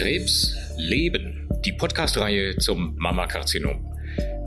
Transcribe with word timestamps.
Krebs 0.00 0.56
Leben, 0.78 1.46
die 1.62 1.72
Podcast-Reihe 1.72 2.56
zum 2.56 2.96
Mammakarzinom. 2.96 3.86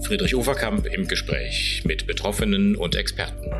Friedrich 0.01 0.33
Uferkamp 0.33 0.87
im 0.87 1.07
Gespräch 1.07 1.83
mit 1.85 2.07
Betroffenen 2.07 2.75
und 2.75 2.95
Experten. 2.95 3.51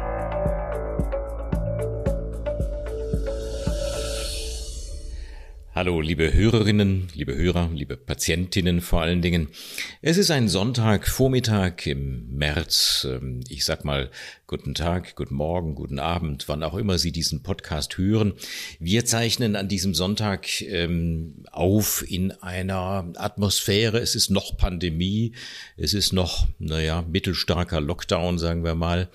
Hallo, 5.84 6.00
liebe 6.00 6.34
Hörerinnen, 6.34 7.10
liebe 7.14 7.36
Hörer, 7.36 7.70
liebe 7.74 7.98
Patientinnen 7.98 8.80
vor 8.80 9.02
allen 9.02 9.22
Dingen. 9.22 9.50
Es 10.02 10.18
ist 10.18 10.32
ein 10.32 10.48
Sonntagvormittag 10.48 11.86
im 11.88 12.38
März. 12.38 13.06
Ähm, 13.10 13.42
ich 13.50 13.66
sag 13.66 13.84
mal 13.84 14.10
guten 14.48 14.76
Tag, 14.76 15.16
guten 15.16 15.36
Morgen, 15.36 15.76
guten 15.76 16.00
Abend, 16.00 16.48
wann 16.48 16.64
auch 16.64 16.76
immer 16.76 17.00
Sie 17.00 17.12
diesen 17.12 17.44
Podcast 17.44 17.98
hören. 17.98 18.34
Wir 18.80 19.04
zeichnen 19.04 19.58
an 19.58 19.68
diesem 19.68 19.94
Sonntag 19.94 20.62
ähm, 20.62 21.44
auf 21.52 22.05
in 22.08 22.32
einer 22.32 23.12
Atmosphäre. 23.16 23.98
Es 24.00 24.16
ist 24.16 24.30
noch 24.30 24.55
Pandemie. 24.55 25.34
Es 25.76 25.94
ist 25.94 26.13
noch, 26.13 26.48
naja, 26.60 27.02
mittelstarker 27.02 27.82
Lockdown, 27.82 28.38
sagen 28.38 28.63
wir 28.63 28.76
mal. 28.76 29.10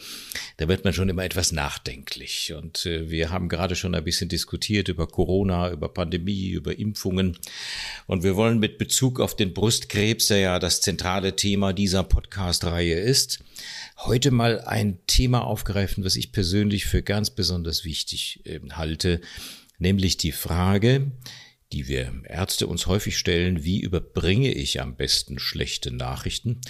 Da 0.59 0.69
wird 0.69 0.85
man 0.85 0.93
schon 0.93 1.09
immer 1.09 1.25
etwas 1.25 1.53
nachdenklich. 1.53 2.53
Und 2.53 2.85
äh, 2.85 3.09
wir 3.09 3.31
haben 3.31 3.49
gerade 3.49 3.75
schon 3.75 3.95
ein 3.95 4.05
bisschen 4.05 4.29
diskutiert 4.29 4.89
über 4.89 5.07
Corona, 5.07 5.71
über 5.71 5.89
Pandemie, 5.89 6.58
über 6.59 6.79
Impfungen. 6.79 7.39
Und 8.07 8.23
wir 8.23 8.37
wollen 8.37 8.59
mit 8.59 8.77
Bezug 8.77 9.21
auf 9.21 9.35
den 9.35 9.55
Brustkrebs, 9.55 10.27
der 10.27 10.39
ja 10.39 10.59
das 10.59 10.81
zentrale 10.81 11.37
Thema 11.37 11.73
dieser 11.73 12.03
Podcast-Reihe 12.03 12.99
ist, 12.99 13.43
heute 13.97 14.31
mal 14.31 14.61
ein 14.61 14.99
Thema 15.07 15.45
aufgreifen, 15.45 16.05
was 16.05 16.17
ich 16.17 16.33
persönlich 16.33 16.87
für 16.87 17.03
ganz 17.03 17.31
besonders 17.31 17.85
wichtig 17.85 18.41
äh, 18.45 18.61
halte, 18.71 19.21
nämlich 19.79 20.17
die 20.17 20.33
Frage, 20.33 21.13
die 21.73 21.89
wir 21.89 22.13
Ärzte 22.25 22.67
uns 22.67 22.87
häufig 22.87 23.19
stellen, 23.19 23.65
wie 23.65 23.81
überbringe 23.81 24.53
ich 24.53 24.81
am 24.81 24.97
besten 24.97 25.39
schlechte 25.39 25.91
Nachrichten? 25.91 26.61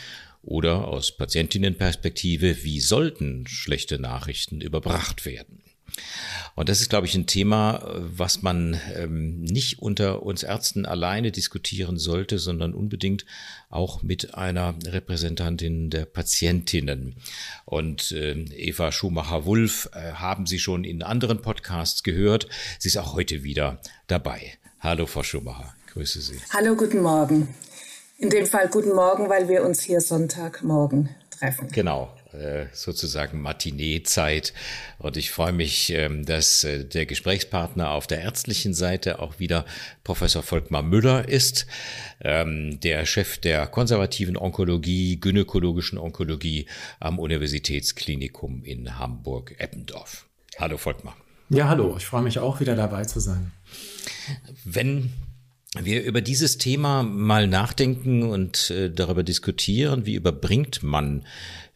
Oder 0.42 0.88
aus 0.88 1.16
Patientinnenperspektive, 1.16 2.62
wie 2.62 2.80
sollten 2.80 3.46
schlechte 3.46 3.98
Nachrichten 3.98 4.60
überbracht 4.60 5.26
werden? 5.26 5.62
Und 6.54 6.68
das 6.68 6.80
ist, 6.80 6.90
glaube 6.90 7.06
ich, 7.06 7.14
ein 7.14 7.26
Thema, 7.26 7.82
was 7.94 8.42
man 8.42 8.80
ähm, 8.94 9.40
nicht 9.42 9.80
unter 9.80 10.22
uns 10.22 10.42
Ärzten 10.42 10.86
alleine 10.86 11.30
diskutieren 11.30 11.98
sollte, 11.98 12.38
sondern 12.38 12.74
unbedingt 12.74 13.24
auch 13.70 14.02
mit 14.02 14.34
einer 14.34 14.74
Repräsentantin 14.86 15.90
der 15.90 16.04
Patientinnen. 16.04 17.16
Und 17.64 18.12
äh, 18.12 18.32
Eva 18.32 18.90
Schumacher-Wulff 18.92 19.90
äh, 19.92 20.12
haben 20.12 20.46
Sie 20.46 20.58
schon 20.58 20.84
in 20.84 21.02
anderen 21.02 21.42
Podcasts 21.42 22.02
gehört. 22.02 22.48
Sie 22.78 22.88
ist 22.88 22.96
auch 22.96 23.14
heute 23.14 23.44
wieder 23.44 23.80
dabei. 24.06 24.54
Hallo, 24.80 25.06
Frau 25.06 25.22
Schumacher. 25.22 25.74
Grüße 25.92 26.20
Sie. 26.20 26.38
Hallo, 26.52 26.76
guten 26.76 27.02
Morgen. 27.02 27.48
In 28.18 28.30
dem 28.30 28.46
Fall 28.46 28.68
guten 28.68 28.94
Morgen, 28.94 29.28
weil 29.28 29.48
wir 29.48 29.64
uns 29.64 29.82
hier 29.82 30.00
Sonntagmorgen 30.00 31.08
treffen. 31.30 31.68
Genau. 31.70 32.12
Äh, 32.32 32.66
sozusagen 32.74 33.40
Matinee-Zeit. 33.40 34.52
Und 34.98 35.16
ich 35.16 35.30
freue 35.30 35.54
mich, 35.54 35.90
ähm, 35.94 36.26
dass 36.26 36.62
äh, 36.62 36.84
der 36.84 37.06
Gesprächspartner 37.06 37.88
auf 37.90 38.06
der 38.06 38.20
ärztlichen 38.20 38.74
Seite 38.74 39.20
auch 39.20 39.38
wieder 39.38 39.64
Professor 40.04 40.42
Volkmar 40.42 40.82
Müller 40.82 41.26
ist, 41.26 41.66
ähm, 42.20 42.80
der 42.80 43.06
Chef 43.06 43.38
der 43.38 43.66
konservativen 43.66 44.36
Onkologie, 44.36 45.18
gynäkologischen 45.18 45.96
Onkologie 45.96 46.66
am 47.00 47.18
Universitätsklinikum 47.18 48.62
in 48.62 48.98
Hamburg-Eppendorf. 48.98 50.26
Hallo 50.58 50.76
Volkmar. 50.76 51.16
Ja, 51.48 51.70
hallo. 51.70 51.94
Ich 51.96 52.04
freue 52.04 52.22
mich 52.22 52.38
auch 52.38 52.60
wieder 52.60 52.76
dabei 52.76 53.06
zu 53.06 53.20
sein. 53.20 53.52
Wenn 54.66 55.14
wir 55.80 56.02
über 56.02 56.20
dieses 56.20 56.58
Thema 56.58 57.02
mal 57.02 57.46
nachdenken 57.46 58.22
und 58.22 58.70
äh, 58.70 58.90
darüber 58.90 59.22
diskutieren, 59.22 60.04
wie 60.04 60.14
überbringt 60.14 60.82
man 60.82 61.24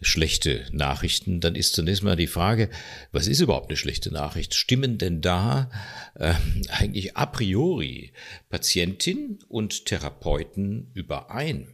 schlechte 0.03 0.67
Nachrichten, 0.73 1.41
dann 1.41 1.55
ist 1.55 1.75
zunächst 1.75 2.03
mal 2.03 2.17
die 2.17 2.27
Frage, 2.27 2.69
was 3.13 3.27
ist 3.27 3.41
überhaupt 3.41 3.71
eine 3.71 3.77
schlechte 3.77 4.13
Nachricht? 4.13 4.55
Stimmen 4.55 4.99
denn 4.99 5.21
da 5.21 5.71
äh, 6.15 6.35
eigentlich 6.69 7.17
a 7.17 7.27
priori 7.27 8.13
Patientin 8.51 9.39
und 9.49 9.87
Therapeuten 9.87 10.91
überein? 10.95 11.69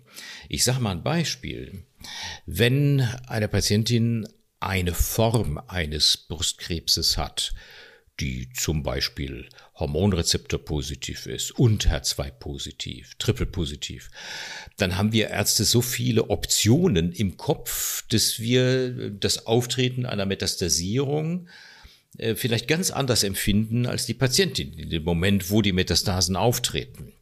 Ich 0.48 0.64
sage 0.64 0.80
mal 0.80 0.92
ein 0.92 1.02
Beispiel. 1.02 1.84
Wenn 2.46 3.00
eine 3.26 3.48
Patientin 3.48 4.28
eine 4.60 4.94
Form 4.94 5.58
eines 5.66 6.16
Brustkrebses 6.16 7.16
hat, 7.16 7.54
die 8.20 8.50
zum 8.52 8.82
Beispiel 8.82 9.48
Hormonrezeptor 9.78 10.58
positiv 10.64 11.26
ist 11.26 11.52
und 11.52 11.88
HER2 11.88 12.30
positiv, 12.32 13.14
triple 13.18 13.46
positiv, 13.46 14.10
dann 14.76 14.96
haben 14.96 15.12
wir 15.12 15.30
Ärzte 15.30 15.64
so 15.64 15.80
viele 15.82 16.30
Optionen 16.30 17.12
im 17.12 17.36
Kopf, 17.36 18.04
dass 18.08 18.40
wir 18.40 19.10
das 19.10 19.46
Auftreten 19.46 20.06
einer 20.06 20.26
Metastasierung 20.26 21.48
äh, 22.16 22.34
vielleicht 22.34 22.68
ganz 22.68 22.90
anders 22.90 23.22
empfinden 23.22 23.86
als 23.86 24.06
die 24.06 24.14
Patientin 24.14 24.72
in 24.74 24.90
dem 24.90 25.04
Moment, 25.04 25.50
wo 25.50 25.62
die 25.62 25.72
Metastasen 25.72 26.36
auftreten. 26.36 27.12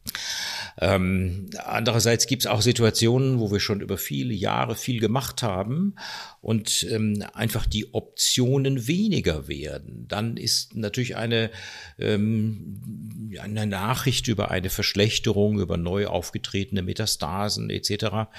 Ähm, 0.79 1.49
andererseits 1.65 2.27
gibt 2.27 2.43
es 2.43 2.47
auch 2.47 2.61
Situationen, 2.61 3.39
wo 3.39 3.51
wir 3.51 3.59
schon 3.59 3.81
über 3.81 3.97
viele 3.97 4.33
Jahre 4.33 4.75
viel 4.75 4.99
gemacht 4.99 5.41
haben 5.41 5.95
und 6.41 6.85
ähm, 6.89 7.23
einfach 7.33 7.65
die 7.65 7.93
Optionen 7.93 8.87
weniger 8.87 9.47
werden. 9.47 10.05
Dann 10.07 10.37
ist 10.37 10.75
natürlich 10.75 11.15
eine, 11.15 11.49
ähm, 11.97 13.31
eine 13.41 13.65
Nachricht 13.65 14.27
über 14.27 14.51
eine 14.51 14.69
Verschlechterung, 14.69 15.59
über 15.59 15.77
neu 15.77 16.07
aufgetretene 16.07 16.83
Metastasen 16.83 17.71
etc. 17.71 18.29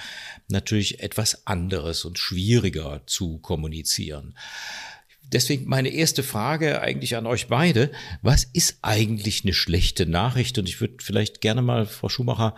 natürlich 0.47 1.01
etwas 1.01 1.45
anderes 1.45 2.05
und 2.05 2.19
schwieriger 2.19 3.01
zu 3.05 3.39
kommunizieren. 3.39 4.33
Deswegen 5.31 5.65
meine 5.67 5.89
erste 5.89 6.23
Frage 6.23 6.81
eigentlich 6.81 7.15
an 7.15 7.25
euch 7.25 7.47
beide. 7.47 7.91
Was 8.21 8.45
ist 8.53 8.79
eigentlich 8.81 9.43
eine 9.43 9.53
schlechte 9.53 10.05
Nachricht? 10.05 10.57
Und 10.57 10.67
ich 10.67 10.81
würde 10.81 10.95
vielleicht 10.99 11.41
gerne 11.41 11.61
mal, 11.61 11.85
Frau 11.85 12.09
Schumacher, 12.09 12.55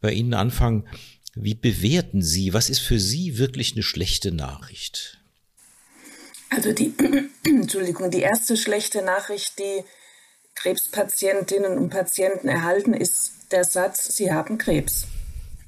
bei 0.00 0.12
Ihnen 0.12 0.34
anfangen. 0.34 0.88
Wie 1.34 1.54
bewerten 1.54 2.22
Sie, 2.22 2.54
was 2.54 2.70
ist 2.70 2.80
für 2.80 2.98
Sie 2.98 3.38
wirklich 3.38 3.74
eine 3.74 3.82
schlechte 3.82 4.32
Nachricht? 4.32 5.18
Also 6.50 6.72
die, 6.72 6.94
Entschuldigung, 7.44 8.10
die 8.10 8.20
erste 8.20 8.56
schlechte 8.56 9.02
Nachricht, 9.02 9.58
die 9.58 9.84
Krebspatientinnen 10.54 11.76
und 11.76 11.90
Patienten 11.90 12.48
erhalten, 12.48 12.94
ist 12.94 13.32
der 13.50 13.64
Satz, 13.64 14.16
sie 14.16 14.32
haben 14.32 14.58
Krebs. 14.58 15.06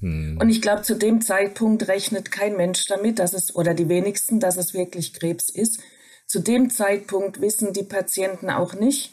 Hm. 0.00 0.38
Und 0.40 0.48
ich 0.48 0.62
glaube, 0.62 0.82
zu 0.82 0.94
dem 0.94 1.20
Zeitpunkt 1.20 1.88
rechnet 1.88 2.30
kein 2.30 2.56
Mensch 2.56 2.86
damit, 2.86 3.18
dass 3.18 3.32
es, 3.32 3.54
oder 3.54 3.74
die 3.74 3.88
wenigsten, 3.88 4.40
dass 4.40 4.56
es 4.56 4.74
wirklich 4.74 5.12
Krebs 5.12 5.48
ist. 5.48 5.80
Zu 6.26 6.40
dem 6.40 6.70
Zeitpunkt 6.70 7.40
wissen 7.40 7.72
die 7.72 7.84
Patienten 7.84 8.50
auch 8.50 8.74
nicht 8.74 9.12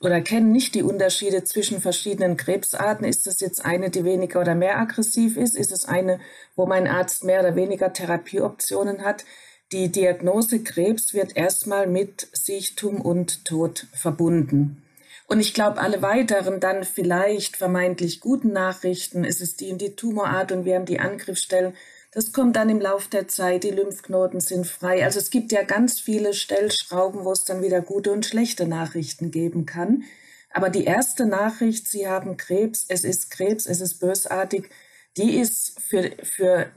oder 0.00 0.20
kennen 0.20 0.52
nicht 0.52 0.74
die 0.74 0.82
Unterschiede 0.82 1.44
zwischen 1.44 1.80
verschiedenen 1.80 2.36
Krebsarten. 2.36 3.06
Ist 3.06 3.26
es 3.26 3.40
jetzt 3.40 3.64
eine, 3.64 3.88
die 3.88 4.04
weniger 4.04 4.40
oder 4.40 4.54
mehr 4.54 4.78
aggressiv 4.78 5.38
ist? 5.38 5.56
Ist 5.56 5.72
es 5.72 5.86
eine, 5.86 6.20
wo 6.56 6.66
mein 6.66 6.86
Arzt 6.86 7.24
mehr 7.24 7.40
oder 7.40 7.56
weniger 7.56 7.92
Therapieoptionen 7.92 9.02
hat? 9.02 9.24
Die 9.72 9.90
Diagnose 9.90 10.62
Krebs 10.62 11.14
wird 11.14 11.36
erstmal 11.36 11.86
mit 11.86 12.28
Sichtum 12.32 13.00
und 13.00 13.46
Tod 13.46 13.86
verbunden. 13.94 14.82
Und 15.26 15.40
ich 15.40 15.54
glaube, 15.54 15.80
alle 15.80 16.02
weiteren 16.02 16.60
dann 16.60 16.84
vielleicht 16.84 17.56
vermeintlich 17.56 18.20
guten 18.20 18.52
Nachrichten, 18.52 19.24
es 19.24 19.40
ist 19.40 19.62
die 19.62 19.72
und 19.72 19.80
die 19.80 19.96
Tumorart 19.96 20.52
und 20.52 20.66
wir 20.66 20.74
haben 20.74 20.84
die 20.84 21.00
Angriffsstellen, 21.00 21.74
das 22.14 22.32
kommt 22.32 22.54
dann 22.54 22.68
im 22.68 22.80
Laufe 22.80 23.10
der 23.10 23.26
Zeit, 23.26 23.64
die 23.64 23.70
Lymphknoten 23.70 24.40
sind 24.40 24.68
frei. 24.68 25.04
Also 25.04 25.18
es 25.18 25.30
gibt 25.30 25.50
ja 25.50 25.64
ganz 25.64 25.98
viele 25.98 26.32
Stellschrauben, 26.32 27.24
wo 27.24 27.32
es 27.32 27.44
dann 27.44 27.60
wieder 27.60 27.82
gute 27.82 28.12
und 28.12 28.24
schlechte 28.24 28.68
Nachrichten 28.68 29.32
geben 29.32 29.66
kann. 29.66 30.04
Aber 30.50 30.70
die 30.70 30.84
erste 30.84 31.26
Nachricht, 31.26 31.88
Sie 31.88 32.06
haben 32.06 32.36
Krebs, 32.36 32.86
es 32.88 33.02
ist 33.02 33.32
Krebs, 33.32 33.66
es 33.66 33.80
ist 33.80 33.98
bösartig, 33.98 34.70
die 35.16 35.38
ist 35.38 35.80
für, 35.80 36.12
für 36.22 36.70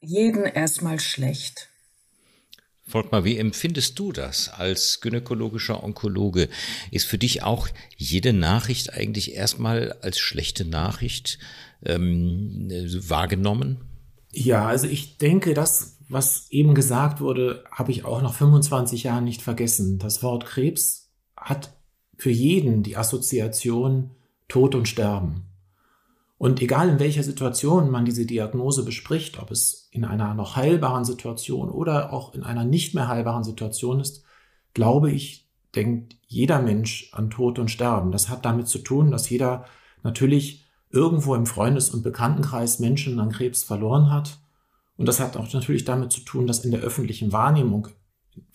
jeden 0.00 0.44
erstmal 0.44 1.00
schlecht. 1.00 1.68
Volkmar, 2.86 3.24
wie 3.24 3.38
empfindest 3.38 3.98
du 3.98 4.12
das 4.12 4.48
als 4.48 5.00
gynäkologischer 5.00 5.82
Onkologe? 5.82 6.48
Ist 6.92 7.08
für 7.08 7.18
dich 7.18 7.42
auch 7.42 7.66
jede 7.96 8.32
Nachricht 8.32 8.92
eigentlich 8.92 9.34
erstmal 9.34 9.92
als 10.02 10.20
schlechte 10.20 10.64
Nachricht 10.64 11.40
ähm, 11.84 12.68
wahrgenommen? 13.08 13.93
Ja, 14.36 14.66
also 14.66 14.88
ich 14.88 15.18
denke, 15.18 15.54
das, 15.54 15.98
was 16.08 16.50
eben 16.50 16.74
gesagt 16.74 17.20
wurde, 17.20 17.64
habe 17.70 17.92
ich 17.92 18.04
auch 18.04 18.20
nach 18.20 18.34
25 18.34 19.04
Jahren 19.04 19.24
nicht 19.24 19.42
vergessen. 19.42 19.98
Das 19.98 20.22
Wort 20.22 20.44
Krebs 20.44 21.12
hat 21.36 21.72
für 22.16 22.30
jeden 22.30 22.82
die 22.82 22.96
Assoziation 22.96 24.10
Tod 24.48 24.74
und 24.74 24.88
Sterben. 24.88 25.46
Und 26.36 26.60
egal 26.60 26.88
in 26.88 26.98
welcher 26.98 27.22
Situation 27.22 27.90
man 27.90 28.04
diese 28.04 28.26
Diagnose 28.26 28.84
bespricht, 28.84 29.40
ob 29.40 29.52
es 29.52 29.88
in 29.92 30.04
einer 30.04 30.34
noch 30.34 30.56
heilbaren 30.56 31.04
Situation 31.04 31.70
oder 31.70 32.12
auch 32.12 32.34
in 32.34 32.42
einer 32.42 32.64
nicht 32.64 32.94
mehr 32.94 33.08
heilbaren 33.08 33.44
Situation 33.44 34.00
ist, 34.00 34.24
glaube 34.74 35.12
ich, 35.12 35.48
denkt 35.76 36.16
jeder 36.26 36.60
Mensch 36.60 37.10
an 37.12 37.30
Tod 37.30 37.58
und 37.60 37.70
Sterben. 37.70 38.10
Das 38.10 38.28
hat 38.28 38.44
damit 38.44 38.66
zu 38.66 38.80
tun, 38.80 39.12
dass 39.12 39.30
jeder 39.30 39.64
natürlich 40.02 40.63
irgendwo 40.94 41.34
im 41.34 41.46
Freundes- 41.46 41.90
und 41.90 42.02
Bekanntenkreis 42.02 42.78
Menschen 42.78 43.18
an 43.20 43.32
Krebs 43.32 43.64
verloren 43.64 44.10
hat. 44.10 44.38
Und 44.96 45.06
das 45.06 45.20
hat 45.20 45.36
auch 45.36 45.52
natürlich 45.52 45.84
damit 45.84 46.12
zu 46.12 46.20
tun, 46.20 46.46
dass 46.46 46.64
in 46.64 46.70
der 46.70 46.80
öffentlichen 46.80 47.32
Wahrnehmung 47.32 47.88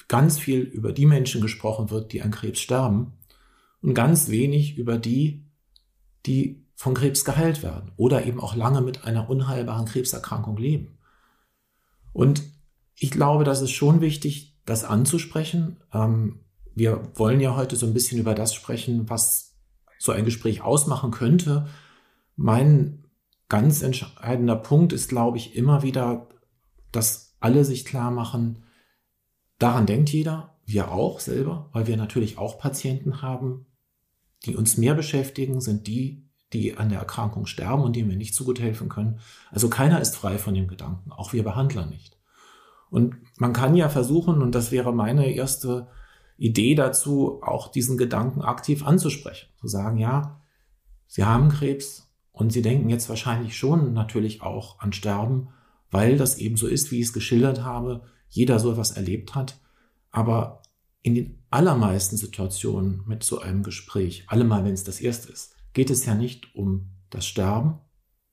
ganz 0.07 0.39
viel 0.39 0.61
über 0.61 0.93
die 0.93 1.05
Menschen 1.05 1.41
gesprochen 1.41 1.89
wird, 1.89 2.13
die 2.13 2.21
an 2.21 2.31
Krebs 2.31 2.59
sterben 2.59 3.13
und 3.81 3.93
ganz 3.93 4.29
wenig 4.29 4.77
über 4.77 4.97
die, 4.97 5.45
die 6.25 6.65
von 6.75 6.93
Krebs 6.93 7.25
geheilt 7.25 7.61
werden 7.61 7.91
oder 7.97 8.25
eben 8.25 8.39
auch 8.39 8.55
lange 8.55 8.81
mit 8.81 9.03
einer 9.03 9.29
unheilbaren 9.29 9.85
Krebserkrankung 9.85 10.57
leben. 10.57 10.97
Und 12.13 12.41
ich 12.95 13.11
glaube, 13.11 13.43
das 13.43 13.61
ist 13.61 13.71
schon 13.71 14.01
wichtig, 14.01 14.57
das 14.65 14.83
anzusprechen. 14.83 15.77
Ähm, 15.93 16.39
wir 16.75 17.11
wollen 17.15 17.41
ja 17.41 17.55
heute 17.55 17.75
so 17.75 17.85
ein 17.85 17.93
bisschen 17.93 18.19
über 18.19 18.33
das 18.33 18.53
sprechen, 18.53 19.09
was 19.09 19.57
so 19.97 20.11
ein 20.13 20.25
Gespräch 20.25 20.61
ausmachen 20.61 21.11
könnte. 21.11 21.67
Mein 22.41 23.03
ganz 23.49 23.81
entscheidender 23.81 24.55
Punkt 24.55 24.93
ist, 24.93 25.09
glaube 25.09 25.35
ich, 25.35 25.57
immer 25.57 25.83
wieder, 25.83 26.29
dass 26.93 27.35
alle 27.41 27.65
sich 27.65 27.83
klar 27.83 28.11
machen, 28.11 28.63
daran 29.57 29.85
denkt 29.85 30.09
jeder, 30.09 30.55
wir 30.65 30.89
auch 30.89 31.19
selber, 31.19 31.69
weil 31.73 31.85
wir 31.87 31.97
natürlich 31.97 32.37
auch 32.37 32.57
Patienten 32.57 33.21
haben, 33.21 33.65
die 34.45 34.55
uns 34.55 34.77
mehr 34.77 34.95
beschäftigen, 34.95 35.59
sind 35.59 35.87
die, 35.87 36.29
die 36.53 36.77
an 36.77 36.87
der 36.87 36.99
Erkrankung 36.99 37.45
sterben 37.45 37.83
und 37.83 37.97
denen 37.97 38.09
wir 38.09 38.15
nicht 38.15 38.33
so 38.33 38.45
gut 38.45 38.61
helfen 38.61 38.87
können. 38.87 39.19
Also 39.51 39.69
keiner 39.69 39.99
ist 39.99 40.15
frei 40.15 40.37
von 40.37 40.53
dem 40.53 40.69
Gedanken, 40.69 41.11
auch 41.11 41.33
wir 41.33 41.43
Behandler 41.43 41.87
nicht. 41.87 42.17
Und 42.89 43.17
man 43.37 43.51
kann 43.51 43.75
ja 43.75 43.89
versuchen, 43.89 44.41
und 44.41 44.55
das 44.55 44.71
wäre 44.71 44.93
meine 44.93 45.29
erste 45.29 45.89
Idee 46.37 46.73
dazu, 46.73 47.43
auch 47.43 47.67
diesen 47.67 47.97
Gedanken 47.97 48.41
aktiv 48.41 48.85
anzusprechen. 48.85 49.49
Zu 49.59 49.67
sagen, 49.67 49.97
ja, 49.97 50.39
Sie 51.05 51.25
haben 51.25 51.49
Krebs 51.49 52.08
und 52.39 52.53
Sie 52.53 52.61
denken 52.61 52.87
jetzt 52.87 53.09
wahrscheinlich 53.09 53.57
schon 53.57 53.91
natürlich 53.91 54.41
auch 54.41 54.79
an 54.79 54.93
Sterben, 54.93 55.49
weil 55.91 56.15
das 56.15 56.37
eben 56.37 56.55
so 56.55 56.67
ist, 56.67 56.89
wie 56.89 57.01
ich 57.01 57.07
es 57.07 57.13
geschildert 57.13 57.63
habe. 57.63 58.03
Jeder 58.29 58.59
so 58.59 58.71
etwas 58.71 58.91
erlebt 58.91 59.35
hat. 59.35 59.59
Aber 60.09 60.61
in 61.01 61.15
den 61.15 61.43
allermeisten 61.49 62.15
Situationen 62.15 63.03
mit 63.05 63.23
so 63.23 63.41
einem 63.41 63.61
Gespräch, 63.61 64.23
allemal 64.27 64.63
wenn 64.63 64.73
es 64.73 64.85
das 64.85 65.01
erste 65.01 65.33
ist, 65.33 65.53
geht 65.73 65.89
es 65.89 66.05
ja 66.05 66.15
nicht 66.15 66.55
um 66.55 66.91
das 67.09 67.25
Sterben. 67.27 67.79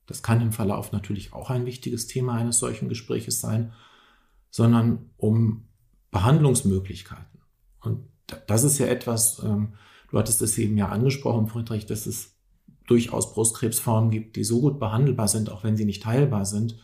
Das 0.06 0.22
kann 0.22 0.40
im 0.40 0.52
Verlauf 0.52 0.92
natürlich 0.92 1.32
auch 1.32 1.50
ein 1.50 1.66
wichtiges 1.66 2.06
Thema 2.06 2.34
eines 2.34 2.60
solchen 2.60 2.88
Gespräches 2.88 3.40
sein, 3.40 3.72
sondern 4.50 5.10
um 5.16 5.66
Behandlungsmöglichkeiten. 6.12 7.40
Und 7.80 8.04
das 8.46 8.62
ist 8.62 8.78
ja 8.78 8.86
etwas, 8.86 9.42
ähm, 9.42 9.72
du 10.12 10.18
hattest 10.18 10.42
es 10.42 10.56
eben 10.58 10.78
ja 10.78 10.90
angesprochen, 10.90 11.48
Friedrich, 11.48 11.86
dass 11.86 12.06
es 12.06 12.35
durchaus 12.86 13.32
Brustkrebsformen 13.32 14.10
gibt, 14.10 14.36
die 14.36 14.44
so 14.44 14.60
gut 14.60 14.78
behandelbar 14.78 15.28
sind, 15.28 15.50
auch 15.50 15.64
wenn 15.64 15.76
sie 15.76 15.84
nicht 15.84 16.06
heilbar 16.06 16.46
sind, 16.46 16.78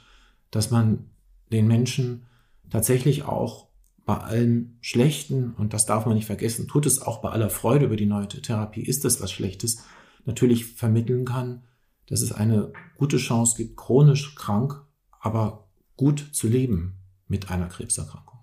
dass 0.50 0.70
man 0.70 1.10
den 1.50 1.66
Menschen 1.66 2.26
tatsächlich 2.70 3.24
auch 3.24 3.68
bei 4.04 4.16
allen 4.16 4.78
Schlechten, 4.80 5.54
und 5.54 5.72
das 5.72 5.86
darf 5.86 6.06
man 6.06 6.16
nicht 6.16 6.26
vergessen, 6.26 6.66
tut 6.66 6.86
es 6.86 7.00
auch 7.00 7.20
bei 7.22 7.30
aller 7.30 7.50
Freude 7.50 7.86
über 7.86 7.96
die 7.96 8.06
neue 8.06 8.26
Therapie, 8.26 8.82
ist 8.82 9.04
es 9.04 9.20
was 9.20 9.30
Schlechtes, 9.30 9.84
natürlich 10.24 10.66
vermitteln 10.66 11.24
kann, 11.24 11.62
dass 12.06 12.20
es 12.20 12.32
eine 12.32 12.72
gute 12.96 13.16
Chance 13.16 13.56
gibt, 13.56 13.76
chronisch 13.76 14.34
krank, 14.34 14.82
aber 15.20 15.68
gut 15.96 16.30
zu 16.32 16.48
leben 16.48 16.96
mit 17.28 17.50
einer 17.50 17.68
Krebserkrankung. 17.68 18.40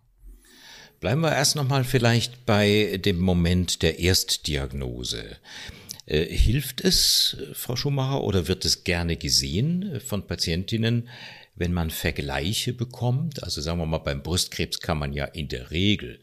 Bleiben 0.99 1.21
wir 1.21 1.31
erst 1.31 1.55
nochmal 1.55 1.83
vielleicht 1.83 2.45
bei 2.45 2.99
dem 3.03 3.19
Moment 3.19 3.83
der 3.83 3.99
Erstdiagnose. 3.99 5.37
Äh, 6.09 6.25
hilft 6.25 6.81
es, 6.81 7.37
Frau 7.53 7.75
Schumacher, 7.75 8.23
oder 8.23 8.47
wird 8.47 8.65
es 8.65 8.83
gerne 8.83 9.15
gesehen 9.15 10.01
von 10.03 10.25
Patientinnen, 10.25 11.07
wenn 11.55 11.71
man 11.71 11.91
Vergleiche 11.91 12.73
bekommt? 12.73 13.43
Also 13.43 13.61
sagen 13.61 13.79
wir 13.79 13.85
mal, 13.85 13.99
beim 13.99 14.23
Brustkrebs 14.23 14.79
kann 14.79 14.97
man 14.97 15.13
ja 15.13 15.25
in 15.25 15.49
der 15.49 15.69
Regel 15.69 16.19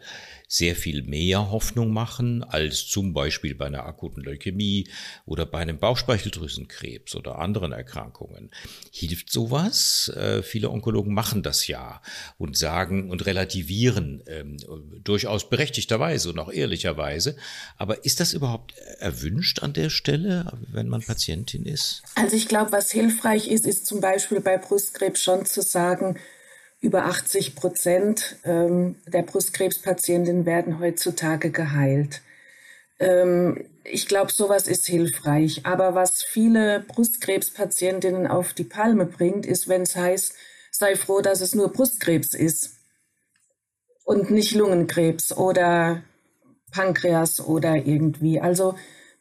sehr 0.49 0.77
viel 0.77 1.03
mehr 1.03 1.51
Hoffnung 1.51 1.93
machen 1.93 2.45
als 2.45 2.87
zum 2.87 3.13
Beispiel 3.13 3.55
bei 3.55 3.67
einer 3.67 3.85
akuten 3.85 4.23
Leukämie 4.23 4.89
oder 5.25 5.45
bei 5.45 5.59
einem 5.59 5.79
Bauchspeicheldrüsenkrebs 5.79 7.17
oder 7.17 7.39
anderen 7.39 7.73
Erkrankungen. 7.73 8.51
Hilft 8.93 9.31
sowas? 9.31 10.09
Äh, 10.17 10.43
viele 10.43 10.71
Onkologen 10.71 11.15
machen 11.15 11.43
das 11.43 11.67
ja 11.67 12.01
und 12.39 12.57
sagen 12.57 13.11
und 13.11 13.27
relativieren 13.27 14.23
ähm, 14.27 14.57
durchaus 15.03 15.49
berechtigterweise 15.49 16.31
und 16.31 16.39
auch 16.39 16.53
ehrlicherweise. 16.53 17.37
Aber 17.77 18.05
ist 18.05 18.21
das 18.21 18.33
überhaupt 18.33 18.75
erwünscht 18.99 19.63
an 19.63 19.73
der 19.73 19.91
Stelle, 19.91 20.53
wenn 20.71 20.89
man 20.89 21.03
Patientin 21.03 21.65
ist? 21.67 22.03
Also 22.15 22.37
ich 22.37 22.47
glaube, 22.47 22.73
was 22.73 22.93
hilfreich 22.93 23.49
ist, 23.49 23.67
ist 23.67 23.87
zum 23.87 24.01
Beispiel 24.01 24.41
bei 24.41 24.59
Brustkrebs 24.59 25.23
schon 25.23 25.45
zu 25.45 25.61
sagen, 25.63 26.19
über 26.87 27.07
80 27.07 27.57
Prozent 27.57 28.37
ähm, 28.45 28.95
der 29.09 29.23
Brustkrebspatientinnen 29.23 30.47
werden 30.47 30.79
heutzutage 30.79 31.51
geheilt. 31.51 32.23
Ähm, 33.01 33.67
ich 33.83 34.07
glaube, 34.07 34.31
sowas 34.33 34.69
ist 34.69 34.87
hilfreich. 34.87 35.67
Aber 35.67 35.97
was 35.97 36.23
viele 36.23 36.85
Brustkrebspatientinnen 36.87 38.29
auf 38.29 38.53
die 38.53 38.65
Palme 38.65 39.05
bringt, 39.05 39.47
ist, 39.47 39.69
wenn 39.69 39.83
es 39.83 39.97
heißt, 39.97 40.35
sei 40.71 40.95
froh, 40.95 41.23
dass 41.23 41.41
es 41.41 41.57
nur 41.57 41.73
Brustkrebs 41.73 42.35
ist 42.35 42.77
und 44.05 44.31
nicht 44.31 44.55
Lungenkrebs 44.55 45.37
oder 45.37 46.05
Pankreas 46.71 47.41
oder 47.41 47.75
irgendwie. 47.75 48.41
Also 48.41 48.77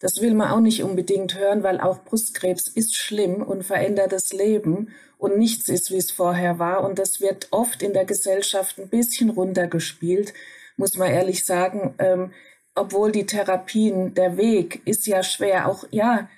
das 0.06 0.22
will 0.22 0.36
man 0.36 0.52
auch 0.52 0.60
nicht 0.60 0.84
unbedingt 0.84 1.34
hören, 1.34 1.64
weil 1.64 1.80
auch 1.82 2.04
Brustkrebs 2.04 2.68
ist 2.68 2.96
schlimm 2.96 3.42
und 3.42 3.64
verändert 3.64 4.12
das 4.12 4.34
Leben 4.34 4.90
und 5.18 5.40
nichts 5.40 5.68
ist, 5.68 5.90
wie 5.90 5.98
es 5.98 6.12
vorher 6.12 6.60
war. 6.60 6.84
Und 6.84 7.00
das 7.00 7.22
wird 7.22 7.48
oft 7.50 7.82
in 7.82 7.94
der 7.94 8.06
Gesellschaft 8.06 8.78
ein 8.78 8.88
bisschen 8.88 9.32
runtergespielt, 9.32 10.36
muss 10.78 10.96
man 10.96 11.10
ehrlich 11.10 11.44
sagen. 11.44 11.96
Ähm, 11.98 12.34
obwohl 12.76 13.12
die 13.12 13.26
Therapien, 13.26 14.14
der 14.14 14.38
Weg 14.38 14.84
ist 14.86 15.08
ja 15.08 15.24
schwer. 15.24 15.68
Auch 15.68 15.86
ja, 15.90 16.30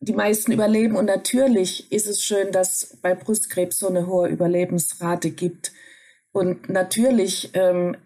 die 0.00 0.12
meisten 0.12 0.52
überleben 0.52 0.94
und 0.94 1.06
natürlich 1.06 1.90
ist 1.90 2.08
es 2.08 2.22
schön, 2.22 2.52
dass 2.52 2.98
bei 3.00 3.14
Brustkrebs 3.14 3.78
so 3.78 3.88
eine 3.88 4.06
hohe 4.06 4.28
Überlebensrate 4.28 5.30
gibt. 5.30 5.72
Und 6.32 6.68
natürlich 6.68 7.48
ähm, 7.54 7.96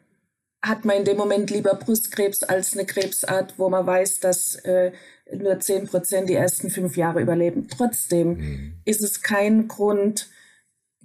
hat 0.62 0.84
man 0.84 0.96
in 0.98 1.04
dem 1.04 1.16
Moment 1.16 1.50
lieber 1.50 1.74
Brustkrebs 1.74 2.42
als 2.42 2.74
eine 2.74 2.84
Krebsart, 2.84 3.54
wo 3.56 3.68
man 3.68 3.86
weiß, 3.86 4.20
dass 4.20 4.56
äh, 4.56 4.92
nur 5.32 5.58
zehn 5.60 5.86
Prozent 5.86 6.28
die 6.28 6.34
ersten 6.34 6.70
fünf 6.70 6.96
Jahre 6.96 7.20
überleben. 7.20 7.68
Trotzdem 7.68 8.28
mhm. 8.28 8.74
ist 8.84 9.02
es 9.02 9.22
kein 9.22 9.68
Grund, 9.68 10.28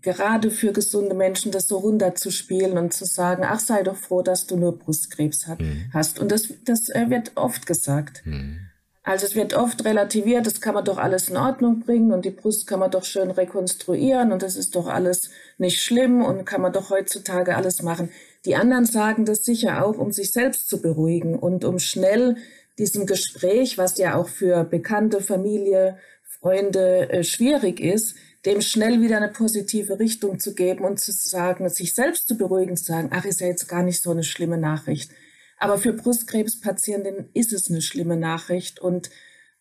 gerade 0.01 0.51
für 0.51 0.71
gesunde 0.71 1.15
Menschen 1.15 1.51
das 1.51 1.67
so 1.67 1.77
runterzuspielen 1.77 2.77
und 2.77 2.93
zu 2.93 3.05
sagen, 3.05 3.43
ach 3.45 3.59
sei 3.59 3.81
doch 3.81 3.95
froh, 3.95 4.21
dass 4.21 4.45
du 4.45 4.57
nur 4.57 4.77
Brustkrebs 4.77 5.47
hat, 5.47 5.61
mhm. 5.61 5.89
hast. 5.93 6.19
Und 6.19 6.31
das, 6.31 6.49
das 6.63 6.89
äh, 6.89 7.09
wird 7.09 7.31
oft 7.35 7.65
gesagt. 7.65 8.21
Mhm. 8.25 8.59
Also 9.03 9.27
es 9.27 9.35
wird 9.35 9.53
oft 9.53 9.85
relativiert, 9.85 10.47
das 10.47 10.61
kann 10.61 10.73
man 10.73 10.83
doch 10.83 10.97
alles 10.97 11.29
in 11.29 11.37
Ordnung 11.37 11.81
bringen 11.81 12.11
und 12.11 12.25
die 12.25 12.31
Brust 12.31 12.65
kann 12.65 12.79
man 12.79 12.89
doch 12.89 13.03
schön 13.03 13.29
rekonstruieren 13.29 14.31
und 14.31 14.41
das 14.41 14.55
ist 14.55 14.75
doch 14.75 14.87
alles 14.87 15.29
nicht 15.59 15.79
schlimm 15.79 16.25
und 16.25 16.45
kann 16.45 16.61
man 16.61 16.73
doch 16.73 16.89
heutzutage 16.89 17.55
alles 17.55 17.83
machen. 17.83 18.09
Die 18.45 18.55
anderen 18.55 18.85
sagen 18.85 19.25
das 19.25 19.43
sicher 19.43 19.85
auch, 19.85 19.97
um 19.97 20.11
sich 20.11 20.31
selbst 20.31 20.69
zu 20.69 20.81
beruhigen 20.81 21.37
und 21.37 21.65
um 21.65 21.79
schnell 21.79 22.37
diesem 22.77 23.05
Gespräch, 23.05 23.77
was 23.77 23.97
ja 23.97 24.15
auch 24.15 24.29
für 24.29 24.63
Bekannte, 24.63 25.21
Familie, 25.21 25.97
Freunde 26.23 27.09
äh, 27.09 27.23
schwierig 27.23 27.79
ist, 27.79 28.15
dem 28.45 28.61
schnell 28.61 29.01
wieder 29.01 29.17
eine 29.17 29.29
positive 29.29 29.97
Richtung 29.97 30.39
zu 30.39 30.53
geben 30.53 30.85
und 30.85 30.99
zu 30.99 31.11
sagen, 31.11 31.67
sich 31.69 31.95
selbst 31.95 32.27
zu 32.27 32.37
beruhigen, 32.37 32.77
zu 32.77 32.85
sagen, 32.85 33.09
ach, 33.11 33.25
ist 33.25 33.41
ja 33.41 33.47
jetzt 33.47 33.67
gar 33.67 33.81
nicht 33.81 34.03
so 34.03 34.11
eine 34.11 34.23
schlimme 34.23 34.57
Nachricht. 34.57 35.11
Aber 35.57 35.77
für 35.77 35.93
Brustkrebspatientinnen 35.93 37.29
ist 37.33 37.53
es 37.53 37.71
eine 37.71 37.81
schlimme 37.81 38.17
Nachricht 38.17 38.79
und 38.79 39.09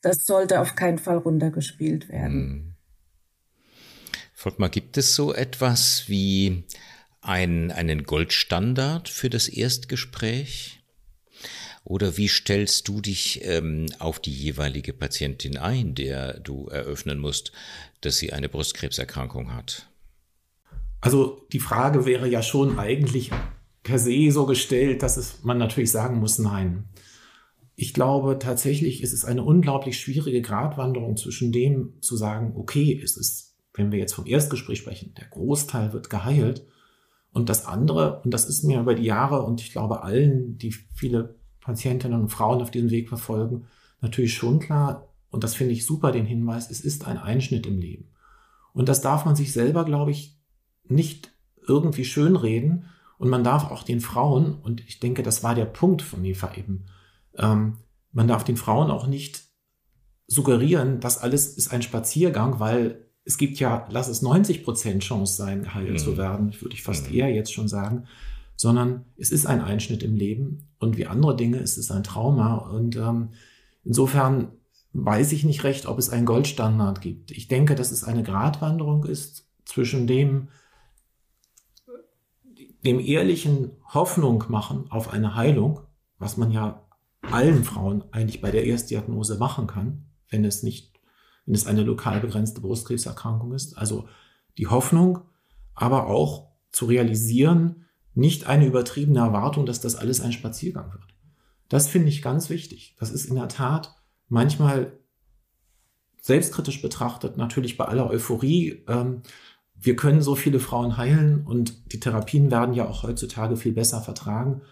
das 0.03 0.27
sollte 0.27 0.61
auf 0.61 0.75
keinen 0.75 0.99
Fall 0.99 1.17
runtergespielt 1.17 2.11
werden. 2.11 2.33
Hm. 2.33 2.75
Volkmar, 4.35 4.69
gibt 4.69 4.99
es 4.99 5.15
so 5.15 5.33
etwas 5.33 6.05
wie 6.09 6.65
ein, 7.25 7.71
einen 7.71 8.05
Goldstandard 8.05 9.09
für 9.09 9.31
das 9.31 9.49
Erstgespräch? 9.49 10.81
Oder 11.85 12.17
wie 12.17 12.29
stellst 12.29 12.89
du 12.89 13.01
dich 13.01 13.41
ähm, 13.45 13.87
auf 13.99 14.19
die 14.19 14.33
jeweilige 14.33 14.95
Patientin 14.95 15.59
ein, 15.59 15.95
der 15.95 16.41
du 16.41 16.69
eröffnen 16.69 17.19
musst, 17.19 17.53
dass 18.01 18.17
sie 18.17 18.33
eine 18.33 18.49
Brustkrebserkrankung 18.49 19.55
hat? 19.55 19.91
Also 21.01 21.47
die 21.53 21.61
Frage 21.61 22.07
wäre 22.07 22.29
ja 22.29 22.43
schon 22.43 22.79
eigentlich 22.79 23.31
per 23.83 23.99
se 23.99 24.31
so 24.31 24.47
gestellt, 24.47 25.03
dass 25.03 25.19
es, 25.19 25.45
man 25.45 25.59
natürlich 25.59 25.91
sagen 25.91 26.19
muss, 26.19 26.39
nein. 26.39 26.85
Ich 27.77 27.93
glaube 27.93 28.39
tatsächlich 28.39 29.03
ist 29.03 29.13
es 29.13 29.27
eine 29.27 29.43
unglaublich 29.43 30.01
schwierige 30.01 30.41
Gratwanderung 30.41 31.17
zwischen 31.19 31.53
dem 31.53 32.01
zu 32.01 32.17
sagen, 32.17 32.55
okay, 32.57 32.99
es 33.03 33.19
ist, 33.19 33.57
wenn 33.75 33.93
wir 33.93 33.99
jetzt 33.99 34.15
vom 34.15 34.27
Erstgespräch 34.27 34.79
sprechen, 34.79 35.13
der 35.19 35.27
Großteil 35.27 35.93
wird 35.93 36.09
geheilt. 36.09 36.65
Und 37.35 37.49
das 37.49 37.67
andere, 37.67 38.23
und 38.23 38.33
das 38.33 38.49
ist 38.49 38.63
mir 38.63 38.81
über 38.81 38.95
die 38.95 39.03
Jahre 39.03 39.43
und 39.43 39.61
ich 39.61 39.73
glaube 39.73 40.05
allen, 40.05 40.57
die 40.57 40.71
viele 40.71 41.35
Patientinnen 41.61 42.21
und 42.21 42.29
Frauen 42.29 42.63
auf 42.63 42.71
diesem 42.71 42.91
Weg 42.91 43.09
verfolgen, 43.09 43.67
natürlich 44.01 44.35
schon 44.35 44.61
klar. 44.61 45.09
und 45.31 45.43
das 45.43 45.57
finde 45.57 45.73
ich 45.73 45.85
super, 45.85 46.13
den 46.13 46.27
Hinweis, 46.27 46.71
es 46.71 46.81
ist 46.81 47.09
ein 47.09 47.19
Einschnitt 47.19 47.67
im 47.67 47.79
Leben. 47.79 48.09
Und 48.73 48.89
das 48.89 49.01
darf 49.01 49.25
man 49.25 49.35
sich 49.35 49.53
selber, 49.53 49.85
glaube 49.85 50.13
ich, 50.13 50.39
nicht 50.85 51.33
irgendwie 51.67 52.05
schönreden. 52.05 52.85
Und 53.19 53.31
man 53.31 53.43
darf 53.43 53.71
auch 53.71 53.83
den 53.83 54.01
Frauen, 54.01 54.55
und 54.55 54.81
ich 54.87 55.01
denke, 55.01 55.25
das 55.25 55.43
war 55.43 55.57
der 55.57 55.65
Punkt 55.65 56.03
von 56.03 56.25
Eva 56.25 56.53
eben, 56.55 56.87
ähm, 57.37 57.79
man 58.13 58.29
darf 58.29 58.45
den 58.45 58.57
Frauen 58.57 58.93
auch 58.93 59.09
nicht 59.09 59.43
suggerieren, 60.29 61.01
das 61.01 61.19
alles 61.19 61.57
ist 61.57 61.73
ein 61.73 61.83
Spaziergang, 61.83 62.61
weil 62.61 63.04
es 63.25 63.39
gibt 63.39 63.59
ja, 63.59 63.87
lass 63.91 64.09
es 64.09 64.23
90 64.23 64.65
Prozent 64.65 65.03
Chance 65.03 65.37
sein, 65.37 65.63
geheilt 65.63 65.91
mhm. 65.91 65.99
zu 65.99 66.17
werden, 66.17 66.55
würde 66.61 66.75
ich 66.75 66.83
fast 66.83 67.11
mhm. 67.11 67.17
eher 67.17 67.31
jetzt 67.31 67.53
schon 67.53 67.69
sagen, 67.69 68.05
sondern 68.57 69.05
es 69.17 69.31
ist 69.31 69.47
ein 69.47 69.61
Einschnitt 69.61 70.03
im 70.03 70.17
Leben 70.17 70.69
und 70.79 70.97
wie 70.97 71.07
andere 71.07 71.37
Dinge 71.37 71.59
ist 71.59 71.77
es 71.77 71.91
ein 71.91 72.05
Trauma 72.05 72.57
und 72.57 72.97
ähm, 72.97 73.31
insofern 73.85 74.53
weiß 74.93 75.33
ich 75.33 75.45
nicht 75.45 75.65
recht, 75.65 75.87
ob 75.87 75.99
es 75.99 76.11
einen 76.11 76.25
Goldstandard 76.25 77.01
gibt. 77.01 77.33
Ich 77.33 77.49
denke, 77.49 77.75
dass 77.75 77.91
es 77.91 78.05
eine 78.05 78.23
Gratwanderung 78.23 79.05
ist 79.05 79.49
zwischen 79.65 80.07
dem, 80.07 80.49
dem 82.85 83.01
ehrlichen 83.01 83.73
Hoffnung 83.93 84.45
machen 84.49 84.87
auf 84.91 85.13
eine 85.13 85.35
Heilung, 85.35 85.81
was 86.19 86.37
man 86.37 86.53
ja 86.53 86.87
allen 87.23 87.65
Frauen 87.65 88.05
eigentlich 88.13 88.41
bei 88.41 88.51
der 88.51 88.65
Erstdiagnose 88.65 89.37
machen 89.39 89.67
kann, 89.67 90.05
wenn 90.31 90.45
es 90.45 90.63
nicht, 90.63 90.94
wenn 91.47 91.55
es 91.55 91.67
eine 91.67 91.83
lokal 91.83 92.21
begrenzte 92.21 92.61
Brustkrebserkrankung 92.61 93.53
ist. 93.53 93.77
Also 93.77 94.09
die 94.59 94.67
Hoffnung, 94.67 95.21
aber 95.75 96.07
auch 96.07 96.49
zu 96.71 96.87
realisieren, 96.87 97.85
nicht 98.15 98.47
eine 98.47 98.67
übertriebene 98.67 99.19
Erwartung, 99.19 99.67
dass 99.67 99.81
das 99.81 99.97
alles 99.97 100.21
ein 100.21 100.33
Spaziergang 100.33 100.93
wird. 100.93 101.15
Das 101.69 101.89
finde 101.89 102.09
ich 102.09 102.23
ganz 102.23 102.51
wichtig. 102.51 102.97
Das 102.99 103.11
ist 103.11 103.27
in 103.27 103.35
der 103.35 103.49
Tat 103.49 103.97
manchmal 104.29 104.99
selbstkritisch 106.21 106.81
betrachtet, 106.81 107.37
natürlich 107.37 107.77
bei 107.77 107.85
aller 107.85 108.09
Euphorie, 108.09 108.85
ähm, 108.89 109.23
wir 109.85 109.97
können 109.97 110.23
so 110.23 110.35
viele 110.35 110.61
Frauen 110.61 110.97
heilen 110.97 111.47
und 111.47 111.93
die 111.93 112.01
Therapien 112.01 112.51
werden 112.51 112.75
ja 112.75 112.89
auch 112.89 113.03
heutzutage 113.03 113.57
viel 113.57 113.73
besser 113.73 114.01
vertragen, 114.01 114.63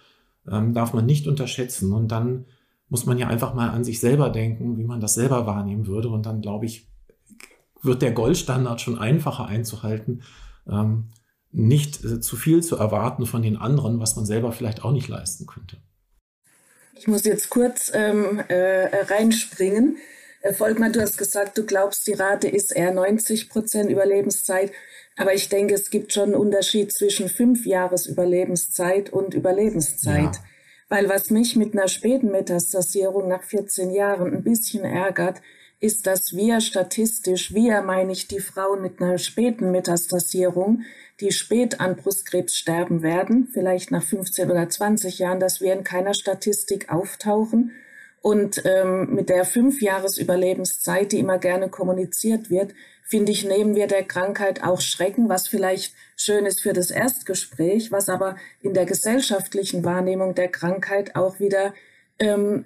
ähm, 0.50 0.72
darf 0.72 0.94
man 0.94 1.04
nicht 1.04 1.26
unterschätzen. 1.26 1.92
Und 1.92 2.08
dann 2.08 2.46
muss 2.92 3.06
man 3.06 3.16
ja 3.16 3.26
einfach 3.26 3.54
mal 3.54 3.70
an 3.70 3.84
sich 3.84 4.00
selber 4.00 4.28
denken, 4.28 4.76
wie 4.76 4.84
man 4.84 5.00
das 5.00 5.14
selber 5.14 5.46
wahrnehmen 5.46 5.86
würde. 5.86 6.10
Und 6.10 6.26
dann, 6.26 6.42
glaube 6.42 6.66
ich, 6.66 6.90
wird 7.80 8.02
der 8.02 8.12
Goldstandard 8.12 8.82
schon 8.82 8.98
einfacher 8.98 9.46
einzuhalten, 9.46 10.22
ähm, 10.68 11.04
nicht 11.52 12.04
äh, 12.04 12.20
zu 12.20 12.36
viel 12.36 12.62
zu 12.62 12.76
erwarten 12.76 13.24
von 13.24 13.40
den 13.40 13.56
anderen, 13.56 13.98
was 13.98 14.14
man 14.14 14.26
selber 14.26 14.52
vielleicht 14.52 14.84
auch 14.84 14.92
nicht 14.92 15.08
leisten 15.08 15.46
könnte. 15.46 15.78
Ich 16.94 17.08
muss 17.08 17.24
jetzt 17.24 17.48
kurz 17.48 17.90
ähm, 17.94 18.42
äh, 18.48 18.88
reinspringen. 19.04 19.96
Äh, 20.42 20.52
Volkmar, 20.52 20.90
du 20.90 21.00
hast 21.00 21.16
gesagt, 21.16 21.56
du 21.56 21.64
glaubst, 21.64 22.06
die 22.06 22.12
Rate 22.12 22.48
ist 22.48 22.76
eher 22.76 22.92
90 22.92 23.48
Prozent 23.48 23.90
Überlebenszeit. 23.90 24.70
Aber 25.16 25.32
ich 25.32 25.48
denke, 25.48 25.72
es 25.72 25.88
gibt 25.88 26.12
schon 26.12 26.24
einen 26.24 26.34
Unterschied 26.34 26.92
zwischen 26.92 27.30
fünf 27.30 27.64
Jahres 27.64 28.04
Überlebenszeit 28.04 29.08
und 29.08 29.32
Überlebenszeit. 29.32 30.36
Ja. 30.36 30.42
Weil 30.92 31.08
was 31.08 31.30
mich 31.30 31.56
mit 31.56 31.72
einer 31.72 31.88
späten 31.88 32.30
Metastasierung 32.30 33.26
nach 33.26 33.42
14 33.44 33.92
Jahren 33.92 34.30
ein 34.30 34.44
bisschen 34.44 34.84
ärgert, 34.84 35.40
ist, 35.80 36.06
dass 36.06 36.36
wir 36.36 36.60
statistisch, 36.60 37.54
wir 37.54 37.80
meine 37.80 38.12
ich 38.12 38.28
die 38.28 38.40
Frauen 38.40 38.82
mit 38.82 39.00
einer 39.00 39.16
späten 39.16 39.70
Metastasierung, 39.70 40.82
die 41.18 41.32
spät 41.32 41.80
an 41.80 41.96
Brustkrebs 41.96 42.54
sterben 42.54 43.00
werden, 43.00 43.48
vielleicht 43.50 43.90
nach 43.90 44.02
15 44.02 44.50
oder 44.50 44.68
20 44.68 45.18
Jahren, 45.18 45.40
dass 45.40 45.62
wir 45.62 45.72
in 45.72 45.82
keiner 45.82 46.12
Statistik 46.12 46.92
auftauchen 46.92 47.72
und 48.20 48.62
ähm, 48.66 49.14
mit 49.14 49.30
der 49.30 49.46
fünf 49.46 49.80
Jahres 49.80 50.18
Überlebenszeit, 50.18 51.12
die 51.12 51.20
immer 51.20 51.38
gerne 51.38 51.70
kommuniziert 51.70 52.50
wird, 52.50 52.74
finde 53.02 53.32
ich, 53.32 53.46
nehmen 53.46 53.74
wir 53.74 53.86
der 53.86 54.04
Krankheit 54.04 54.62
auch 54.62 54.82
Schrecken, 54.82 55.30
was 55.30 55.48
vielleicht 55.48 55.94
schön 56.22 56.46
ist 56.46 56.60
für 56.60 56.72
das 56.72 56.90
Erstgespräch, 56.90 57.90
was 57.92 58.08
aber 58.08 58.36
in 58.60 58.74
der 58.74 58.86
gesellschaftlichen 58.86 59.84
Wahrnehmung 59.84 60.34
der 60.34 60.48
Krankheit 60.48 61.16
auch 61.16 61.40
wieder 61.40 61.74
ähm, 62.18 62.64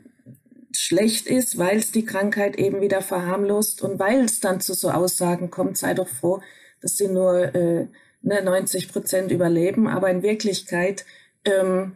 schlecht 0.73 1.27
ist, 1.27 1.59
weil 1.59 1.79
es 1.79 1.93
die 1.93 2.05
Krankheit 2.05 2.57
eben 2.57 2.81
wieder 2.81 3.01
verharmlost 3.01 3.83
und 3.83 3.99
weil 3.99 4.25
es 4.25 4.41
dann 4.41 4.61
zu 4.61 4.75
so 4.75 4.91
Aussagen 4.91 5.51
kommt, 5.51 5.79
sei 5.79 5.95
doch 5.95 6.09
froh, 6.09 6.41
dass 6.81 6.97
sie 6.97 7.09
nur 7.09 7.55
äh, 7.55 7.87
ne, 8.23 8.43
90 8.43 8.93
Prozent 8.93 9.31
überleben, 9.31 9.89
aber 9.89 10.11
in 10.11 10.23
Wirklichkeit 10.23 11.07
ähm, 11.45 11.93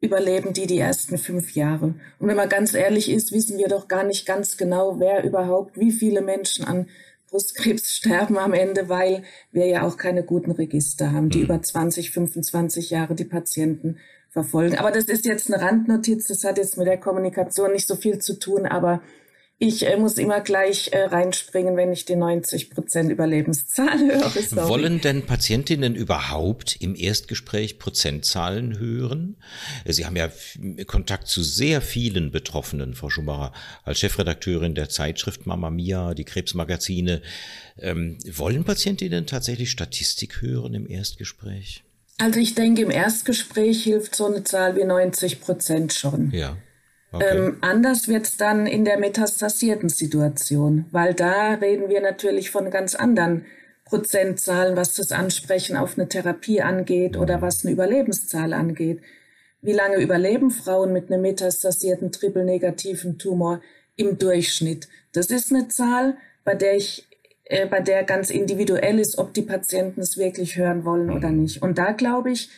überleben 0.00 0.52
die 0.52 0.66
die 0.66 0.78
ersten 0.78 1.18
fünf 1.18 1.54
Jahre. 1.54 1.94
Und 2.18 2.28
wenn 2.28 2.36
man 2.36 2.48
ganz 2.48 2.74
ehrlich 2.74 3.10
ist, 3.10 3.32
wissen 3.32 3.58
wir 3.58 3.68
doch 3.68 3.88
gar 3.88 4.04
nicht 4.04 4.26
ganz 4.26 4.56
genau, 4.56 4.98
wer 4.98 5.24
überhaupt, 5.24 5.78
wie 5.78 5.92
viele 5.92 6.22
Menschen 6.22 6.64
an 6.64 6.88
Brustkrebs 7.30 7.92
sterben 7.92 8.38
am 8.38 8.52
Ende, 8.52 8.88
weil 8.88 9.22
wir 9.52 9.66
ja 9.66 9.86
auch 9.86 9.96
keine 9.96 10.24
guten 10.24 10.50
Register 10.50 11.12
haben, 11.12 11.30
die 11.30 11.38
mhm. 11.38 11.44
über 11.44 11.62
20, 11.62 12.10
25 12.10 12.90
Jahre 12.90 13.14
die 13.14 13.24
Patienten 13.24 13.98
verfolgen. 14.28 14.78
Aber 14.78 14.90
das 14.90 15.04
ist 15.04 15.26
jetzt 15.26 15.52
eine 15.52 15.62
Randnotiz, 15.62 16.26
das 16.26 16.44
hat 16.44 16.58
jetzt 16.58 16.76
mit 16.76 16.86
der 16.86 16.98
Kommunikation 16.98 17.72
nicht 17.72 17.88
so 17.88 17.96
viel 17.96 18.18
zu 18.18 18.38
tun, 18.38 18.66
aber 18.66 19.02
ich 19.62 19.86
äh, 19.86 19.98
muss 19.98 20.16
immer 20.16 20.40
gleich 20.40 20.88
äh, 20.94 21.02
reinspringen, 21.02 21.76
wenn 21.76 21.92
ich 21.92 22.06
die 22.06 22.16
90 22.16 22.70
Prozent 22.70 23.12
Überlebenszahl 23.12 23.98
höre. 24.10 24.30
Sorry. 24.30 24.68
Wollen 24.68 25.02
denn 25.02 25.26
Patientinnen 25.26 25.94
überhaupt 25.94 26.76
im 26.80 26.96
Erstgespräch 26.96 27.78
Prozentzahlen 27.78 28.78
hören? 28.78 29.36
Sie 29.84 30.06
haben 30.06 30.16
ja 30.16 30.30
Kontakt 30.86 31.28
zu 31.28 31.42
sehr 31.42 31.82
vielen 31.82 32.30
Betroffenen, 32.30 32.94
Frau 32.94 33.10
Schumacher, 33.10 33.52
als 33.84 34.00
Chefredakteurin 34.00 34.74
der 34.74 34.88
Zeitschrift 34.88 35.44
Mama 35.44 35.68
Mia, 35.68 36.14
die 36.14 36.24
Krebsmagazine. 36.24 37.20
Ähm, 37.78 38.16
wollen 38.32 38.64
Patientinnen 38.64 39.26
tatsächlich 39.26 39.70
Statistik 39.70 40.40
hören 40.40 40.72
im 40.72 40.88
Erstgespräch? 40.88 41.84
Also 42.16 42.40
ich 42.40 42.54
denke, 42.54 42.80
im 42.80 42.90
Erstgespräch 42.90 43.84
hilft 43.84 44.14
so 44.14 44.24
eine 44.24 44.42
Zahl 44.42 44.74
wie 44.76 44.84
90 44.84 45.42
Prozent 45.42 45.92
schon. 45.92 46.30
Ja. 46.30 46.56
Okay. 47.12 47.24
Ähm, 47.36 47.56
anders 47.60 48.06
wird 48.08 48.26
es 48.26 48.36
dann 48.36 48.66
in 48.66 48.84
der 48.84 48.98
metastasierten 48.98 49.88
Situation, 49.88 50.86
weil 50.92 51.14
da 51.14 51.54
reden 51.54 51.88
wir 51.88 52.00
natürlich 52.00 52.50
von 52.50 52.70
ganz 52.70 52.94
anderen 52.94 53.46
Prozentzahlen, 53.84 54.76
was 54.76 54.94
das 54.94 55.10
Ansprechen 55.10 55.76
auf 55.76 55.98
eine 55.98 56.08
Therapie 56.08 56.62
angeht 56.62 57.16
oder 57.16 57.38
mhm. 57.38 57.42
was 57.42 57.64
eine 57.64 57.72
Überlebenszahl 57.72 58.52
angeht. 58.52 59.00
Wie 59.60 59.72
lange 59.72 59.96
überleben 59.96 60.50
Frauen 60.50 60.92
mit 60.92 61.10
einem 61.10 61.22
metastasierten 61.22 62.12
triple-negativen 62.12 63.18
Tumor 63.18 63.60
im 63.96 64.16
Durchschnitt? 64.16 64.88
Das 65.12 65.26
ist 65.26 65.52
eine 65.52 65.68
Zahl, 65.68 66.16
bei 66.44 66.54
der 66.54 66.76
ich 66.76 67.08
äh, 67.50 67.66
bei 67.66 67.80
der 67.80 68.04
ganz 68.04 68.30
individuell 68.30 69.00
ist, 69.00 69.18
ob 69.18 69.34
die 69.34 69.42
Patienten 69.42 70.00
es 70.00 70.16
wirklich 70.16 70.56
hören 70.56 70.84
wollen 70.84 71.10
oder 71.10 71.28
mhm. 71.30 71.42
nicht. 71.42 71.62
Und 71.62 71.76
da 71.78 71.90
glaube 71.90 72.30
ich, 72.30 72.48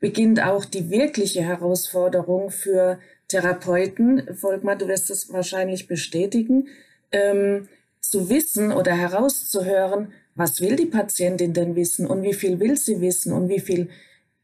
beginnt 0.00 0.42
auch 0.42 0.64
die 0.64 0.90
wirkliche 0.90 1.42
Herausforderung 1.42 2.50
für 2.50 2.98
Therapeuten, 3.28 4.34
Volkmar, 4.34 4.76
du 4.76 4.88
wirst 4.88 5.10
das 5.10 5.32
wahrscheinlich 5.32 5.86
bestätigen, 5.86 6.68
ähm, 7.12 7.68
zu 8.00 8.30
wissen 8.30 8.72
oder 8.72 8.92
herauszuhören, 8.92 10.12
was 10.34 10.60
will 10.60 10.76
die 10.76 10.86
Patientin 10.86 11.52
denn 11.52 11.76
wissen 11.76 12.06
und 12.06 12.22
wie 12.22 12.32
viel 12.32 12.58
will 12.60 12.76
sie 12.76 13.00
wissen 13.00 13.32
und 13.32 13.48
wie 13.48 13.60
viel 13.60 13.90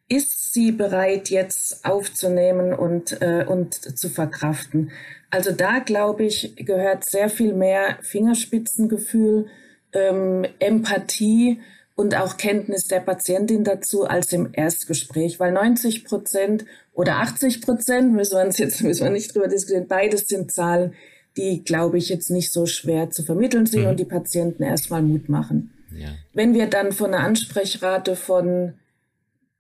ist 0.09 0.53
sie 0.53 0.73
bereit 0.73 1.31
jetzt 1.31 1.85
aufzunehmen 1.85 2.75
und, 2.75 3.21
äh, 3.23 3.45
und 3.49 3.75
zu 3.75 4.09
verkraften. 4.09 4.91
Also 5.31 5.51
da, 5.51 5.79
glaube 5.79 6.25
ich, 6.25 6.55
gehört 6.57 7.05
sehr 7.05 7.31
viel 7.31 7.55
mehr 7.55 7.99
Fingerspitzengefühl, 8.03 9.47
ähm, 9.93 10.47
Empathie 10.59 11.61
und 11.97 12.17
auch 12.17 12.37
Kenntnis 12.37 12.89
der 12.89 13.01
Patientin 13.01 13.65
dazu 13.65 14.05
als 14.05 14.33
im 14.33 14.51
Erstgespräch, 14.53 15.41
weil 15.41 15.53
90 15.53 16.05
Prozent 16.05 16.67
oder 16.95 17.17
80 17.17 17.61
Prozent, 17.61 18.13
müssen 18.13 18.37
wir 18.37 18.45
uns 18.45 18.59
jetzt 18.59 18.83
müssen 18.83 19.05
wir 19.05 19.11
nicht 19.11 19.35
drüber 19.35 19.49
diskutieren, 19.49 19.89
beides 19.89 20.29
sind 20.29 20.53
Zahlen, 20.53 20.95
die, 21.37 21.65
glaube 21.65 21.99
ich, 21.99 22.09
jetzt 22.09 22.31
nicht 22.31 22.53
so 22.53 22.67
schwer 22.67 23.11
zu 23.11 23.25
vermitteln 23.25 23.67
sind 23.67 23.83
mhm. 23.83 23.89
und 23.89 24.01
die 24.01 24.05
Patienten 24.05 24.63
erstmal 24.63 25.03
Mut 25.03 25.29
machen. 25.29 25.73
Ja. 25.93 26.09
Wenn 26.33 26.55
wir 26.55 26.67
dann 26.67 26.93
von 26.93 27.13
einer 27.13 27.25
Ansprechrate 27.25 28.17
von 28.17 28.75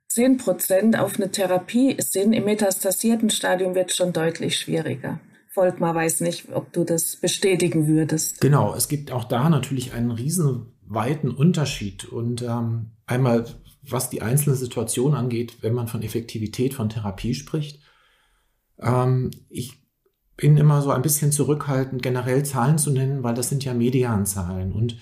10 0.08 0.38
Prozent 0.38 0.98
auf 0.98 1.16
eine 1.16 1.30
Therapie 1.30 1.96
sind, 1.98 2.32
im 2.32 2.44
metastasierten 2.44 3.30
Stadium 3.30 3.74
wird 3.74 3.90
es 3.90 3.96
schon 3.96 4.12
deutlich 4.12 4.58
schwieriger. 4.58 5.18
Volkmar 5.48 5.94
weiß 5.94 6.20
nicht, 6.20 6.52
ob 6.52 6.72
du 6.72 6.84
das 6.84 7.16
bestätigen 7.16 7.86
würdest. 7.86 8.40
Genau, 8.40 8.74
es 8.74 8.88
gibt 8.88 9.12
auch 9.12 9.24
da 9.24 9.48
natürlich 9.48 9.92
einen 9.92 10.10
riesen 10.10 10.66
weiten 10.86 11.30
Unterschied. 11.30 12.04
Und 12.04 12.42
ähm, 12.42 12.90
einmal, 13.06 13.46
was 13.88 14.10
die 14.10 14.22
einzelne 14.22 14.56
Situation 14.56 15.14
angeht, 15.14 15.58
wenn 15.60 15.74
man 15.74 15.88
von 15.88 16.02
Effektivität 16.02 16.74
von 16.74 16.88
Therapie 16.88 17.34
spricht. 17.34 17.80
Ähm, 18.78 19.30
ich 19.48 19.82
bin 20.36 20.56
immer 20.56 20.82
so 20.82 20.90
ein 20.90 21.02
bisschen 21.02 21.32
zurückhaltend, 21.32 22.02
generell 22.02 22.44
Zahlen 22.44 22.78
zu 22.78 22.90
nennen, 22.90 23.22
weil 23.22 23.34
das 23.34 23.48
sind 23.48 23.64
ja 23.64 23.74
Medianzahlen. 23.74 24.72
Und 24.72 24.96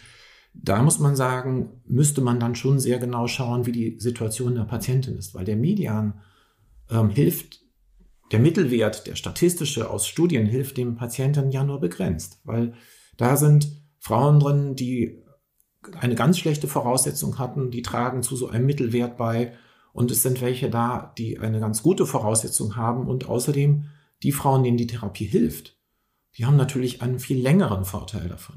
da 0.55 0.83
muss 0.83 0.99
man 0.99 1.17
sagen, 1.17 1.81
müsste 1.87 2.21
man 2.21 2.39
dann 2.39 2.55
schon 2.55 2.79
sehr 2.79 2.99
genau 2.99 3.27
schauen, 3.27 3.65
wie 3.65 3.73
die 3.73 3.99
Situation 3.99 4.55
der 4.55 4.65
Patientin 4.65 5.17
ist, 5.17 5.35
weil 5.35 5.45
der 5.45 5.57
Median 5.57 6.21
ähm, 6.91 7.09
hilft, 7.09 7.61
der 8.33 8.41
Mittelwert, 8.41 9.07
der 9.07 9.15
statistische 9.15 9.91
aus 9.91 10.07
Studien 10.07 10.47
hilft 10.47 10.77
dem 10.77 10.97
Patienten 10.97 11.51
ja 11.51 11.65
nur 11.65 11.81
begrenzt, 11.81 12.41
weil 12.45 12.75
Da 13.17 13.37
sind 13.37 13.71
Frauen 13.99 14.41
drin, 14.41 14.75
die 14.75 15.22
eine 16.01 16.15
ganz 16.15 16.39
schlechte 16.39 16.69
Voraussetzung 16.69 17.39
hatten, 17.39 17.71
die 17.71 17.83
tragen 17.83 18.23
zu 18.23 18.37
so 18.37 18.49
einem 18.49 18.67
Mittelwert 18.67 19.17
bei. 19.17 19.53
Und 19.93 20.11
es 20.11 20.23
sind 20.23 20.41
welche 20.41 20.71
da, 20.71 21.13
die 21.19 21.39
eine 21.39 21.61
ganz 21.61 21.83
gute 21.83 22.07
Voraussetzung 22.07 22.77
haben. 22.77 23.07
Und 23.07 23.29
außerdem 23.29 23.87
die 24.23 24.33
Frauen, 24.33 24.63
denen 24.63 24.77
die 24.77 24.87
Therapie 24.87 25.27
hilft, 25.27 25.77
die 26.39 26.47
haben 26.47 26.57
natürlich 26.57 27.03
einen 27.03 27.19
viel 27.19 27.41
längeren 27.41 27.85
Vorteil 27.85 28.29
davon. 28.29 28.57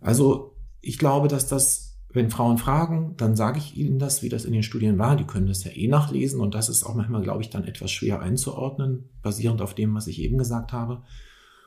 Also 0.00 0.56
ich 0.80 0.98
glaube, 0.98 1.28
dass 1.28 1.46
das, 1.46 1.98
wenn 2.12 2.30
Frauen 2.30 2.58
fragen, 2.58 3.14
dann 3.16 3.36
sage 3.36 3.58
ich 3.58 3.76
ihnen 3.76 3.98
das, 3.98 4.22
wie 4.22 4.28
das 4.28 4.44
in 4.44 4.52
den 4.52 4.62
Studien 4.62 4.98
war. 4.98 5.16
Die 5.16 5.24
können 5.24 5.46
das 5.46 5.64
ja 5.64 5.70
eh 5.70 5.88
nachlesen 5.88 6.40
und 6.40 6.54
das 6.54 6.68
ist 6.68 6.84
auch 6.84 6.94
manchmal, 6.94 7.22
glaube 7.22 7.42
ich, 7.42 7.50
dann 7.50 7.64
etwas 7.64 7.90
schwer 7.90 8.20
einzuordnen, 8.20 9.08
basierend 9.22 9.62
auf 9.62 9.74
dem, 9.74 9.94
was 9.94 10.06
ich 10.06 10.20
eben 10.20 10.38
gesagt 10.38 10.72
habe. 10.72 11.02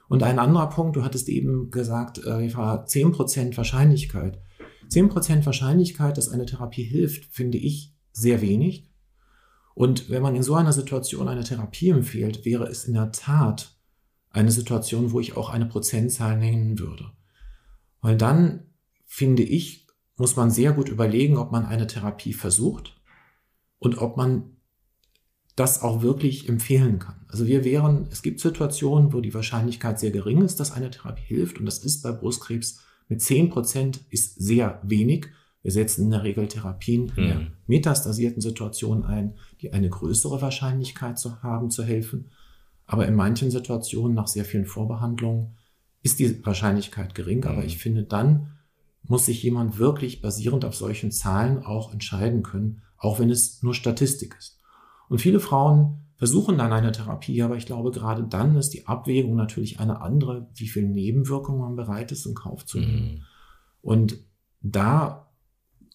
Und 0.08 0.24
ein 0.24 0.40
anderer 0.40 0.70
Punkt, 0.70 0.98
du 0.98 1.04
hattest 1.04 1.30
eben 1.30 1.72
gesagt, 1.72 2.20
äh, 2.20 2.54
war 2.56 2.86
10% 2.86 3.56
Wahrscheinlichkeit. 3.56 4.42
10% 4.92 5.46
Wahrscheinlichkeit, 5.46 6.18
dass 6.18 6.30
eine 6.30 6.46
Therapie 6.46 6.84
hilft, 6.84 7.26
finde 7.26 7.58
ich 7.58 7.96
sehr 8.12 8.42
wenig. 8.42 8.90
Und 9.74 10.10
wenn 10.10 10.22
man 10.22 10.36
in 10.36 10.44
so 10.44 10.56
einer 10.56 10.74
Situation 10.74 11.28
eine 11.30 11.44
Therapie 11.44 11.90
empfiehlt, 11.90 12.44
wäre 12.46 12.66
es 12.66 12.86
in 12.86 12.94
der 12.94 13.12
Tat 13.12 13.78
eine 14.30 14.52
Situation, 14.52 15.12
wo 15.12 15.20
ich 15.20 15.38
auch 15.38 15.50
eine 15.50 15.66
Prozentzahl 15.66 16.38
nennen 16.38 16.78
würde. 16.78 17.12
Weil 18.02 18.18
dann, 18.18 18.66
finde 19.06 19.44
ich, 19.44 19.88
muss 20.18 20.36
man 20.36 20.52
sehr 20.52 20.74
gut 20.74 20.90
überlegen, 20.90 21.38
ob 21.38 21.52
man 21.52 21.66
eine 21.66 21.88
Therapie 21.88 22.34
versucht 22.34 23.02
und 23.80 23.98
ob 23.98 24.18
man 24.18 24.58
das 25.56 25.82
auch 25.82 26.02
wirklich 26.02 26.48
empfehlen 26.48 27.00
kann. 27.00 27.26
Also 27.28 27.46
wir 27.48 27.64
wären, 27.64 28.08
es 28.12 28.22
gibt 28.22 28.40
Situationen, 28.40 29.14
wo 29.14 29.22
die 29.22 29.34
Wahrscheinlichkeit 29.34 30.00
sehr 30.00 30.12
gering 30.12 30.42
ist, 30.42 30.60
dass 30.60 30.72
eine 30.72 30.92
Therapie 30.92 31.24
hilft 31.24 31.60
und 31.60 31.66
das 31.66 31.80
ist 31.80 32.02
bei 32.02 32.12
Brustkrebs 32.12 32.82
mit 33.12 33.22
10 33.22 33.50
Prozent 33.50 34.06
ist 34.10 34.36
sehr 34.42 34.80
wenig. 34.84 35.28
Wir 35.64 35.74
setzen 35.74 36.06
in 36.06 36.12
der 36.12 36.24
Regel 36.24 36.48
Therapien 36.48 37.12
in 37.18 37.28
der 37.28 37.40
mhm. 37.40 37.52
metastasierten 37.68 38.42
Situation 38.42 39.04
ein, 39.04 39.36
die 39.60 39.74
eine 39.74 39.90
größere 39.90 40.42
Wahrscheinlichkeit 40.42 41.20
zu 41.20 41.44
haben, 41.44 41.70
zu 41.72 41.84
helfen. 41.84 42.32
Aber 42.86 43.06
in 43.06 43.16
manchen 43.16 43.52
Situationen 43.52 44.16
nach 44.16 44.30
sehr 44.30 44.46
vielen 44.46 44.66
Vorbehandlungen 44.66 45.58
ist 46.02 46.20
die 46.20 46.46
Wahrscheinlichkeit 46.46 47.14
gering. 47.14 47.44
Aber 47.44 47.60
mhm. 47.60 47.66
ich 47.66 47.80
finde, 47.80 48.04
dann 48.04 48.54
muss 49.04 49.26
sich 49.26 49.44
jemand 49.44 49.78
wirklich 49.78 50.22
basierend 50.22 50.64
auf 50.64 50.78
solchen 50.78 51.12
Zahlen 51.12 51.66
auch 51.66 51.92
entscheiden 51.92 52.44
können, 52.44 52.82
auch 52.96 53.20
wenn 53.20 53.30
es 53.30 53.62
nur 53.62 53.74
Statistik 53.74 54.38
ist. 54.40 54.58
Und 55.10 55.20
viele 55.20 55.42
Frauen 55.42 56.06
versuchen 56.22 56.60
dann 56.60 56.72
eine 56.72 56.92
Therapie, 56.92 57.42
aber 57.42 57.58
ich 57.58 57.66
glaube, 57.66 57.90
gerade 57.90 58.22
dann 58.22 58.56
ist 58.56 58.76
die 58.76 58.86
Abwägung 58.86 59.36
natürlich 59.36 59.80
eine 59.80 60.02
andere, 60.02 60.48
wie 60.54 60.68
viel 60.68 60.84
Nebenwirkungen 60.84 61.62
man 61.62 61.76
bereit 61.76 62.12
ist, 62.12 62.28
in 62.28 62.36
Kauf 62.36 62.64
zu 62.64 62.78
nehmen. 62.78 63.12
Mhm. 63.12 63.22
Und 63.82 64.18
da 64.62 65.32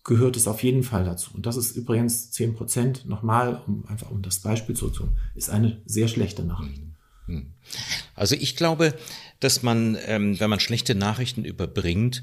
gehört 0.02 0.37
es 0.37 0.49
auf 0.49 0.64
jeden 0.64 0.83
Fall 0.83 1.04
dazu. 1.04 1.30
Und 1.33 1.47
das 1.47 1.56
ist 1.56 1.76
übrigens 1.76 2.33
10 2.33 2.56
Prozent, 2.56 3.06
nochmal, 3.06 3.62
um 3.68 3.87
einfach 3.87 4.11
um 4.11 4.21
das 4.21 4.40
Beispiel 4.40 4.75
zu 4.75 4.88
tun, 4.88 5.16
ist 5.37 5.49
eine 5.49 5.80
sehr 5.87 6.09
schlechte 6.09 6.42
Nachricht. 6.42 6.83
Hm. 7.26 7.52
Also 8.16 8.35
ich 8.35 8.56
glaube, 8.56 8.95
dass 9.40 9.62
man, 9.62 9.98
ähm, 10.06 10.40
wenn 10.40 10.50
man 10.50 10.60
schlechte 10.60 10.94
Nachrichten 10.94 11.44
überbringt, 11.44 12.22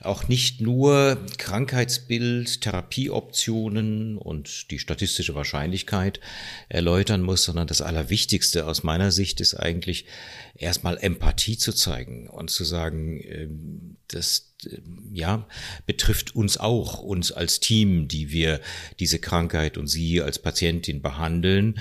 auch 0.00 0.28
nicht 0.28 0.60
nur 0.60 1.18
Krankheitsbild, 1.38 2.60
Therapieoptionen 2.60 4.18
und 4.18 4.70
die 4.70 4.78
statistische 4.78 5.34
Wahrscheinlichkeit 5.34 6.20
erläutern 6.68 7.22
muss, 7.22 7.44
sondern 7.44 7.66
das 7.66 7.82
Allerwichtigste 7.82 8.66
aus 8.66 8.82
meiner 8.82 9.12
Sicht 9.12 9.40
ist 9.40 9.54
eigentlich 9.54 10.06
erstmal 10.54 10.98
Empathie 10.98 11.56
zu 11.56 11.72
zeigen 11.72 12.28
und 12.28 12.50
zu 12.50 12.64
sagen, 12.64 13.20
ähm, 13.24 13.96
das 14.08 14.54
ähm, 14.70 15.10
ja 15.12 15.46
betrifft 15.86 16.34
uns 16.34 16.58
auch, 16.58 17.00
uns 17.00 17.32
als 17.32 17.60
Team, 17.60 18.08
die 18.08 18.30
wir 18.30 18.60
diese 18.98 19.18
Krankheit 19.18 19.76
und 19.76 19.86
Sie 19.86 20.20
als 20.20 20.38
Patientin 20.38 21.02
behandeln. 21.02 21.80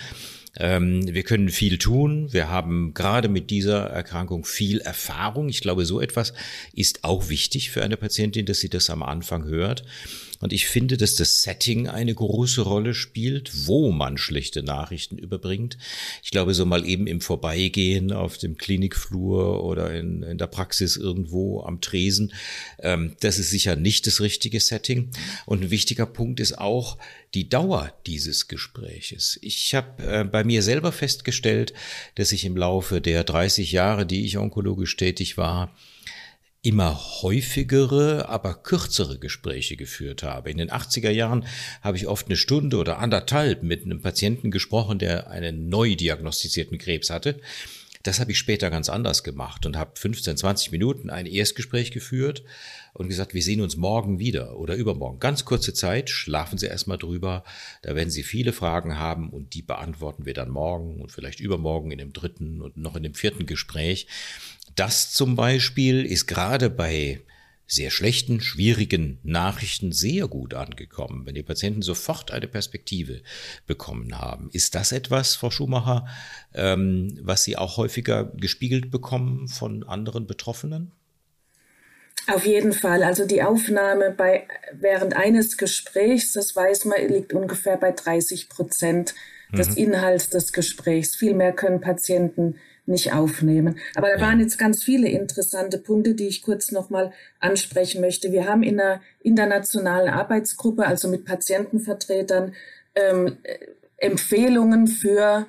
Ähm, 0.58 1.02
wir 1.14 1.24
können 1.24 1.50
viel 1.50 1.78
tun. 1.78 2.32
Wir 2.34 2.50
haben 2.50 2.94
gerade 2.94 3.30
mit 3.30 3.50
dieser 3.50 3.88
Erkrankung 3.88 4.46
viel 4.46 4.82
Erfahrung. 4.82 5.50
Ich 5.50 5.62
glaube, 5.62 5.86
so 5.86 6.02
etwas 6.02 6.34
ist 6.74 7.04
auch 7.04 7.30
wichtig 7.30 7.72
für 7.72 7.84
eine 7.84 7.98
Patientin, 7.98 8.46
dass 8.46 8.60
sie 8.60 8.70
das 8.70 8.90
am 8.90 9.04
Anfang 9.04 9.46
hört. 9.46 9.84
Und 10.42 10.54
ich 10.54 10.68
finde, 10.68 10.98
dass 10.98 11.16
das 11.16 11.44
Setting 11.44 11.88
eine 11.88 12.14
große 12.14 12.62
Rolle 12.62 12.94
spielt, 12.94 13.68
wo 13.68 13.92
man 13.92 14.18
schlechte 14.18 14.64
Nachrichten 14.64 15.18
überbringt. 15.18 15.78
Ich 16.24 16.32
glaube, 16.32 16.54
so 16.54 16.66
mal 16.66 16.86
eben 16.86 17.08
im 17.08 17.22
Vorbeigehen 17.22 18.12
auf 18.12 18.38
dem 18.38 18.58
Klinikflur 18.58 19.64
oder 19.64 19.94
in, 19.94 20.24
in 20.24 20.38
der 20.38 20.48
Praxis 20.48 20.98
irgendwo 20.98 21.62
am 21.62 21.80
Tresen, 21.80 22.34
ähm, 22.80 23.16
das 23.20 23.40
ist 23.40 23.52
sicher 23.52 23.76
nicht 23.76 24.08
das 24.08 24.20
richtige 24.20 24.60
Setting. 24.60 25.12
Und 25.46 25.64
ein 25.64 25.72
wichtiger 25.72 26.08
Punkt 26.08 26.40
ist 26.40 26.58
auch 26.58 26.98
die 27.34 27.48
Dauer 27.48 27.94
dieses 28.08 28.48
Gespräches. 28.48 29.40
Ich 29.42 29.74
habe 29.76 30.04
äh, 30.04 30.24
bei 30.24 30.44
mir 30.44 30.64
selber 30.64 30.92
festgestellt, 30.92 31.74
dass 32.16 32.32
ich 32.32 32.46
im 32.46 32.58
Laufe 32.58 33.00
der 33.00 33.24
30 33.24 33.72
Jahre, 33.72 34.06
die 34.06 34.26
ich 34.26 34.38
onkologisch 34.38 34.98
tätig 34.98 35.38
war, 35.38 35.74
immer 36.64 37.00
häufigere, 37.22 38.30
aber 38.30 38.54
kürzere 38.54 39.18
Gespräche 39.18 39.76
geführt 39.76 40.22
habe. 40.22 40.52
In 40.52 40.58
den 40.58 40.70
80er 40.70 41.10
Jahren 41.10 41.46
habe 41.82 41.98
ich 41.98 42.08
oft 42.08 42.28
eine 42.28 42.36
Stunde 42.36 42.78
oder 42.78 43.00
anderthalb 43.00 43.64
mit 43.64 43.84
einem 43.84 44.02
Patienten 44.02 44.52
gesprochen, 44.52 45.00
der 45.00 45.30
einen 45.30 45.70
neu 45.70 45.96
diagnostizierten 45.96 46.78
Krebs 46.78 47.10
hatte. 47.10 47.40
Das 48.04 48.20
habe 48.20 48.32
ich 48.32 48.40
später 48.40 48.70
ganz 48.72 48.90
anders 48.90 49.24
gemacht 49.24 49.66
und 49.66 49.78
habe 49.78 49.92
15, 49.96 50.38
20 50.38 50.72
Minuten 50.72 51.10
ein 51.10 51.28
Erstgespräch 51.28 51.92
geführt 51.92 52.44
und 52.94 53.08
gesagt, 53.08 53.34
wir 53.34 53.44
sehen 53.44 53.62
uns 53.62 53.78
morgen 53.78 54.20
wieder 54.20 54.58
oder 54.58 54.76
übermorgen. 54.76 55.20
Ganz 55.20 55.46
kurze 55.46 55.74
Zeit, 55.74 56.10
schlafen 56.10 56.58
Sie 56.58 56.66
erstmal 56.66 56.98
drüber. 56.98 57.44
Da 57.84 57.96
werden 57.96 58.10
Sie 58.10 58.24
viele 58.24 58.54
Fragen 58.54 58.98
haben 58.98 59.30
und 59.30 59.54
die 59.54 59.62
beantworten 59.62 60.26
wir 60.26 60.34
dann 60.34 60.50
morgen 60.50 61.00
und 61.00 61.12
vielleicht 61.12 61.40
übermorgen 61.40 61.92
in 61.92 62.00
dem 62.00 62.14
dritten 62.14 62.62
und 62.62 62.76
noch 62.76 62.96
in 62.96 63.04
dem 63.04 63.14
vierten 63.14 63.46
Gespräch. 63.46 64.08
Das 64.82 65.12
zum 65.14 65.36
Beispiel 65.36 66.04
ist 66.08 66.26
gerade 66.26 66.72
bei 66.72 67.22
sehr 67.68 67.92
schlechten, 67.92 68.42
schwierigen 68.42 69.20
Nachrichten 69.22 69.92
sehr 69.92 70.28
gut 70.28 70.56
angekommen, 70.56 71.28
wenn 71.28 71.36
die 71.36 71.44
Patienten 71.44 71.84
sofort 71.84 72.32
eine 72.32 72.48
Perspektive 72.48 73.22
bekommen 73.68 74.18
haben. 74.18 74.50
Ist 74.54 74.74
das 74.74 74.92
etwas, 74.92 75.36
Frau 75.36 75.52
Schumacher, 75.52 76.08
ähm, 76.56 77.16
was 77.22 77.44
Sie 77.44 77.58
auch 77.58 77.78
häufiger 77.78 78.32
gespiegelt 78.36 78.90
bekommen 78.90 79.48
von 79.48 79.84
anderen 79.84 80.26
Betroffenen? 80.26 80.94
Auf 82.26 82.48
jeden 82.48 82.74
Fall. 82.74 83.04
Also 83.04 83.28
die 83.28 83.44
Aufnahme 83.44 84.10
bei, 84.10 84.48
während 84.74 85.16
eines 85.16 85.60
Gesprächs, 85.60 86.34
das 86.34 86.56
weiß 86.56 86.86
man, 86.86 87.08
liegt 87.08 87.34
ungefähr 87.34 87.78
bei 87.78 87.92
30 87.92 88.50
Prozent 88.50 89.14
des 89.54 89.76
mhm. 89.76 89.78
Inhalts 89.78 90.32
des 90.32 90.52
Gesprächs. 90.54 91.16
Viel 91.16 91.36
mehr 91.36 91.54
können 91.54 91.82
Patienten 91.82 92.56
nicht 92.86 93.14
aufnehmen. 93.14 93.78
Aber 93.96 94.10
da 94.10 94.22
waren 94.22 94.40
jetzt 94.40 94.58
ganz 94.58 94.84
viele 94.84 95.08
interessante 95.10 95.78
Punkte, 95.78 96.16
die 96.16 96.28
ich 96.28 96.42
kurz 96.42 96.72
nochmal 96.72 97.12
ansprechen 97.40 98.02
möchte. 98.02 98.32
Wir 98.32 98.48
haben 98.48 98.64
in 98.64 98.80
einer 98.80 99.02
internationalen 99.22 100.10
Arbeitsgruppe, 100.10 100.86
also 100.86 101.08
mit 101.08 101.26
Patientenvertretern, 101.26 102.54
ähm, 102.96 103.38
Empfehlungen 103.98 104.88
für 104.88 105.48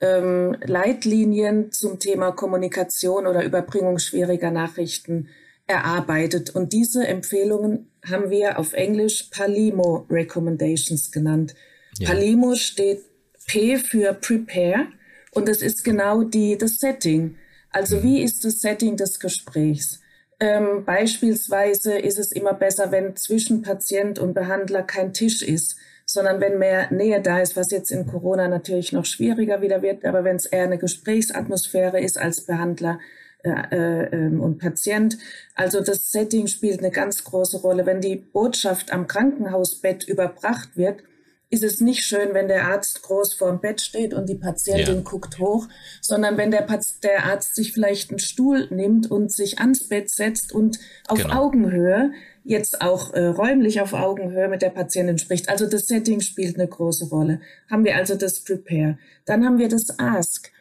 ähm, 0.00 0.56
Leitlinien 0.64 1.70
zum 1.72 1.98
Thema 1.98 2.32
Kommunikation 2.32 3.26
oder 3.26 3.44
Überbringung 3.44 3.98
schwieriger 3.98 4.50
Nachrichten 4.50 5.28
erarbeitet. 5.66 6.50
Und 6.50 6.72
diese 6.72 7.06
Empfehlungen 7.06 7.90
haben 8.08 8.30
wir 8.30 8.58
auf 8.58 8.72
Englisch 8.72 9.24
Palimo 9.30 10.06
Recommendations 10.10 11.12
genannt. 11.12 11.54
Ja. 11.98 12.08
Palimo 12.08 12.54
steht 12.54 13.02
P 13.46 13.76
für 13.76 14.14
Prepare 14.14 14.86
und 15.32 15.48
es 15.48 15.62
ist 15.62 15.84
genau 15.84 16.22
die, 16.22 16.58
das 16.58 16.78
Setting. 16.78 17.36
Also 17.70 17.98
mhm. 17.98 18.02
wie 18.02 18.22
ist 18.22 18.44
das 18.44 18.60
Setting 18.60 18.96
des 18.96 19.20
Gesprächs? 19.20 20.00
Ähm, 20.40 20.84
beispielsweise 20.84 21.98
ist 21.98 22.18
es 22.18 22.32
immer 22.32 22.54
besser, 22.54 22.90
wenn 22.90 23.14
zwischen 23.16 23.62
Patient 23.62 24.18
und 24.18 24.32
Behandler 24.32 24.82
kein 24.82 25.12
Tisch 25.12 25.42
ist, 25.42 25.76
sondern 26.06 26.40
wenn 26.40 26.58
mehr 26.58 26.90
Nähe 26.90 27.20
da 27.20 27.40
ist, 27.40 27.56
was 27.56 27.70
jetzt 27.70 27.92
in 27.92 28.06
Corona 28.06 28.48
natürlich 28.48 28.92
noch 28.92 29.04
schwieriger 29.04 29.60
wieder 29.60 29.82
wird, 29.82 30.04
aber 30.04 30.24
wenn 30.24 30.36
es 30.36 30.46
eher 30.46 30.64
eine 30.64 30.78
Gesprächsatmosphäre 30.78 32.00
ist 32.00 32.18
als 32.18 32.46
Behandler 32.46 32.98
äh, 33.42 33.50
äh, 33.70 34.08
ähm, 34.12 34.40
und 34.40 34.58
Patient. 34.58 35.16
Also 35.54 35.80
das 35.80 36.10
Setting 36.10 36.46
spielt 36.46 36.80
eine 36.80 36.90
ganz 36.90 37.24
große 37.24 37.58
Rolle. 37.58 37.86
Wenn 37.86 38.02
die 38.02 38.16
Botschaft 38.16 38.92
am 38.92 39.06
Krankenhausbett 39.06 40.04
überbracht 40.04 40.76
wird, 40.76 41.02
ist 41.50 41.64
es 41.64 41.80
nicht 41.80 42.04
schön, 42.04 42.32
wenn 42.32 42.46
der 42.46 42.68
Arzt 42.68 43.02
groß 43.02 43.34
vor 43.34 43.50
dem 43.50 43.60
Bett 43.60 43.80
steht 43.80 44.14
und 44.14 44.28
die 44.28 44.36
Patientin 44.36 44.96
ja. 44.96 45.00
guckt 45.02 45.40
hoch, 45.40 45.66
sondern 46.00 46.36
wenn 46.36 46.52
der, 46.52 46.66
der 47.02 47.24
Arzt 47.24 47.56
sich 47.56 47.72
vielleicht 47.72 48.10
einen 48.10 48.20
Stuhl 48.20 48.68
nimmt 48.70 49.10
und 49.10 49.32
sich 49.32 49.58
ans 49.58 49.88
Bett 49.88 50.10
setzt 50.10 50.52
und 50.52 50.78
auf 51.08 51.22
genau. 51.22 51.42
Augenhöhe, 51.42 52.12
jetzt 52.44 52.80
auch 52.80 53.12
äh, 53.14 53.26
räumlich 53.26 53.80
auf 53.80 53.92
Augenhöhe 53.94 54.48
mit 54.48 54.62
der 54.62 54.70
Patientin 54.70 55.18
spricht. 55.18 55.48
Also 55.48 55.66
das 55.66 55.88
Setting 55.88 56.20
spielt 56.20 56.54
eine 56.54 56.68
große 56.68 57.08
Rolle. 57.08 57.40
Haben 57.68 57.84
wir 57.84 57.96
also 57.96 58.14
das 58.14 58.40
Prepare. 58.40 58.98
Dann 59.26 59.44
haben 59.44 59.58
wir 59.58 59.68
das 59.68 59.98
Ask. 59.98 60.52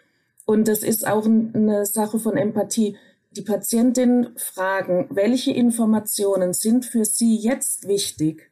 Und 0.45 0.67
das 0.67 0.79
ist 0.79 1.07
auch 1.07 1.25
eine 1.25 1.85
Sache 1.85 2.19
von 2.19 2.35
Empathie. 2.35 2.97
die 3.31 3.43
Patientin 3.43 4.29
fragen, 4.37 5.07
welche 5.11 5.51
Informationen 5.51 6.53
sind 6.53 6.83
für 6.83 7.05
Sie 7.05 7.35
jetzt 7.35 7.87
wichtig? 7.87 8.49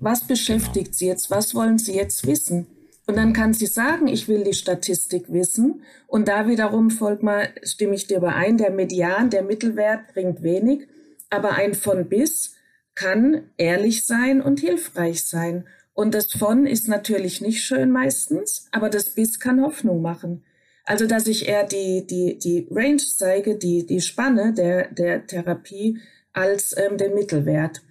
Was 0.00 0.26
beschäftigt 0.26 0.86
genau. 0.86 0.96
Sie 0.96 1.06
jetzt? 1.06 1.30
Was 1.30 1.54
wollen 1.54 1.78
Sie 1.78 1.94
jetzt 1.94 2.26
wissen? 2.26 2.66
Und 3.10 3.16
dann 3.16 3.32
kann 3.32 3.52
sie 3.52 3.66
sagen, 3.66 4.06
ich 4.06 4.28
will 4.28 4.44
die 4.44 4.54
Statistik 4.54 5.32
wissen. 5.32 5.82
Und 6.06 6.28
da 6.28 6.46
wiederum, 6.46 6.90
folgt 6.90 7.24
mal, 7.24 7.48
stimme 7.64 7.96
ich 7.96 8.06
dir 8.06 8.18
überein, 8.18 8.56
der 8.56 8.70
Median, 8.70 9.30
der 9.30 9.42
Mittelwert 9.42 10.12
bringt 10.14 10.44
wenig. 10.44 10.86
Aber 11.28 11.54
ein 11.54 11.74
von 11.74 12.08
bis 12.08 12.54
kann 12.94 13.50
ehrlich 13.56 14.06
sein 14.06 14.40
und 14.40 14.60
hilfreich 14.60 15.24
sein. 15.24 15.66
Und 15.92 16.14
das 16.14 16.28
von 16.28 16.66
ist 16.66 16.86
natürlich 16.86 17.40
nicht 17.40 17.64
schön 17.64 17.90
meistens, 17.90 18.68
aber 18.70 18.90
das 18.90 19.10
bis 19.16 19.40
kann 19.40 19.60
Hoffnung 19.60 20.02
machen. 20.02 20.44
Also, 20.84 21.06
dass 21.08 21.26
ich 21.26 21.48
eher 21.48 21.64
die, 21.64 22.06
die, 22.06 22.38
die 22.38 22.68
Range 22.70 22.98
zeige, 22.98 23.56
die, 23.56 23.86
die 23.86 24.00
Spanne 24.00 24.54
der, 24.54 24.88
der 24.92 25.26
Therapie 25.26 25.98
als 26.32 26.76
ähm, 26.76 26.96
den 26.96 27.14
Mittelwert. 27.14 27.82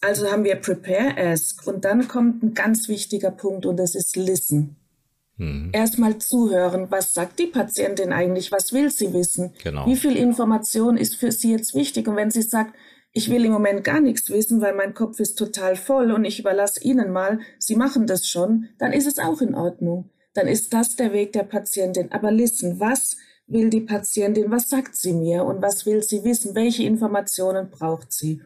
Also 0.00 0.30
haben 0.30 0.44
wir 0.44 0.56
Prepare, 0.56 1.16
Ask 1.16 1.66
und 1.66 1.84
dann 1.84 2.08
kommt 2.08 2.42
ein 2.42 2.54
ganz 2.54 2.88
wichtiger 2.88 3.30
Punkt 3.30 3.64
und 3.66 3.76
das 3.78 3.94
ist 3.94 4.16
Listen. 4.16 4.76
Mhm. 5.36 5.70
Erstmal 5.72 6.18
zuhören, 6.18 6.90
was 6.90 7.14
sagt 7.14 7.38
die 7.38 7.46
Patientin 7.46 8.12
eigentlich, 8.12 8.52
was 8.52 8.72
will 8.72 8.90
sie 8.90 9.12
wissen? 9.12 9.52
Genau. 9.62 9.86
Wie 9.86 9.96
viel 9.96 10.16
Information 10.16 10.96
ist 10.96 11.16
für 11.16 11.32
sie 11.32 11.52
jetzt 11.52 11.74
wichtig? 11.74 12.06
Und 12.06 12.16
wenn 12.16 12.30
sie 12.30 12.42
sagt, 12.42 12.74
ich 13.12 13.30
will 13.30 13.44
im 13.44 13.52
Moment 13.52 13.84
gar 13.84 14.00
nichts 14.00 14.28
wissen, 14.30 14.60
weil 14.60 14.74
mein 14.74 14.92
Kopf 14.92 15.20
ist 15.20 15.36
total 15.36 15.76
voll 15.76 16.10
und 16.10 16.24
ich 16.24 16.40
überlasse 16.40 16.82
Ihnen 16.82 17.12
mal, 17.12 17.38
Sie 17.58 17.76
machen 17.76 18.06
das 18.06 18.28
schon, 18.28 18.68
dann 18.78 18.92
ist 18.92 19.06
es 19.06 19.18
auch 19.18 19.40
in 19.40 19.54
Ordnung. 19.54 20.10
Dann 20.34 20.48
ist 20.48 20.74
das 20.74 20.96
der 20.96 21.12
Weg 21.12 21.32
der 21.32 21.44
Patientin. 21.44 22.10
Aber 22.10 22.32
listen, 22.32 22.80
was 22.80 23.16
will 23.46 23.70
die 23.70 23.82
Patientin, 23.82 24.50
was 24.50 24.68
sagt 24.68 24.96
sie 24.96 25.12
mir 25.12 25.44
und 25.44 25.62
was 25.62 25.86
will 25.86 26.02
sie 26.02 26.24
wissen, 26.24 26.54
welche 26.54 26.82
Informationen 26.82 27.70
braucht 27.70 28.12
sie? 28.12 28.40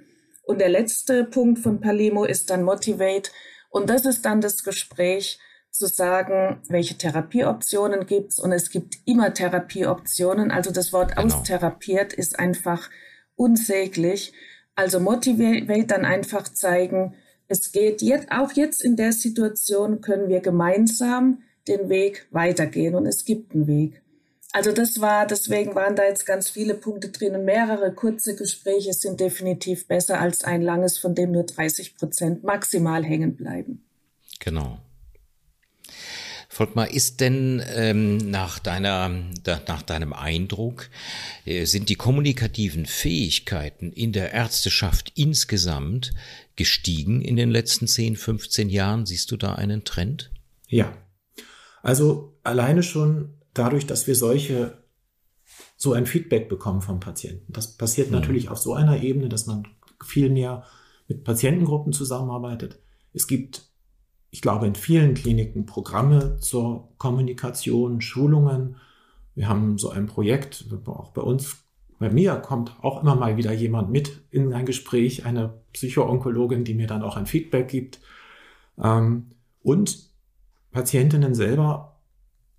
Und 0.49 0.63
der 0.63 0.71
letzte 0.71 1.25
Punkt 1.25 1.59
von 1.59 1.79
Palimo 1.79 2.25
ist 2.25 2.49
dann 2.49 2.63
Motivate. 2.63 3.31
Und 3.69 3.91
das 3.91 4.07
ist 4.07 4.25
dann 4.25 4.41
das 4.41 4.65
Gespräch 4.65 5.39
zu 5.71 5.87
sagen, 5.87 6.63
welche 6.71 6.97
Therapieoptionen 6.97 8.07
gibt's 8.07 8.39
Und 8.39 8.53
es 8.53 8.71
gibt 8.71 8.97
immer 9.05 9.35
Therapieoptionen. 9.35 10.51
Also 10.51 10.71
das 10.71 10.95
Wort 10.95 11.15
genau. 11.15 11.27
austherapiert 11.27 12.15
ist 12.15 12.39
einfach 12.39 12.89
unsäglich. 13.37 14.33
Also 14.75 15.01
Motivate 15.01 15.85
dann 15.87 16.07
einfach 16.07 16.45
zeigen, 16.45 17.15
es 17.47 17.71
geht 17.71 18.01
jetzt, 18.01 18.31
auch 18.31 18.53
jetzt 18.53 18.83
in 18.83 18.97
der 18.97 19.13
Situation 19.13 20.01
können 20.01 20.31
wir 20.31 20.41
gemeinsam 20.41 21.43
den 21.69 21.91
Weg 21.91 22.27
weitergehen 22.31 22.95
und 22.95 23.05
es 23.05 23.27
gibt 23.27 23.55
einen 23.55 23.67
Weg. 23.67 24.01
Also 24.53 24.73
das 24.73 25.01
war, 25.01 25.27
deswegen 25.27 25.75
waren 25.75 25.95
da 25.95 26.05
jetzt 26.05 26.25
ganz 26.25 26.49
viele 26.49 26.75
Punkte 26.75 27.11
drin 27.11 27.35
und 27.35 27.45
mehrere 27.45 27.93
kurze 27.93 28.35
Gespräche 28.35 28.95
sind 28.95 29.21
definitiv 29.21 29.87
besser 29.87 30.21
als 30.21 30.43
ein 30.43 30.63
langes, 30.63 30.99
von 30.99 31.15
dem 31.15 31.33
nur 31.33 31.45
30 31.45 31.97
Prozent 31.97 32.45
maximal 32.45 33.05
hängen 33.05 33.37
bleiben. 33.37 33.85
Genau. 34.41 34.79
Volkmar, 36.49 36.91
ist 36.91 37.21
denn 37.21 37.63
ähm, 37.75 38.17
nach, 38.17 38.59
deiner, 38.59 39.13
da, 39.45 39.61
nach 39.69 39.83
deinem 39.83 40.13
Eindruck, 40.13 40.89
äh, 41.45 41.67
sind 41.67 41.91
die 41.91 41.95
kommunikativen 41.95 42.87
Fähigkeiten 42.87 43.93
in 43.93 44.13
der 44.13 44.33
Ärzteschaft 44.33 45.13
insgesamt 45.15 46.15
gestiegen 46.57 47.21
in 47.21 47.37
den 47.37 47.51
letzten 47.51 47.87
10, 47.87 48.17
15 48.17 48.71
Jahren? 48.71 49.05
Siehst 49.05 49.31
du 49.31 49.37
da 49.37 49.55
einen 49.55 49.85
Trend? 49.85 50.31
Ja. 50.69 50.97
Also 51.83 52.35
alleine 52.43 52.83
schon 52.83 53.38
dadurch, 53.59 53.87
dass 53.87 54.07
wir 54.07 54.15
solche 54.15 54.79
so 55.77 55.93
ein 55.93 56.07
Feedback 56.07 56.49
bekommen 56.49 56.83
vom 56.83 57.01
Patienten. 57.01 57.53
Das 57.53 57.77
passiert 57.77 58.09
mhm. 58.09 58.17
natürlich 58.17 58.49
auf 58.49 58.59
so 58.59 58.75
einer 58.75 59.03
Ebene, 59.03 59.29
dass 59.29 59.47
man 59.47 59.67
viel 60.05 60.31
mehr 60.31 60.65
mit 61.07 61.25
Patientengruppen 61.25 61.93
zusammenarbeitet. 61.93 62.79
Es 63.15 63.27
gibt, 63.27 63.71
ich 64.31 64.43
glaube, 64.43 64.67
in 64.67 64.75
vielen 64.75 65.15
Kliniken 65.15 65.67
Programme 65.67 66.39
zur 66.39 66.89
Kommunikation, 66.99 68.01
Schulungen. 68.01 68.77
Wir 69.35 69.49
haben 69.49 69.79
so 69.79 69.91
ein 69.91 70.07
Projekt, 70.07 70.67
auch 70.87 71.13
bei 71.13 71.23
uns, 71.23 71.57
bei 71.99 72.11
mir 72.11 72.37
kommt 72.37 72.77
auch 72.83 73.03
immer 73.03 73.15
mal 73.15 73.37
wieder 73.37 73.53
jemand 73.53 73.91
mit 73.91 74.21
in 74.31 74.53
ein 74.53 74.67
Gespräch, 74.67 75.25
eine 75.25 75.55
Psychoonkologin, 75.73 76.65
die 76.65 76.75
mir 76.75 76.87
dann 76.87 77.03
auch 77.03 77.17
ein 77.17 77.27
Feedback 77.27 77.69
gibt. 77.69 78.01
Ähm, 78.83 79.31
und 79.63 80.09
Patientinnen 80.71 81.35
selber 81.35 81.97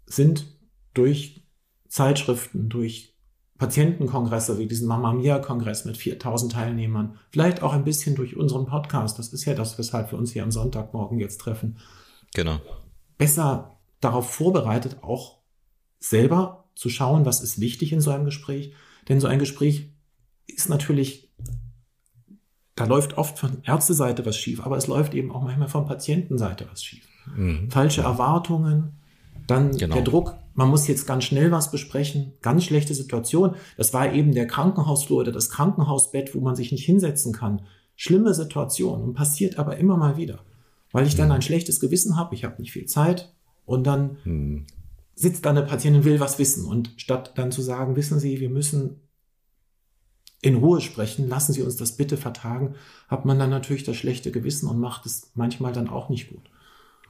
sind 0.05 0.58
durch 0.93 1.43
Zeitschriften, 1.87 2.69
durch 2.69 3.15
Patientenkongresse 3.57 4.57
wie 4.57 4.67
diesen 4.67 4.87
Mamma 4.87 5.11
Mia-Kongress 5.13 5.85
mit 5.85 5.97
4000 5.97 6.53
Teilnehmern, 6.53 7.19
vielleicht 7.29 7.61
auch 7.61 7.73
ein 7.73 7.83
bisschen 7.83 8.15
durch 8.15 8.37
unseren 8.37 8.65
Podcast, 8.65 9.19
das 9.19 9.33
ist 9.33 9.45
ja 9.45 9.53
das, 9.53 9.77
weshalb 9.77 10.11
wir 10.11 10.17
uns 10.17 10.31
hier 10.31 10.43
am 10.43 10.51
Sonntagmorgen 10.51 11.19
jetzt 11.19 11.41
treffen. 11.41 11.77
Genau. 12.33 12.59
Besser 13.17 13.77
darauf 13.99 14.29
vorbereitet, 14.29 14.99
auch 15.01 15.39
selber 15.99 16.69
zu 16.75 16.89
schauen, 16.89 17.25
was 17.25 17.41
ist 17.41 17.59
wichtig 17.59 17.91
in 17.91 17.99
so 17.99 18.11
einem 18.11 18.23
Gespräch. 18.23 18.73
Denn 19.09 19.19
so 19.19 19.27
ein 19.27 19.39
Gespräch 19.39 19.91
ist 20.47 20.69
natürlich, 20.69 21.29
da 22.75 22.85
läuft 22.85 23.17
oft 23.17 23.37
von 23.37 23.61
Ärzteseite 23.63 24.25
was 24.25 24.37
schief, 24.37 24.61
aber 24.65 24.77
es 24.77 24.87
läuft 24.87 25.13
eben 25.13 25.31
auch 25.31 25.43
manchmal 25.43 25.67
von 25.67 25.85
Patientenseite 25.85 26.65
was 26.71 26.81
schief. 26.81 27.05
Mhm. 27.35 27.69
Falsche 27.69 28.01
Erwartungen, 28.01 29.01
dann 29.47 29.75
genau. 29.75 29.95
der 29.95 30.03
Druck, 30.03 30.35
man 30.59 30.69
muss 30.69 30.89
jetzt 30.89 31.07
ganz 31.07 31.23
schnell 31.23 31.53
was 31.53 31.71
besprechen, 31.71 32.33
ganz 32.41 32.65
schlechte 32.65 32.93
Situation. 32.93 33.55
Das 33.77 33.93
war 33.93 34.11
eben 34.11 34.33
der 34.33 34.45
Krankenhausflur 34.45 35.19
oder 35.19 35.31
das 35.31 35.49
Krankenhausbett, 35.49 36.35
wo 36.35 36.41
man 36.41 36.57
sich 36.57 36.73
nicht 36.73 36.83
hinsetzen 36.83 37.31
kann. 37.31 37.61
Schlimme 37.95 38.33
Situation 38.33 39.01
und 39.01 39.13
passiert 39.13 39.57
aber 39.57 39.77
immer 39.77 39.95
mal 39.95 40.17
wieder, 40.17 40.43
weil 40.91 41.07
ich 41.07 41.15
dann 41.15 41.27
hm. 41.27 41.35
ein 41.35 41.41
schlechtes 41.41 41.79
Gewissen 41.79 42.17
habe, 42.17 42.35
ich 42.35 42.43
habe 42.43 42.61
nicht 42.61 42.73
viel 42.73 42.87
Zeit 42.87 43.33
und 43.65 43.87
dann 43.87 44.17
hm. 44.23 44.67
sitzt 45.15 45.45
da 45.45 45.51
eine 45.51 45.63
Patientin, 45.63 46.03
will 46.03 46.19
was 46.19 46.39
wissen 46.39 46.65
und 46.65 46.91
statt 46.97 47.31
dann 47.35 47.53
zu 47.53 47.61
sagen, 47.61 47.95
wissen 47.95 48.19
Sie, 48.19 48.41
wir 48.41 48.49
müssen 48.49 48.99
in 50.41 50.55
Ruhe 50.55 50.81
sprechen, 50.81 51.29
lassen 51.29 51.53
Sie 51.53 51.61
uns 51.61 51.77
das 51.77 51.95
bitte 51.95 52.17
vertagen, 52.17 52.75
hat 53.07 53.23
man 53.23 53.39
dann 53.39 53.49
natürlich 53.49 53.85
das 53.85 53.95
schlechte 53.95 54.29
Gewissen 54.29 54.67
und 54.67 54.77
macht 54.77 55.05
es 55.05 55.31
manchmal 55.35 55.71
dann 55.71 55.87
auch 55.87 56.09
nicht 56.09 56.27
gut. 56.27 56.49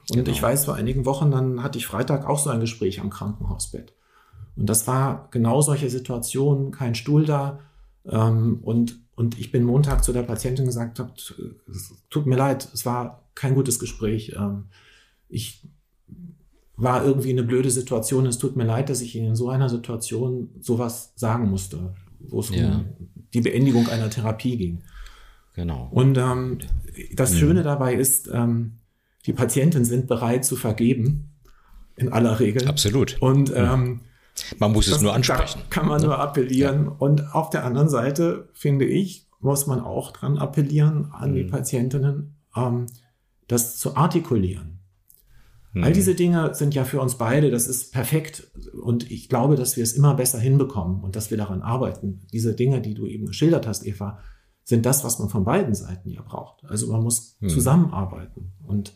Und 0.08 0.16
genau. 0.16 0.30
ich 0.30 0.42
weiß, 0.42 0.64
vor 0.64 0.74
einigen 0.74 1.04
Wochen, 1.04 1.30
dann 1.30 1.62
hatte 1.62 1.78
ich 1.78 1.86
Freitag 1.86 2.26
auch 2.26 2.38
so 2.38 2.50
ein 2.50 2.60
Gespräch 2.60 3.00
am 3.00 3.10
Krankenhausbett. 3.10 3.92
Und 4.56 4.66
das 4.66 4.86
war 4.86 5.28
genau 5.30 5.60
solche 5.60 5.90
Situationen, 5.90 6.70
kein 6.70 6.94
Stuhl 6.94 7.24
da. 7.24 7.60
Ähm, 8.06 8.58
und, 8.62 8.98
und 9.14 9.38
ich 9.38 9.52
bin 9.52 9.64
Montag 9.64 10.04
zu 10.04 10.12
der 10.12 10.22
Patientin 10.22 10.66
gesagt, 10.66 10.98
habe, 10.98 11.12
tut 12.10 12.26
mir 12.26 12.36
leid, 12.36 12.68
es 12.74 12.84
war 12.84 13.24
kein 13.34 13.54
gutes 13.54 13.78
Gespräch. 13.78 14.34
Ähm, 14.36 14.64
ich 15.28 15.66
war 16.76 17.04
irgendwie 17.04 17.30
eine 17.30 17.42
blöde 17.42 17.70
Situation. 17.70 18.26
Es 18.26 18.38
tut 18.38 18.56
mir 18.56 18.64
leid, 18.64 18.88
dass 18.88 19.00
ich 19.00 19.14
Ihnen 19.14 19.28
in 19.28 19.36
so 19.36 19.50
einer 19.50 19.68
Situation 19.68 20.50
sowas 20.60 21.12
sagen 21.16 21.48
musste, 21.50 21.94
wo 22.18 22.40
es 22.40 22.50
ja. 22.50 22.76
um 22.76 22.86
die 23.32 23.42
Beendigung 23.42 23.88
einer 23.88 24.10
Therapie 24.10 24.56
ging. 24.56 24.82
Genau. 25.54 25.88
Und 25.90 26.16
ähm, 26.16 26.58
das 27.14 27.36
Schöne 27.36 27.62
dabei 27.62 27.94
ist, 27.94 28.28
ähm, 28.32 28.79
die 29.26 29.32
Patienten 29.32 29.84
sind 29.84 30.06
bereit 30.06 30.44
zu 30.44 30.56
vergeben, 30.56 31.30
in 31.96 32.12
aller 32.12 32.40
Regel. 32.40 32.66
Absolut. 32.66 33.20
Und 33.20 33.52
ähm, 33.54 34.00
man 34.58 34.72
muss 34.72 34.88
es 34.88 35.00
nur 35.00 35.14
ansprechen. 35.14 35.60
kann 35.70 35.86
man 35.86 36.00
nur 36.00 36.18
appellieren. 36.18 36.86
Ja. 36.86 36.96
Und 36.98 37.34
auf 37.34 37.50
der 37.50 37.64
anderen 37.64 37.88
Seite, 37.88 38.48
finde 38.54 38.86
ich, 38.86 39.26
muss 39.40 39.66
man 39.66 39.80
auch 39.80 40.12
dran 40.12 40.38
appellieren 40.38 41.12
an 41.12 41.32
mhm. 41.32 41.34
die 41.34 41.44
Patientinnen, 41.44 42.36
ähm, 42.56 42.86
das 43.48 43.78
zu 43.78 43.96
artikulieren. 43.96 44.80
Mhm. 45.72 45.84
All 45.84 45.92
diese 45.92 46.14
Dinge 46.14 46.54
sind 46.54 46.74
ja 46.74 46.84
für 46.84 47.00
uns 47.00 47.16
beide, 47.16 47.50
das 47.50 47.66
ist 47.66 47.92
perfekt. 47.92 48.50
Und 48.80 49.10
ich 49.10 49.28
glaube, 49.28 49.56
dass 49.56 49.76
wir 49.76 49.84
es 49.84 49.92
immer 49.92 50.14
besser 50.14 50.38
hinbekommen 50.38 51.02
und 51.02 51.16
dass 51.16 51.30
wir 51.30 51.38
daran 51.38 51.62
arbeiten. 51.62 52.26
Diese 52.32 52.54
Dinge, 52.54 52.80
die 52.80 52.94
du 52.94 53.06
eben 53.06 53.26
geschildert 53.26 53.66
hast, 53.66 53.86
Eva, 53.86 54.18
sind 54.64 54.86
das, 54.86 55.04
was 55.04 55.18
man 55.18 55.28
von 55.28 55.44
beiden 55.44 55.74
Seiten 55.74 56.10
ja 56.10 56.22
braucht. 56.22 56.64
Also 56.64 56.92
man 56.92 57.02
muss 57.02 57.36
mhm. 57.40 57.48
zusammenarbeiten. 57.48 58.52
Und 58.66 58.94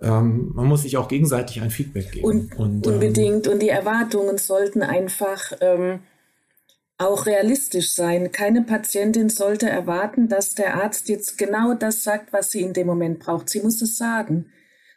ähm, 0.00 0.52
man 0.54 0.66
muss 0.66 0.82
sich 0.82 0.96
auch 0.96 1.08
gegenseitig 1.08 1.60
ein 1.60 1.70
Feedback 1.70 2.12
geben. 2.12 2.26
Und, 2.26 2.56
und 2.56 2.86
ähm, 2.86 2.94
unbedingt. 2.94 3.46
Ähm, 3.46 3.52
und 3.52 3.62
die 3.62 3.68
Erwartungen 3.68 4.38
sollten 4.38 4.82
einfach 4.82 5.52
ähm, 5.60 6.00
auch 6.98 7.26
realistisch 7.26 7.94
sein. 7.94 8.32
Keine 8.32 8.62
Patientin 8.62 9.28
sollte 9.28 9.68
erwarten, 9.68 10.28
dass 10.28 10.54
der 10.54 10.74
Arzt 10.82 11.08
jetzt 11.08 11.38
genau 11.38 11.74
das 11.74 12.02
sagt, 12.02 12.32
was 12.32 12.50
sie 12.50 12.62
in 12.62 12.72
dem 12.72 12.86
Moment 12.86 13.20
braucht. 13.20 13.48
Sie 13.50 13.60
muss 13.60 13.80
es 13.82 13.96
sagen. 13.96 14.46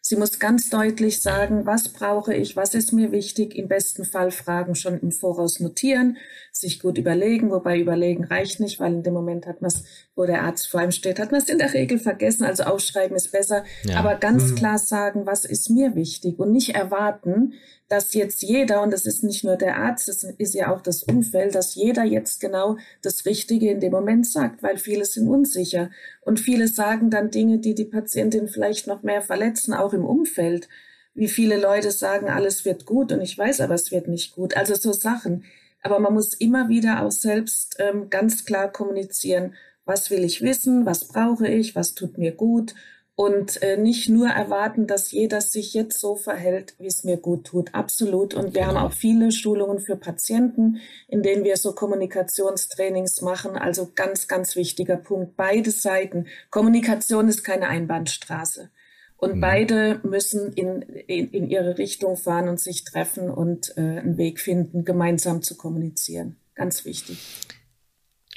Sie 0.10 0.16
muss 0.16 0.40
ganz 0.40 0.70
deutlich 0.70 1.22
sagen, 1.22 1.66
was 1.66 1.90
brauche 1.90 2.34
ich, 2.34 2.56
was 2.56 2.74
ist 2.74 2.94
mir 2.94 3.12
wichtig, 3.12 3.54
im 3.58 3.68
besten 3.68 4.06
Fall 4.06 4.32
Fragen 4.32 4.74
schon 4.74 4.98
im 5.02 5.12
Voraus 5.12 5.60
notieren, 5.60 6.16
sich 6.54 6.80
gut 6.80 6.98
überlegen, 6.98 7.52
wobei 7.52 7.78
überlegen 7.78 8.24
reicht 8.24 8.62
nicht, 8.62 8.80
weil 8.80 8.94
in 8.94 9.04
dem 9.04 9.14
Moment 9.14 9.48
hat 9.48 9.62
man 9.62 9.68
es, 9.68 9.84
wo 10.16 10.26
der 10.26 10.44
Arzt 10.44 10.70
vor 10.70 10.80
einem 10.80 10.94
steht, 10.94 11.20
hat 11.20 11.34
man 11.34 11.42
es 11.42 11.50
in 11.50 11.58
der 11.58 11.74
Regel 11.74 12.00
vergessen, 12.00 12.46
also 12.46 12.64
aufschreiben 12.64 13.18
ist 13.18 13.34
besser, 13.34 13.66
ja. 13.84 13.98
aber 13.98 14.16
ganz 14.16 14.52
mhm. 14.52 14.56
klar 14.56 14.78
sagen, 14.78 15.26
was 15.26 15.44
ist 15.44 15.70
mir 15.70 15.94
wichtig 15.96 16.40
und 16.40 16.54
nicht 16.54 16.74
erwarten, 16.74 17.56
dass 17.90 18.14
jetzt 18.14 18.42
jeder, 18.42 18.82
und 18.82 18.92
das 18.92 19.06
ist 19.06 19.24
nicht 19.24 19.44
nur 19.44 19.56
der 19.56 19.78
Arzt, 19.78 20.08
das 20.10 20.24
ist 20.24 20.54
ja 20.54 20.74
auch 20.74 20.82
das 20.82 21.04
Umfeld, 21.04 21.56
dass 21.56 21.76
jeder 21.76 22.04
jetzt 22.04 22.42
genau 22.42 22.78
das 23.02 23.26
Richtige 23.26 23.70
in 23.72 23.80
dem 23.80 23.92
Moment 23.92 24.28
sagt, 24.28 24.62
weil 24.62 24.78
viele 24.78 25.06
sind 25.06 25.30
unsicher. 25.30 25.90
Und 26.22 26.40
viele 26.40 26.68
sagen 26.68 27.10
dann 27.10 27.32
Dinge, 27.32 27.60
die 27.60 27.76
die 27.76 27.86
Patientin 27.86 28.50
vielleicht 28.50 28.88
noch 28.88 29.04
mehr 29.04 29.22
verletzen, 29.22 29.74
auch 29.74 29.94
im 29.94 30.06
Umfeld. 30.06 30.68
Wie 31.14 31.30
viele 31.30 31.58
Leute 31.58 31.92
sagen, 31.92 32.28
alles 32.30 32.66
wird 32.66 32.86
gut 32.86 33.12
und 33.12 33.22
ich 33.22 33.38
weiß 33.38 33.62
aber, 33.62 33.76
es 33.76 33.92
wird 33.92 34.08
nicht 34.08 34.36
gut. 34.36 34.58
Also 34.58 34.76
so 34.76 34.92
Sachen. 34.92 35.46
Aber 35.82 36.00
man 36.00 36.14
muss 36.14 36.34
immer 36.34 36.68
wieder 36.68 37.04
auch 37.04 37.12
selbst 37.12 37.78
ähm, 37.80 38.10
ganz 38.10 38.44
klar 38.44 38.72
kommunizieren, 38.72 39.56
was 39.86 40.12
will 40.12 40.26
ich 40.26 40.42
wissen, 40.42 40.86
was 40.86 41.08
brauche 41.08 41.48
ich, 41.48 41.76
was 41.76 41.94
tut 41.94 42.18
mir 42.18 42.34
gut 42.34 42.76
und 43.18 43.64
äh, 43.64 43.78
nicht 43.78 44.10
nur 44.10 44.28
erwarten, 44.28 44.86
dass 44.86 45.12
jeder 45.12 45.42
sich 45.42 45.74
jetzt 45.74 46.00
so 46.00 46.16
verhält, 46.16 46.76
wie 46.78 46.86
es 46.86 47.04
mir 47.04 47.18
gut 47.18 47.46
tut. 47.48 47.74
Absolut. 47.74 48.36
Und 48.36 48.54
wir 48.54 48.62
genau. 48.62 48.76
haben 48.76 48.78
auch 48.78 48.94
viele 48.94 49.32
Schulungen 49.32 49.80
für 49.80 49.96
Patienten, 49.96 50.82
in 51.08 51.24
denen 51.24 51.44
wir 51.44 51.58
so 51.58 51.74
Kommunikationstrainings 51.74 53.22
machen. 53.22 53.56
Also 53.56 53.90
ganz, 53.96 54.28
ganz 54.28 54.56
wichtiger 54.56 54.98
Punkt. 54.98 55.36
Beide 55.36 55.72
Seiten. 55.72 56.28
Kommunikation 56.52 57.28
ist 57.28 57.44
keine 57.44 57.70
Einbahnstraße. 57.70 58.70
Und 59.16 59.38
mhm. 59.38 59.42
beide 59.42 60.00
müssen 60.04 60.54
in, 60.54 60.84
in, 60.84 61.32
in, 61.32 61.50
ihre 61.50 61.80
Richtung 61.80 62.18
fahren 62.18 62.48
und 62.48 62.60
sich 62.60 62.84
treffen 62.84 63.32
und 63.32 63.74
äh, 63.78 63.82
einen 63.82 64.18
Weg 64.18 64.40
finden, 64.40 64.86
gemeinsam 64.86 65.42
zu 65.42 65.58
kommunizieren. 65.58 66.38
Ganz 66.54 66.86
wichtig. 66.86 67.18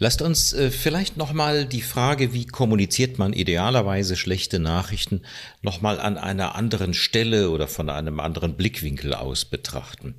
Lasst 0.03 0.23
uns 0.23 0.55
äh, 0.55 0.71
vielleicht 0.71 1.19
nochmal 1.19 1.67
die 1.67 1.83
Frage, 1.83 2.33
wie 2.33 2.47
kommuniziert 2.47 3.19
man 3.19 3.35
idealerweise 3.35 4.17
schlechte 4.17 4.59
Nachrichten, 4.59 5.21
nochmal 5.61 6.01
an 6.01 6.17
einer 6.17 6.55
anderen 6.55 6.95
Stelle 6.95 7.51
oder 7.51 7.69
von 7.69 7.91
einem 7.91 8.19
anderen 8.19 8.55
Blickwinkel 8.55 9.13
aus 9.13 9.45
betrachten. 9.45 10.15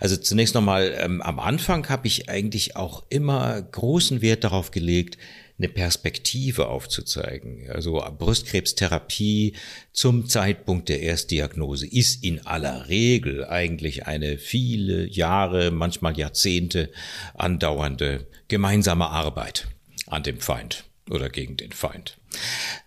Also 0.00 0.16
zunächst 0.16 0.54
nochmal, 0.54 0.94
ähm, 0.98 1.20
am 1.20 1.38
Anfang 1.38 1.86
habe 1.90 2.06
ich 2.06 2.30
eigentlich 2.30 2.76
auch 2.76 3.04
immer 3.10 3.60
großen 3.60 4.22
Wert 4.22 4.42
darauf 4.42 4.70
gelegt, 4.70 5.18
eine 5.60 5.68
Perspektive 5.68 6.68
aufzuzeigen. 6.68 7.70
Also 7.70 8.02
Brustkrebstherapie 8.18 9.54
zum 9.92 10.26
Zeitpunkt 10.26 10.88
der 10.88 11.00
Erstdiagnose 11.02 11.86
ist 11.86 12.24
in 12.24 12.46
aller 12.46 12.88
Regel 12.88 13.44
eigentlich 13.44 14.06
eine 14.06 14.38
viele 14.38 15.06
Jahre, 15.06 15.70
manchmal 15.70 16.16
Jahrzehnte 16.18 16.90
andauernde 17.34 18.26
gemeinsame 18.48 19.08
Arbeit 19.10 19.68
an 20.06 20.22
dem 20.22 20.40
Feind 20.40 20.84
oder 21.10 21.28
gegen 21.28 21.58
den 21.58 21.72
Feind. 21.72 22.16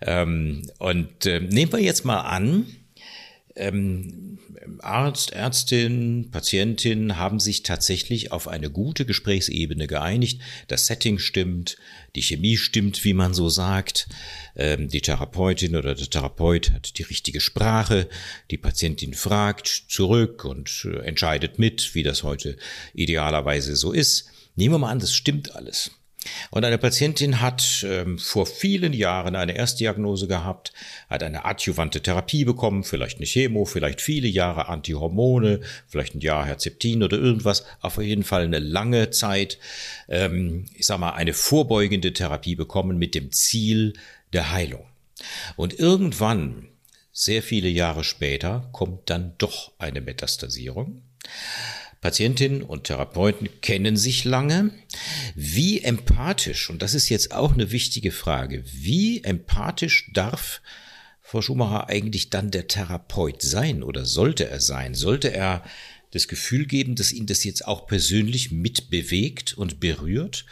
Ähm, 0.00 0.62
und 0.78 1.26
äh, 1.26 1.40
nehmen 1.40 1.72
wir 1.72 1.80
jetzt 1.80 2.04
mal 2.04 2.22
an, 2.22 2.66
ähm, 3.56 4.38
Arzt, 4.80 5.32
Ärztin, 5.32 6.30
Patientin 6.30 7.16
haben 7.16 7.38
sich 7.38 7.62
tatsächlich 7.62 8.32
auf 8.32 8.48
eine 8.48 8.70
gute 8.70 9.04
Gesprächsebene 9.04 9.86
geeinigt. 9.86 10.40
Das 10.68 10.86
Setting 10.86 11.18
stimmt, 11.18 11.76
die 12.16 12.22
Chemie 12.22 12.56
stimmt, 12.56 13.04
wie 13.04 13.14
man 13.14 13.34
so 13.34 13.48
sagt. 13.48 14.08
Ähm, 14.56 14.88
die 14.88 15.00
Therapeutin 15.00 15.76
oder 15.76 15.94
der 15.94 16.10
Therapeut 16.10 16.72
hat 16.72 16.98
die 16.98 17.02
richtige 17.02 17.40
Sprache. 17.40 18.08
Die 18.50 18.58
Patientin 18.58 19.14
fragt 19.14 19.68
zurück 19.88 20.44
und 20.44 20.86
äh, 20.86 20.98
entscheidet 21.04 21.58
mit, 21.58 21.94
wie 21.94 22.02
das 22.02 22.22
heute 22.22 22.56
idealerweise 22.92 23.76
so 23.76 23.92
ist. 23.92 24.30
Nehmen 24.56 24.74
wir 24.74 24.78
mal 24.78 24.90
an, 24.90 25.00
das 25.00 25.14
stimmt 25.14 25.54
alles. 25.54 25.92
Und 26.50 26.64
eine 26.64 26.78
Patientin 26.78 27.40
hat 27.40 27.84
ähm, 27.88 28.18
vor 28.18 28.46
vielen 28.46 28.92
Jahren 28.92 29.36
eine 29.36 29.56
Erstdiagnose 29.56 30.26
gehabt, 30.26 30.72
hat 31.08 31.22
eine 31.22 31.44
adjuvante 31.44 32.00
Therapie 32.00 32.44
bekommen, 32.44 32.84
vielleicht 32.84 33.18
eine 33.18 33.26
Chemo, 33.26 33.64
vielleicht 33.64 34.00
viele 34.00 34.28
Jahre 34.28 34.68
Antihormone, 34.68 35.60
vielleicht 35.86 36.14
ein 36.14 36.20
Jahr 36.20 36.46
Herzeptin 36.46 37.02
oder 37.02 37.18
irgendwas, 37.18 37.64
auf 37.80 37.98
jeden 37.98 38.24
Fall 38.24 38.44
eine 38.44 38.58
lange 38.58 39.10
Zeit, 39.10 39.58
ähm, 40.08 40.66
ich 40.74 40.86
sag 40.86 40.98
mal, 40.98 41.12
eine 41.12 41.34
vorbeugende 41.34 42.12
Therapie 42.12 42.54
bekommen 42.54 42.98
mit 42.98 43.14
dem 43.14 43.32
Ziel 43.32 43.94
der 44.32 44.52
Heilung. 44.52 44.86
Und 45.56 45.78
irgendwann, 45.78 46.68
sehr 47.12 47.42
viele 47.42 47.68
Jahre 47.68 48.02
später, 48.02 48.68
kommt 48.72 49.08
dann 49.10 49.34
doch 49.38 49.72
eine 49.78 50.00
Metastasierung. 50.00 51.02
Patientinnen 52.04 52.62
und 52.62 52.84
Therapeuten 52.84 53.48
kennen 53.62 53.96
sich 53.96 54.24
lange. 54.24 54.72
Wie 55.34 55.80
empathisch, 55.80 56.68
und 56.68 56.82
das 56.82 56.92
ist 56.92 57.08
jetzt 57.08 57.32
auch 57.32 57.54
eine 57.54 57.72
wichtige 57.72 58.12
Frage, 58.12 58.62
wie 58.70 59.24
empathisch 59.24 60.10
darf 60.12 60.60
Frau 61.22 61.40
Schumacher 61.40 61.88
eigentlich 61.88 62.28
dann 62.28 62.50
der 62.50 62.68
Therapeut 62.68 63.40
sein 63.40 63.82
oder 63.82 64.04
sollte 64.04 64.46
er 64.50 64.60
sein? 64.60 64.94
Sollte 64.94 65.32
er 65.32 65.64
das 66.10 66.28
Gefühl 66.28 66.66
geben, 66.66 66.94
dass 66.94 67.10
ihn 67.10 67.24
das 67.24 67.42
jetzt 67.42 67.66
auch 67.66 67.86
persönlich 67.86 68.50
mitbewegt 68.50 69.54
und 69.54 69.80
berührt? 69.80 70.44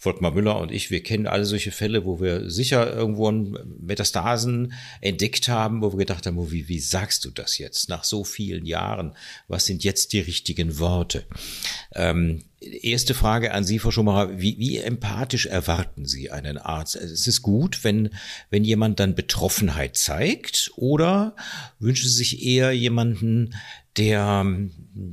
Volkmar 0.00 0.30
Müller 0.30 0.60
und 0.60 0.70
ich, 0.70 0.92
wir 0.92 1.02
kennen 1.02 1.26
alle 1.26 1.44
solche 1.44 1.72
Fälle, 1.72 2.04
wo 2.04 2.20
wir 2.20 2.48
sicher 2.48 2.94
irgendwo 2.94 3.32
Metastasen 3.32 4.72
entdeckt 5.00 5.48
haben, 5.48 5.82
wo 5.82 5.92
wir 5.92 5.98
gedacht 5.98 6.24
haben, 6.24 6.38
oh, 6.38 6.52
wie, 6.52 6.68
wie 6.68 6.78
sagst 6.78 7.24
du 7.24 7.30
das 7.32 7.58
jetzt 7.58 7.88
nach 7.88 8.04
so 8.04 8.22
vielen 8.22 8.64
Jahren? 8.64 9.16
Was 9.48 9.66
sind 9.66 9.82
jetzt 9.82 10.12
die 10.12 10.20
richtigen 10.20 10.78
Worte? 10.78 11.24
Ähm, 11.96 12.44
erste 12.60 13.12
Frage 13.12 13.52
an 13.52 13.64
Sie, 13.64 13.80
Frau 13.80 13.90
Schumacher, 13.90 14.38
wie, 14.38 14.56
wie 14.60 14.78
empathisch 14.78 15.46
erwarten 15.46 16.06
Sie 16.06 16.30
einen 16.30 16.58
Arzt? 16.58 16.94
Es 16.94 17.26
ist 17.26 17.42
gut, 17.42 17.82
wenn, 17.82 18.10
wenn 18.50 18.62
jemand 18.62 19.00
dann 19.00 19.16
Betroffenheit 19.16 19.96
zeigt 19.96 20.70
oder 20.76 21.34
wünschen 21.80 22.08
Sie 22.08 22.14
sich 22.14 22.46
eher 22.46 22.70
jemanden, 22.70 23.56
der 23.96 24.46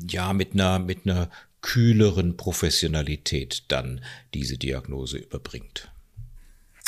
ja 0.08 0.34
mit 0.34 0.54
einer, 0.54 0.78
mit 0.78 1.06
einer 1.06 1.32
kühleren 1.65 2.38
Professionalität 2.38 3.63
dann 3.69 4.01
diese 4.36 4.56
Diagnose 4.56 5.17
überbringt. 5.17 5.91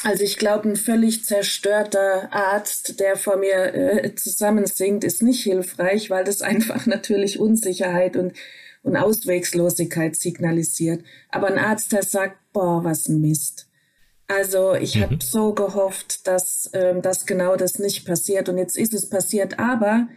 Also 0.04 0.24
ich 0.24 0.38
glaube, 0.38 0.70
ein 0.70 0.76
völlig 0.76 1.26
zerstörter 1.26 2.32
Arzt, 2.32 3.00
der 3.00 3.16
vor 3.16 3.38
mir 3.38 3.74
äh, 3.74 4.14
zusammensingt, 4.14 5.04
ist 5.04 5.24
nicht 5.24 5.42
hilfreich, 5.42 6.12
weil 6.12 6.24
das 6.24 6.42
einfach 6.44 6.86
natürlich 6.86 7.40
Unsicherheit 7.40 8.16
und, 8.16 8.34
und 8.84 8.96
Auswegslosigkeit 8.96 10.16
signalisiert. 10.16 11.04
Aber 11.30 11.48
ein 11.48 11.58
Arzt, 11.58 11.92
der 11.92 12.04
sagt, 12.04 12.38
boah, 12.54 12.84
was 12.84 13.08
ein 13.08 13.20
Mist. 13.20 13.68
Also 14.28 14.76
ich 14.76 14.96
mhm. 14.96 15.02
habe 15.02 15.18
so 15.22 15.56
gehofft, 15.56 16.28
dass, 16.28 16.68
äh, 16.74 17.02
dass 17.02 17.26
genau 17.26 17.56
das 17.56 17.80
nicht 17.80 18.06
passiert. 18.06 18.48
Und 18.48 18.60
jetzt 18.60 18.78
ist 18.78 18.94
es 18.94 19.10
passiert. 19.10 19.58
Aber 19.58 20.08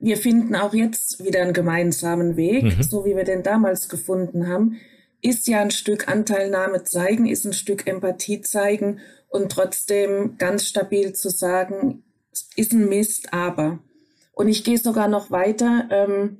wir 0.00 0.16
finden 0.16 0.56
auch 0.56 0.74
jetzt 0.74 1.22
wieder 1.24 1.42
einen 1.42 1.52
gemeinsamen 1.52 2.36
Weg, 2.36 2.64
mhm. 2.64 2.82
so 2.82 3.04
wie 3.04 3.14
wir 3.14 3.24
den 3.24 3.42
damals 3.42 3.88
gefunden 3.88 4.48
haben. 4.48 4.78
Ist 5.22 5.46
ja 5.46 5.60
ein 5.60 5.70
Stück 5.70 6.08
Anteilnahme 6.08 6.84
zeigen, 6.84 7.26
ist 7.26 7.44
ein 7.44 7.52
Stück 7.52 7.86
Empathie 7.86 8.40
zeigen 8.40 9.00
und 9.28 9.52
trotzdem 9.52 10.36
ganz 10.38 10.66
stabil 10.66 11.12
zu 11.12 11.28
sagen, 11.28 12.02
ist 12.56 12.72
ein 12.72 12.88
Mist, 12.88 13.32
aber. 13.32 13.78
Und 14.32 14.48
ich 14.48 14.64
gehe 14.64 14.78
sogar 14.78 15.08
noch 15.08 15.30
weiter. 15.30 15.88
Ähm, 15.90 16.38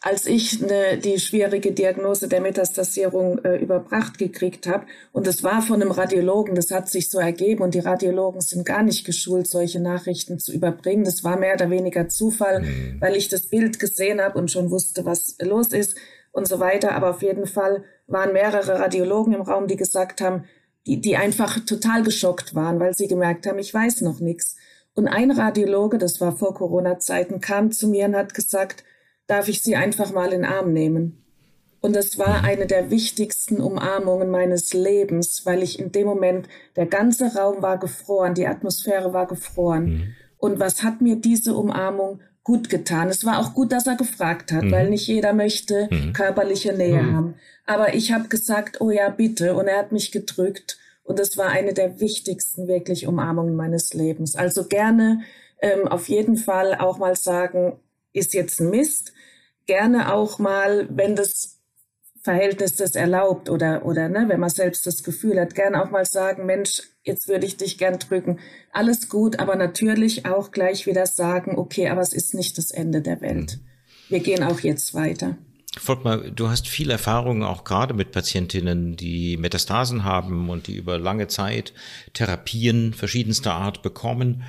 als 0.00 0.26
ich 0.26 0.60
ne, 0.60 0.98
die 0.98 1.18
schwierige 1.18 1.72
Diagnose 1.72 2.28
der 2.28 2.40
Metastasierung 2.40 3.38
äh, 3.44 3.56
überbracht 3.56 4.16
gekriegt 4.18 4.66
habe, 4.66 4.86
und 5.12 5.26
es 5.26 5.42
war 5.42 5.60
von 5.60 5.82
einem 5.82 5.90
Radiologen, 5.90 6.54
das 6.54 6.70
hat 6.70 6.88
sich 6.88 7.10
so 7.10 7.18
ergeben, 7.18 7.62
und 7.62 7.74
die 7.74 7.80
Radiologen 7.80 8.40
sind 8.40 8.64
gar 8.64 8.82
nicht 8.82 9.04
geschult, 9.04 9.48
solche 9.48 9.80
Nachrichten 9.80 10.38
zu 10.38 10.52
überbringen. 10.52 11.04
Das 11.04 11.24
war 11.24 11.36
mehr 11.36 11.54
oder 11.54 11.70
weniger 11.70 12.08
Zufall, 12.08 12.62
mhm. 12.62 12.96
weil 13.00 13.16
ich 13.16 13.28
das 13.28 13.46
Bild 13.46 13.80
gesehen 13.80 14.20
habe 14.20 14.38
und 14.38 14.50
schon 14.50 14.70
wusste, 14.70 15.04
was 15.04 15.36
los 15.40 15.68
ist 15.68 15.96
und 16.32 16.46
so 16.46 16.60
weiter. 16.60 16.92
Aber 16.92 17.10
auf 17.10 17.22
jeden 17.22 17.46
Fall 17.46 17.84
waren 18.06 18.32
mehrere 18.32 18.78
Radiologen 18.78 19.34
im 19.34 19.42
Raum, 19.42 19.66
die 19.66 19.76
gesagt 19.76 20.20
haben, 20.20 20.44
die, 20.86 21.00
die 21.00 21.16
einfach 21.16 21.58
total 21.66 22.02
geschockt 22.02 22.54
waren, 22.54 22.80
weil 22.80 22.94
sie 22.94 23.08
gemerkt 23.08 23.46
haben, 23.46 23.58
ich 23.58 23.74
weiß 23.74 24.00
noch 24.02 24.20
nichts. 24.20 24.56
Und 24.94 25.06
ein 25.06 25.30
Radiologe, 25.30 25.98
das 25.98 26.20
war 26.20 26.36
vor 26.36 26.54
Corona-Zeiten, 26.54 27.40
kam 27.40 27.70
zu 27.70 27.88
mir 27.88 28.06
und 28.06 28.16
hat 28.16 28.34
gesagt, 28.34 28.84
darf 29.28 29.46
ich 29.46 29.62
sie 29.62 29.76
einfach 29.76 30.12
mal 30.12 30.32
in 30.32 30.42
den 30.42 30.50
Arm 30.50 30.72
nehmen. 30.72 31.22
Und 31.80 31.94
das 31.94 32.18
war 32.18 32.40
mhm. 32.40 32.44
eine 32.44 32.66
der 32.66 32.90
wichtigsten 32.90 33.60
Umarmungen 33.60 34.30
meines 34.30 34.74
Lebens, 34.74 35.42
weil 35.46 35.62
ich 35.62 35.78
in 35.78 35.92
dem 35.92 36.06
Moment, 36.06 36.48
der 36.74 36.86
ganze 36.86 37.36
Raum 37.36 37.62
war 37.62 37.78
gefroren, 37.78 38.34
die 38.34 38.48
Atmosphäre 38.48 39.12
war 39.12 39.28
gefroren. 39.28 39.84
Mhm. 39.84 40.14
Und 40.38 40.58
was 40.58 40.82
hat 40.82 41.00
mir 41.00 41.16
diese 41.16 41.54
Umarmung 41.54 42.20
gut 42.42 42.68
getan? 42.68 43.08
Es 43.08 43.24
war 43.24 43.38
auch 43.38 43.54
gut, 43.54 43.70
dass 43.70 43.86
er 43.86 43.96
gefragt 43.96 44.50
hat, 44.50 44.64
mhm. 44.64 44.72
weil 44.72 44.90
nicht 44.90 45.06
jeder 45.06 45.32
möchte 45.32 45.88
mhm. 45.90 46.12
körperliche 46.12 46.72
Nähe 46.72 47.02
mhm. 47.02 47.16
haben. 47.16 47.34
Aber 47.66 47.94
ich 47.94 48.12
habe 48.12 48.28
gesagt, 48.28 48.80
oh 48.80 48.90
ja, 48.90 49.10
bitte. 49.10 49.54
Und 49.54 49.68
er 49.68 49.78
hat 49.78 49.92
mich 49.92 50.10
gedrückt. 50.10 50.78
Und 51.04 51.18
das 51.18 51.36
war 51.36 51.48
eine 51.48 51.74
der 51.74 52.00
wichtigsten 52.00 52.66
wirklich 52.66 53.06
Umarmungen 53.06 53.54
meines 53.54 53.94
Lebens. 53.94 54.34
Also 54.34 54.64
gerne 54.64 55.20
ähm, 55.60 55.86
auf 55.86 56.08
jeden 56.08 56.36
Fall 56.36 56.74
auch 56.74 56.98
mal 56.98 57.14
sagen, 57.14 57.78
ist 58.12 58.34
jetzt 58.34 58.60
ein 58.60 58.70
Mist, 58.70 59.12
gerne 59.68 60.12
auch 60.12 60.40
mal, 60.40 60.88
wenn 60.90 61.14
das 61.14 61.58
Verhältnis 62.22 62.74
das 62.74 62.96
erlaubt 62.96 63.48
oder, 63.48 63.86
oder 63.86 64.08
ne, 64.08 64.24
wenn 64.26 64.40
man 64.40 64.50
selbst 64.50 64.86
das 64.86 65.04
Gefühl 65.04 65.40
hat, 65.40 65.54
gerne 65.54 65.82
auch 65.82 65.90
mal 65.90 66.04
sagen, 66.04 66.46
Mensch, 66.46 66.82
jetzt 67.04 67.28
würde 67.28 67.46
ich 67.46 67.56
dich 67.56 67.78
gern 67.78 67.98
drücken. 67.98 68.40
Alles 68.72 69.08
gut, 69.08 69.38
aber 69.38 69.54
natürlich 69.54 70.26
auch 70.26 70.50
gleich 70.50 70.86
wieder 70.86 71.06
sagen, 71.06 71.56
okay, 71.56 71.88
aber 71.88 72.00
es 72.00 72.12
ist 72.12 72.34
nicht 72.34 72.58
das 72.58 72.72
Ende 72.72 73.02
der 73.02 73.20
Welt. 73.20 73.60
wir 74.08 74.20
gehen 74.20 74.42
auch 74.42 74.60
jetzt 74.60 74.94
weiter. 74.94 75.38
Volkmar, 75.78 76.18
du 76.18 76.48
hast 76.48 76.66
viel 76.66 76.90
Erfahrung 76.90 77.44
auch 77.44 77.62
gerade 77.62 77.94
mit 77.94 78.10
Patientinnen, 78.10 78.96
die 78.96 79.36
Metastasen 79.36 80.02
haben 80.02 80.50
und 80.50 80.66
die 80.66 80.76
über 80.76 80.98
lange 80.98 81.28
Zeit 81.28 81.72
Therapien 82.14 82.94
verschiedenster 82.94 83.52
Art 83.52 83.82
bekommen. 83.82 84.42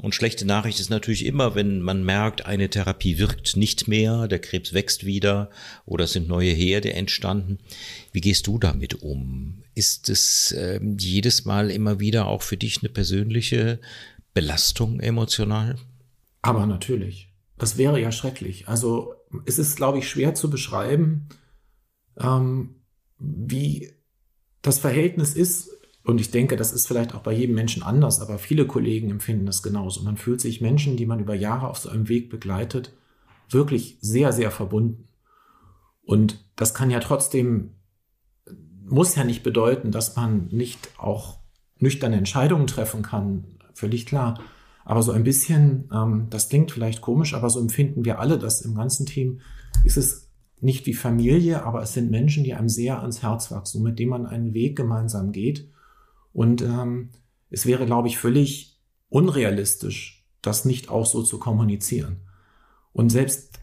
Und 0.00 0.14
schlechte 0.14 0.46
Nachricht 0.46 0.78
ist 0.78 0.90
natürlich 0.90 1.26
immer, 1.26 1.56
wenn 1.56 1.82
man 1.82 2.04
merkt, 2.04 2.46
eine 2.46 2.70
Therapie 2.70 3.18
wirkt 3.18 3.56
nicht 3.56 3.88
mehr, 3.88 4.28
der 4.28 4.38
Krebs 4.38 4.72
wächst 4.72 5.04
wieder 5.04 5.50
oder 5.86 6.04
es 6.04 6.12
sind 6.12 6.28
neue 6.28 6.52
Herde 6.52 6.92
entstanden. 6.92 7.58
Wie 8.12 8.20
gehst 8.20 8.46
du 8.46 8.58
damit 8.58 9.02
um? 9.02 9.64
Ist 9.74 10.08
es 10.08 10.52
äh, 10.52 10.80
jedes 10.98 11.44
Mal 11.46 11.72
immer 11.72 11.98
wieder 11.98 12.26
auch 12.26 12.42
für 12.42 12.56
dich 12.56 12.80
eine 12.80 12.90
persönliche 12.90 13.80
Belastung 14.34 15.00
emotional? 15.00 15.76
Aber 16.42 16.66
natürlich. 16.66 17.32
Das 17.56 17.76
wäre 17.76 18.00
ja 18.00 18.12
schrecklich. 18.12 18.68
Also 18.68 19.14
es 19.46 19.58
ist, 19.58 19.74
glaube 19.74 19.98
ich, 19.98 20.08
schwer 20.08 20.32
zu 20.34 20.48
beschreiben, 20.48 21.28
ähm, 22.20 22.76
wie 23.18 23.92
das 24.62 24.78
Verhältnis 24.78 25.34
ist 25.34 25.70
und 26.08 26.22
ich 26.22 26.30
denke, 26.30 26.56
das 26.56 26.72
ist 26.72 26.88
vielleicht 26.88 27.14
auch 27.14 27.20
bei 27.20 27.32
jedem 27.32 27.54
Menschen 27.54 27.82
anders, 27.82 28.22
aber 28.22 28.38
viele 28.38 28.66
Kollegen 28.66 29.10
empfinden 29.10 29.44
das 29.44 29.62
genauso. 29.62 30.02
Man 30.04 30.16
fühlt 30.16 30.40
sich 30.40 30.62
Menschen, 30.62 30.96
die 30.96 31.04
man 31.04 31.20
über 31.20 31.34
Jahre 31.34 31.68
auf 31.68 31.76
so 31.76 31.90
einem 31.90 32.08
Weg 32.08 32.30
begleitet, 32.30 32.94
wirklich 33.50 33.98
sehr, 34.00 34.32
sehr 34.32 34.50
verbunden. 34.50 35.04
Und 36.00 36.42
das 36.56 36.72
kann 36.72 36.88
ja 36.88 37.00
trotzdem, 37.00 37.74
muss 38.86 39.16
ja 39.16 39.24
nicht 39.24 39.42
bedeuten, 39.42 39.90
dass 39.90 40.16
man 40.16 40.46
nicht 40.46 40.88
auch 40.96 41.40
nüchterne 41.78 42.16
Entscheidungen 42.16 42.66
treffen 42.66 43.02
kann, 43.02 43.58
völlig 43.74 44.06
klar. 44.06 44.40
Aber 44.86 45.02
so 45.02 45.12
ein 45.12 45.24
bisschen, 45.24 45.90
ähm, 45.92 46.28
das 46.30 46.48
klingt 46.48 46.72
vielleicht 46.72 47.02
komisch, 47.02 47.34
aber 47.34 47.50
so 47.50 47.60
empfinden 47.60 48.06
wir 48.06 48.18
alle 48.18 48.38
das 48.38 48.62
im 48.62 48.74
ganzen 48.74 49.04
Team, 49.04 49.42
ist 49.84 49.98
es 49.98 50.30
nicht 50.58 50.86
wie 50.86 50.94
Familie, 50.94 51.66
aber 51.66 51.82
es 51.82 51.92
sind 51.92 52.10
Menschen, 52.10 52.44
die 52.44 52.54
einem 52.54 52.70
sehr 52.70 52.98
ans 53.02 53.22
Herz 53.22 53.50
wachsen, 53.50 53.82
mit 53.82 53.98
denen 53.98 54.08
man 54.08 54.24
einen 54.24 54.54
Weg 54.54 54.74
gemeinsam 54.74 55.32
geht 55.32 55.68
und 56.38 56.62
ähm, 56.62 57.10
es 57.50 57.66
wäre, 57.66 57.84
glaube 57.84 58.06
ich, 58.06 58.16
völlig 58.16 58.80
unrealistisch, 59.08 60.24
das 60.40 60.64
nicht 60.64 60.88
auch 60.88 61.04
so 61.04 61.24
zu 61.24 61.40
kommunizieren. 61.40 62.18
Und 62.92 63.10
selbst 63.10 63.58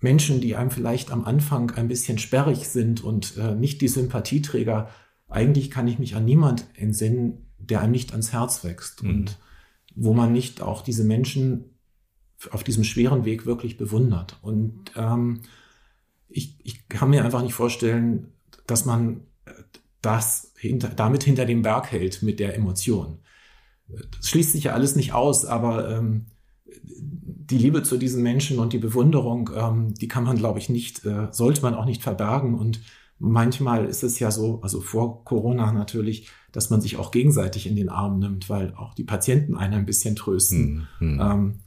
Menschen, 0.00 0.42
die 0.42 0.56
einem 0.56 0.70
vielleicht 0.70 1.10
am 1.10 1.24
Anfang 1.24 1.70
ein 1.70 1.88
bisschen 1.88 2.18
sperrig 2.18 2.68
sind 2.68 3.02
und 3.02 3.38
äh, 3.38 3.54
nicht 3.54 3.80
die 3.80 3.88
Sympathieträger, 3.88 4.90
eigentlich 5.26 5.70
kann 5.70 5.88
ich 5.88 5.98
mich 5.98 6.14
an 6.16 6.26
niemand 6.26 6.66
entsinnen, 6.74 7.46
der 7.56 7.80
einem 7.80 7.92
nicht 7.92 8.12
ans 8.12 8.30
Herz 8.30 8.62
wächst 8.62 9.02
mhm. 9.02 9.10
und 9.10 9.38
wo 9.94 10.12
man 10.12 10.34
nicht 10.34 10.60
auch 10.60 10.82
diese 10.82 11.04
Menschen 11.04 11.78
auf 12.50 12.62
diesem 12.62 12.84
schweren 12.84 13.24
Weg 13.24 13.46
wirklich 13.46 13.78
bewundert. 13.78 14.38
Und 14.42 14.92
ähm, 14.96 15.40
ich, 16.28 16.58
ich 16.62 16.88
kann 16.90 17.08
mir 17.08 17.24
einfach 17.24 17.42
nicht 17.42 17.54
vorstellen, 17.54 18.34
dass 18.66 18.84
man 18.84 19.22
das 20.02 20.52
hinter, 20.56 20.88
damit 20.88 21.24
hinter 21.24 21.46
dem 21.46 21.62
Berg 21.62 21.90
hält 21.90 22.22
mit 22.22 22.40
der 22.40 22.54
Emotion. 22.54 23.18
Das 23.88 24.28
schließt 24.28 24.52
sich 24.52 24.64
ja 24.64 24.72
alles 24.72 24.96
nicht 24.96 25.12
aus, 25.12 25.44
aber 25.44 25.90
ähm, 25.90 26.26
die 26.82 27.58
Liebe 27.58 27.82
zu 27.82 27.96
diesen 27.96 28.22
Menschen 28.22 28.58
und 28.58 28.72
die 28.72 28.78
Bewunderung, 28.78 29.50
ähm, 29.54 29.94
die 29.94 30.08
kann 30.08 30.24
man, 30.24 30.36
glaube 30.36 30.58
ich, 30.58 30.68
nicht, 30.68 31.04
äh, 31.04 31.28
sollte 31.30 31.62
man 31.62 31.74
auch 31.74 31.84
nicht 31.84 32.02
verbergen. 32.02 32.54
Und 32.54 32.80
manchmal 33.18 33.86
ist 33.86 34.02
es 34.02 34.18
ja 34.18 34.30
so, 34.30 34.60
also 34.62 34.80
vor 34.80 35.24
Corona 35.24 35.72
natürlich, 35.72 36.28
dass 36.52 36.70
man 36.70 36.80
sich 36.80 36.96
auch 36.96 37.10
gegenseitig 37.10 37.66
in 37.66 37.76
den 37.76 37.88
Arm 37.88 38.18
nimmt, 38.18 38.48
weil 38.48 38.74
auch 38.74 38.94
die 38.94 39.04
Patienten 39.04 39.56
einen 39.56 39.74
ein 39.74 39.86
bisschen 39.86 40.16
trösten. 40.16 40.88
Mhm. 40.98 41.20
Ähm, 41.20 41.58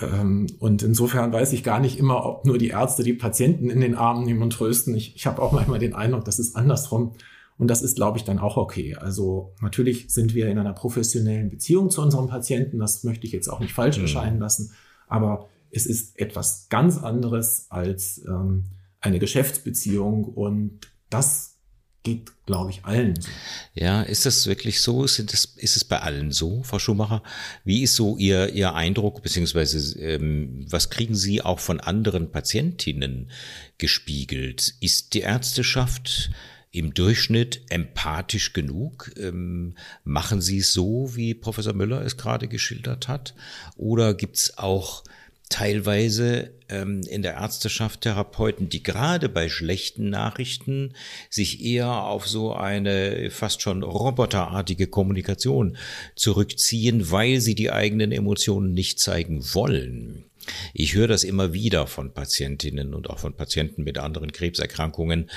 ähm, 0.00 0.46
und 0.58 0.82
insofern 0.82 1.32
weiß 1.32 1.52
ich 1.52 1.64
gar 1.64 1.80
nicht 1.80 1.98
immer, 1.98 2.24
ob 2.24 2.44
nur 2.44 2.58
die 2.58 2.68
Ärzte 2.68 3.02
die 3.02 3.14
Patienten 3.14 3.70
in 3.70 3.80
den 3.80 3.94
Arm 3.94 4.24
nehmen 4.24 4.42
und 4.42 4.52
trösten. 4.52 4.94
Ich, 4.94 5.16
ich 5.16 5.26
habe 5.26 5.42
auch 5.42 5.52
manchmal 5.52 5.78
den 5.78 5.94
Eindruck, 5.94 6.24
das 6.24 6.38
ist 6.38 6.56
andersrum. 6.56 7.12
Und 7.60 7.68
das 7.68 7.82
ist, 7.82 7.96
glaube 7.96 8.16
ich, 8.16 8.24
dann 8.24 8.38
auch 8.38 8.56
okay. 8.56 8.94
Also 8.94 9.52
natürlich 9.60 10.10
sind 10.10 10.34
wir 10.34 10.48
in 10.48 10.58
einer 10.58 10.72
professionellen 10.72 11.50
Beziehung 11.50 11.90
zu 11.90 12.00
unserem 12.00 12.26
Patienten. 12.26 12.78
Das 12.78 13.04
möchte 13.04 13.26
ich 13.26 13.32
jetzt 13.34 13.48
auch 13.48 13.60
nicht 13.60 13.74
falsch 13.74 13.98
mhm. 13.98 14.04
erscheinen 14.04 14.38
lassen. 14.38 14.72
Aber 15.08 15.46
es 15.70 15.84
ist 15.84 16.18
etwas 16.18 16.70
ganz 16.70 16.96
anderes 16.96 17.66
als 17.68 18.24
ähm, 18.26 18.64
eine 19.00 19.18
Geschäftsbeziehung. 19.18 20.24
Und 20.24 20.88
das 21.10 21.58
geht, 22.02 22.32
glaube 22.46 22.70
ich, 22.70 22.86
allen. 22.86 23.18
Ja, 23.74 24.00
ist 24.00 24.24
das 24.24 24.46
wirklich 24.46 24.80
so? 24.80 25.06
Sind 25.06 25.34
das, 25.34 25.44
ist 25.44 25.76
es 25.76 25.84
bei 25.84 26.00
allen 26.00 26.32
so, 26.32 26.62
Frau 26.62 26.78
Schumacher? 26.78 27.22
Wie 27.62 27.82
ist 27.82 27.94
so 27.94 28.16
Ihr, 28.16 28.54
Ihr 28.54 28.74
Eindruck, 28.74 29.22
beziehungsweise 29.22 29.98
ähm, 30.00 30.64
was 30.70 30.88
kriegen 30.88 31.14
Sie 31.14 31.42
auch 31.42 31.58
von 31.58 31.78
anderen 31.78 32.30
Patientinnen 32.30 33.30
gespiegelt? 33.76 34.76
Ist 34.80 35.12
die 35.12 35.20
Ärzteschaft 35.20 36.30
im 36.72 36.94
Durchschnitt 36.94 37.62
empathisch 37.70 38.52
genug? 38.52 39.12
Ähm, 39.18 39.74
machen 40.04 40.40
Sie 40.40 40.58
es 40.58 40.72
so, 40.72 41.14
wie 41.14 41.34
Professor 41.34 41.72
Müller 41.72 42.02
es 42.02 42.16
gerade 42.16 42.48
geschildert 42.48 43.08
hat? 43.08 43.34
Oder 43.76 44.14
gibt 44.14 44.36
es 44.36 44.58
auch 44.58 45.04
teilweise 45.50 46.52
ähm, 46.68 47.02
in 47.10 47.22
der 47.22 47.34
Ärzteschaft 47.34 48.02
Therapeuten, 48.02 48.68
die 48.68 48.82
gerade 48.82 49.28
bei 49.28 49.48
schlechten 49.48 50.08
Nachrichten 50.08 50.94
sich 51.28 51.62
eher 51.62 52.04
auf 52.04 52.26
so 52.28 52.54
eine 52.54 53.30
fast 53.30 53.60
schon 53.60 53.82
roboterartige 53.82 54.86
Kommunikation 54.86 55.76
zurückziehen, 56.14 57.10
weil 57.10 57.40
sie 57.40 57.56
die 57.56 57.72
eigenen 57.72 58.12
Emotionen 58.12 58.72
nicht 58.72 59.00
zeigen 59.00 59.42
wollen. 59.52 60.29
Ich 60.74 60.94
höre 60.94 61.08
das 61.08 61.24
immer 61.24 61.52
wieder 61.52 61.86
von 61.86 62.12
Patientinnen 62.12 62.94
und 62.94 63.10
auch 63.10 63.18
von 63.18 63.34
Patienten 63.34 63.82
mit 63.84 63.98
anderen 63.98 64.32
Krebserkrankungen, 64.32 65.30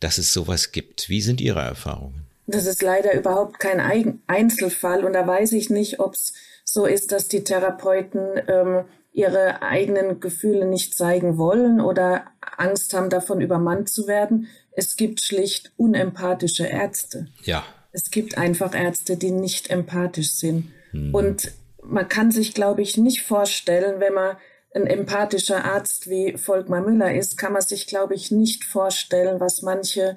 dass 0.00 0.18
es 0.18 0.32
sowas 0.32 0.72
gibt. 0.72 1.08
Wie 1.08 1.20
sind 1.20 1.40
Ihre 1.40 1.60
Erfahrungen? 1.60 2.26
Das 2.46 2.66
ist 2.66 2.82
leider 2.82 3.14
überhaupt 3.14 3.60
kein 3.60 4.18
Einzelfall 4.26 5.04
und 5.04 5.12
da 5.12 5.26
weiß 5.26 5.52
ich 5.52 5.70
nicht, 5.70 6.00
ob 6.00 6.14
es 6.14 6.32
so 6.64 6.86
ist, 6.86 7.12
dass 7.12 7.28
die 7.28 7.44
Therapeuten 7.44 8.42
ähm, 8.48 8.84
ihre 9.12 9.62
eigenen 9.62 10.20
Gefühle 10.20 10.66
nicht 10.66 10.94
zeigen 10.94 11.36
wollen 11.36 11.80
oder 11.80 12.24
Angst 12.56 12.94
haben, 12.94 13.10
davon 13.10 13.40
übermannt 13.40 13.88
zu 13.88 14.06
werden. 14.06 14.48
Es 14.72 14.96
gibt 14.96 15.20
schlicht 15.22 15.72
unempathische 15.76 16.66
Ärzte. 16.66 17.28
Ja. 17.42 17.64
Es 17.92 18.10
gibt 18.10 18.38
einfach 18.38 18.74
Ärzte, 18.74 19.16
die 19.16 19.32
nicht 19.32 19.68
empathisch 19.68 20.32
sind. 20.32 20.70
Hm. 20.92 21.14
Und 21.14 21.52
man 21.82 22.08
kann 22.08 22.30
sich, 22.30 22.54
glaube 22.54 22.82
ich, 22.82 22.96
nicht 22.96 23.22
vorstellen, 23.22 24.00
wenn 24.00 24.14
man 24.14 24.36
ein 24.74 24.86
empathischer 24.86 25.64
Arzt 25.64 26.08
wie 26.08 26.36
Volkmar 26.36 26.80
Müller 26.82 27.14
ist, 27.14 27.36
kann 27.36 27.52
man 27.52 27.62
sich, 27.62 27.86
glaube 27.86 28.14
ich, 28.14 28.30
nicht 28.30 28.64
vorstellen, 28.64 29.40
was 29.40 29.62
manche 29.62 30.16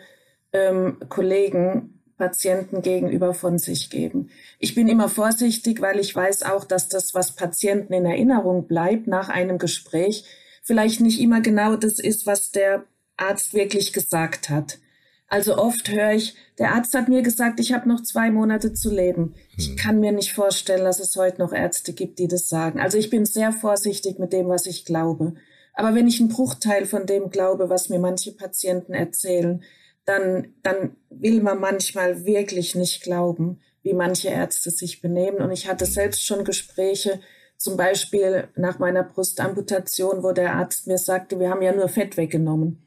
ähm, 0.52 0.98
Kollegen 1.10 2.00
Patienten 2.18 2.82
gegenüber 2.82 3.34
von 3.34 3.58
sich 3.58 3.90
geben. 3.90 4.30
Ich 4.60 4.76
bin 4.76 4.88
immer 4.88 5.10
vorsichtig, 5.10 5.82
weil 5.82 6.00
ich 6.00 6.16
weiß 6.16 6.44
auch, 6.44 6.64
dass 6.64 6.88
das, 6.88 7.14
was 7.14 7.36
Patienten 7.36 7.94
in 7.94 8.06
Erinnerung 8.06 8.68
bleibt 8.68 9.08
nach 9.08 9.30
einem 9.30 9.58
Gespräch, 9.58 10.24
vielleicht 10.62 11.02
nicht 11.02 11.20
immer 11.20 11.42
genau 11.42 11.76
das 11.76 12.00
ist, 12.00 12.26
was 12.26 12.52
der 12.52 12.86
Arzt 13.18 13.54
wirklich 13.54 13.94
gesagt 13.94 14.50
hat. 14.50 14.80
Also 15.28 15.58
oft 15.58 15.90
höre 15.90 16.14
ich, 16.14 16.36
der 16.60 16.74
Arzt 16.74 16.94
hat 16.94 17.10
mir 17.10 17.24
gesagt, 17.24 17.60
ich 17.60 17.74
habe 17.74 17.90
noch 17.90 18.04
zwei 18.04 18.30
Monate 18.30 18.74
zu 18.74 18.94
leben. 18.94 19.34
Ich 19.58 19.70
hm. 19.70 19.76
kann 19.76 20.00
mir 20.00 20.12
nicht 20.12 20.34
vorstellen, 20.34 20.86
dass 20.86 21.00
es 21.00 21.16
heute 21.16 21.42
noch 21.42 21.54
Ärzte 21.54 21.94
gibt, 21.94 22.20
die 22.20 22.28
das 22.28 22.50
sagen. 22.50 22.80
Also 22.80 22.98
ich 22.98 23.10
bin 23.10 23.26
sehr 23.26 23.52
vorsichtig 23.52 24.20
mit 24.20 24.34
dem, 24.34 24.48
was 24.48 24.66
ich 24.66 24.86
glaube. 24.86 25.36
Aber 25.74 25.96
wenn 25.96 26.08
ich 26.08 26.20
einen 26.20 26.30
Bruchteil 26.30 26.86
von 26.86 27.06
dem 27.06 27.30
glaube, 27.30 27.70
was 27.70 27.90
mir 27.90 28.00
manche 28.00 28.32
Patienten 28.32 28.94
erzählen, 28.94 29.64
dann, 30.06 30.54
dann 30.64 30.96
will 31.10 31.42
man 31.42 31.60
manchmal 31.60 32.26
wirklich 32.26 32.76
nicht 32.76 33.04
glauben, 33.04 33.62
wie 33.82 33.94
manche 33.94 34.30
Ärzte 34.30 34.70
sich 34.70 35.02
benehmen. 35.02 35.40
Und 35.40 35.52
ich 35.52 35.68
hatte 35.68 35.86
selbst 35.86 36.26
schon 36.26 36.44
Gespräche, 36.44 37.20
zum 37.58 37.78
Beispiel 37.78 38.50
nach 38.56 38.80
meiner 38.80 39.04
Brustamputation, 39.04 40.22
wo 40.22 40.34
der 40.34 40.56
Arzt 40.56 40.88
mir 40.88 40.98
sagte, 40.98 41.40
wir 41.40 41.50
haben 41.50 41.62
ja 41.62 41.74
nur 41.74 41.88
Fett 41.88 42.18
weggenommen 42.18 42.84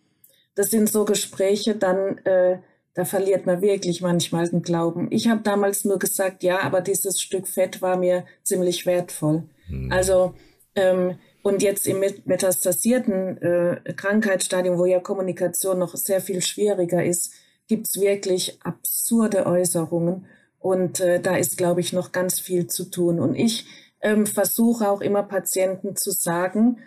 das 0.57 0.71
sind 0.71 0.91
so 0.91 1.05
Gespräche, 1.05 1.77
dann 1.77 2.19
äh, 2.25 2.59
da 2.97 3.05
verliert 3.05 3.45
man 3.45 3.61
wirklich 3.61 4.01
manchmal 4.01 4.49
den 4.49 4.63
Glauben. 4.63 5.09
Ich 5.11 5.29
habe 5.29 5.43
damals 5.43 5.85
nur 5.85 5.99
gesagt, 5.99 6.43
ja, 6.43 6.63
aber 6.63 6.81
dieses 6.81 7.21
Stück 7.21 7.47
Fett 7.47 7.83
war 7.83 7.99
mir 7.99 8.25
ziemlich 8.43 8.87
wertvoll. 8.87 9.43
Hm. 9.69 9.93
Also 9.93 10.35
ähm, 10.75 11.19
und 11.43 11.63
jetzt 11.63 11.87
im 11.87 12.01
metastasierten 12.25 13.41
äh, 13.43 13.93
Krankheitsstadium, 13.95 14.79
wo 14.79 14.87
ja 14.87 14.99
Kommunikation 14.99 15.79
noch 15.79 15.95
sehr 15.95 16.23
viel 16.23 16.41
schwieriger 16.41 17.05
ist, 17.05 17.35
gibt's 17.69 18.01
wirklich 18.01 18.59
absurde 18.65 19.45
Äußerungen. 19.45 20.25
Und 20.59 21.01
äh, 21.01 21.21
da 21.21 21.37
ist, 21.37 21.59
glaube 21.59 21.83
ich, 21.83 21.93
noch 21.93 22.13
ganz 22.13 22.41
viel 22.41 22.67
zu 22.67 22.91
tun. 22.91 23.21
Und 23.21 23.35
ich 23.35 23.67
ähm, 24.01 24.25
versuche 24.25 24.89
auch 24.89 25.03
immer 25.03 25.23
Patienten 25.23 25.97
zu 25.97 26.13
sagen, 26.13 26.79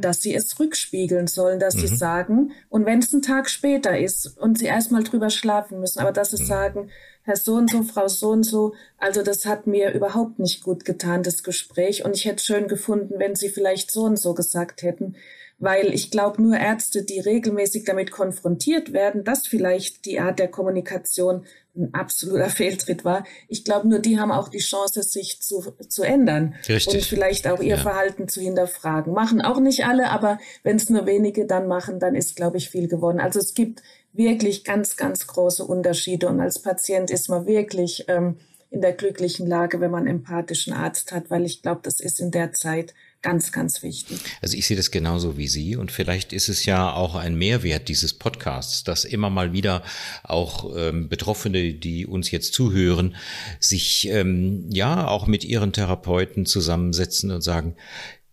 dass 0.00 0.20
sie 0.20 0.34
es 0.34 0.58
rückspiegeln 0.58 1.26
sollen, 1.26 1.58
dass 1.58 1.74
mhm. 1.74 1.80
sie 1.80 1.96
sagen, 1.96 2.52
und 2.68 2.84
wenn 2.86 2.98
es 2.98 3.12
ein 3.12 3.22
Tag 3.22 3.48
später 3.48 3.98
ist 3.98 4.38
und 4.38 4.58
sie 4.58 4.66
erstmal 4.66 5.02
drüber 5.02 5.30
schlafen 5.30 5.80
müssen, 5.80 6.00
aber 6.00 6.12
dass 6.12 6.30
sie 6.30 6.42
mhm. 6.42 6.46
sagen, 6.46 6.90
Herr 7.24 7.36
so 7.36 7.54
und 7.54 7.70
so, 7.70 7.82
Frau 7.82 8.08
so 8.08 8.30
und 8.30 8.42
so, 8.42 8.74
also 8.98 9.22
das 9.22 9.46
hat 9.46 9.66
mir 9.66 9.92
überhaupt 9.92 10.38
nicht 10.38 10.62
gut 10.64 10.84
getan, 10.84 11.22
das 11.22 11.42
Gespräch, 11.42 12.04
und 12.04 12.16
ich 12.16 12.24
hätte 12.24 12.44
schön 12.44 12.66
gefunden, 12.68 13.14
wenn 13.18 13.36
Sie 13.36 13.48
vielleicht 13.48 13.92
so 13.92 14.02
und 14.02 14.18
so 14.18 14.34
gesagt 14.34 14.82
hätten, 14.82 15.14
weil 15.58 15.94
ich 15.94 16.10
glaube, 16.10 16.42
nur 16.42 16.56
Ärzte, 16.56 17.04
die 17.04 17.20
regelmäßig 17.20 17.84
damit 17.84 18.10
konfrontiert 18.10 18.92
werden, 18.92 19.22
dass 19.22 19.46
vielleicht 19.46 20.04
die 20.06 20.18
Art 20.18 20.40
der 20.40 20.48
Kommunikation 20.48 21.44
ein 21.76 21.94
absoluter 21.94 22.48
Fehltritt 22.50 23.04
war. 23.04 23.24
Ich 23.48 23.64
glaube, 23.64 23.88
nur 23.88 23.98
die 23.98 24.18
haben 24.18 24.32
auch 24.32 24.48
die 24.48 24.58
Chance, 24.58 25.02
sich 25.02 25.40
zu, 25.40 25.72
zu 25.88 26.02
ändern 26.02 26.54
Richtig. 26.68 26.94
und 26.94 27.04
vielleicht 27.04 27.46
auch 27.46 27.60
ihr 27.60 27.76
ja. 27.76 27.76
Verhalten 27.76 28.28
zu 28.28 28.40
hinterfragen. 28.40 29.12
Machen 29.12 29.40
auch 29.40 29.60
nicht 29.60 29.84
alle, 29.86 30.10
aber 30.10 30.38
wenn 30.62 30.76
es 30.76 30.90
nur 30.90 31.06
wenige 31.06 31.46
dann 31.46 31.66
machen, 31.66 32.00
dann 32.00 32.14
ist, 32.14 32.36
glaube 32.36 32.56
ich, 32.56 32.70
viel 32.70 32.88
gewonnen. 32.88 33.20
Also 33.20 33.38
es 33.38 33.54
gibt 33.54 33.82
wirklich 34.12 34.64
ganz, 34.64 34.96
ganz 34.96 35.26
große 35.26 35.64
Unterschiede 35.64 36.28
und 36.28 36.40
als 36.40 36.60
Patient 36.60 37.10
ist 37.10 37.28
man 37.28 37.46
wirklich 37.46 38.04
ähm, 38.08 38.36
in 38.70 38.80
der 38.80 38.92
glücklichen 38.92 39.46
Lage, 39.46 39.80
wenn 39.80 39.90
man 39.90 40.06
einen 40.06 40.18
empathischen 40.18 40.72
Arzt 40.72 41.12
hat, 41.12 41.30
weil 41.30 41.44
ich 41.44 41.62
glaube, 41.62 41.80
das 41.82 42.00
ist 42.00 42.20
in 42.20 42.30
der 42.30 42.52
Zeit 42.52 42.94
ganz, 43.22 43.52
ganz 43.52 43.82
wichtig. 43.82 44.18
Also 44.42 44.56
ich 44.56 44.66
sehe 44.66 44.76
das 44.76 44.90
genauso 44.90 45.38
wie 45.38 45.48
Sie 45.48 45.76
und 45.76 45.90
vielleicht 45.90 46.32
ist 46.32 46.48
es 46.48 46.64
ja 46.64 46.92
auch 46.92 47.14
ein 47.14 47.36
Mehrwert 47.36 47.88
dieses 47.88 48.14
Podcasts, 48.14 48.84
dass 48.84 49.04
immer 49.04 49.30
mal 49.30 49.52
wieder 49.52 49.82
auch 50.24 50.76
ähm, 50.76 51.08
Betroffene, 51.08 51.74
die 51.74 52.06
uns 52.06 52.30
jetzt 52.30 52.52
zuhören, 52.52 53.16
sich 53.60 54.08
ähm, 54.08 54.66
ja 54.70 55.06
auch 55.06 55.26
mit 55.26 55.44
ihren 55.44 55.72
Therapeuten 55.72 56.46
zusammensetzen 56.46 57.30
und 57.30 57.42
sagen, 57.42 57.76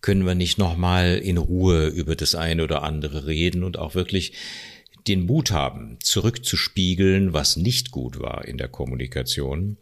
können 0.02 0.26
wir 0.26 0.36
nicht 0.36 0.58
noch 0.58 0.78
mal 0.78 1.18
in 1.18 1.38
Ruhe 1.38 1.88
über 1.88 2.16
das 2.16 2.36
eine 2.36 2.64
oder 2.64 2.84
andere 2.84 3.28
reden 3.28 3.64
und 3.64 3.78
auch 3.78 3.96
wirklich 3.96 4.34
den 5.10 5.26
Mut 5.26 5.51
haben, 5.51 5.97
zurückzuspiegeln, 6.01 7.34
was 7.34 7.57
nicht 7.57 7.91
gut 7.91 8.20
war 8.20 8.45
in 8.45 8.57
der 8.57 8.68
Kommunikation. 8.68 9.78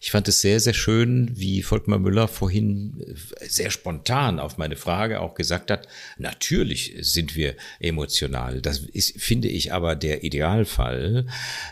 Ich 0.00 0.10
fand 0.10 0.26
es 0.26 0.40
sehr, 0.40 0.58
sehr 0.58 0.74
schön, 0.74 1.30
wie 1.34 1.62
Volkmar 1.62 2.00
Müller 2.00 2.26
vorhin 2.26 3.00
äh, 3.00 3.48
sehr 3.48 3.70
spontan 3.70 4.40
auf 4.40 4.58
meine 4.58 4.76
Frage 4.76 5.20
auch 5.20 5.34
gesagt 5.34 5.70
hat, 5.70 5.86
natürlich 6.18 6.94
sind 7.00 7.36
wir 7.36 7.54
emotional. 7.78 8.60
Das 8.60 8.80
ist, 8.80 9.20
finde 9.20 9.48
ich 9.48 9.72
aber 9.72 9.94
der 9.94 10.24
Idealfall. 10.24 11.26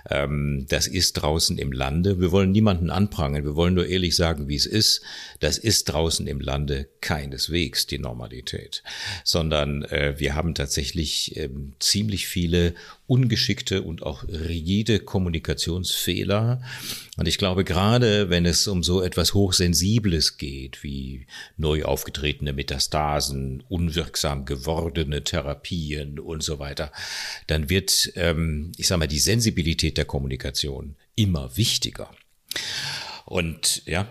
Ähm, 0.08 0.66
das 0.68 0.86
ist 0.86 1.14
draußen 1.14 1.58
im 1.58 1.72
Lande. 1.72 2.20
Wir 2.20 2.30
wollen 2.30 2.52
niemanden 2.52 2.90
anprangern. 2.90 3.44
Wir 3.44 3.56
wollen 3.56 3.74
nur 3.74 3.86
ehrlich 3.86 4.14
sagen, 4.14 4.48
wie 4.48 4.56
es 4.56 4.66
ist. 4.66 5.02
Das 5.40 5.58
ist 5.58 5.84
draußen 5.84 6.26
im 6.28 6.40
Lande 6.40 6.88
keineswegs 7.00 7.86
die 7.86 7.98
Normalität, 7.98 8.84
sondern 9.24 9.82
äh, 9.84 10.14
wir 10.18 10.36
haben 10.36 10.54
tatsächlich 10.54 11.36
ähm, 11.36 11.72
ziemlich 11.80 12.28
viele 12.28 12.74
ungeschickte 13.11 13.82
und 13.82 14.04
auch 14.04 14.22
rigide 14.28 15.00
Kommunikationsfehler. 15.00 16.62
Und 17.16 17.26
ich 17.26 17.38
glaube, 17.38 17.64
gerade 17.64 18.30
wenn 18.30 18.46
es 18.46 18.68
um 18.68 18.84
so 18.84 19.02
etwas 19.02 19.34
Hochsensibles 19.34 20.38
geht, 20.38 20.84
wie 20.84 21.26
neu 21.56 21.82
aufgetretene 21.82 22.52
Metastasen, 22.52 23.64
unwirksam 23.68 24.44
gewordene 24.44 25.24
Therapien 25.24 26.20
und 26.20 26.44
so 26.44 26.61
weiter, 26.61 26.92
dann 27.48 27.68
wird, 27.68 28.12
ähm, 28.14 28.70
ich 28.76 28.86
sage 28.86 29.00
mal, 29.00 29.08
die 29.08 29.18
Sensibilität 29.18 29.96
der 29.96 30.04
Kommunikation 30.04 30.94
immer 31.16 31.56
wichtiger. 31.56 32.12
Und 33.24 33.82
ja, 33.86 34.06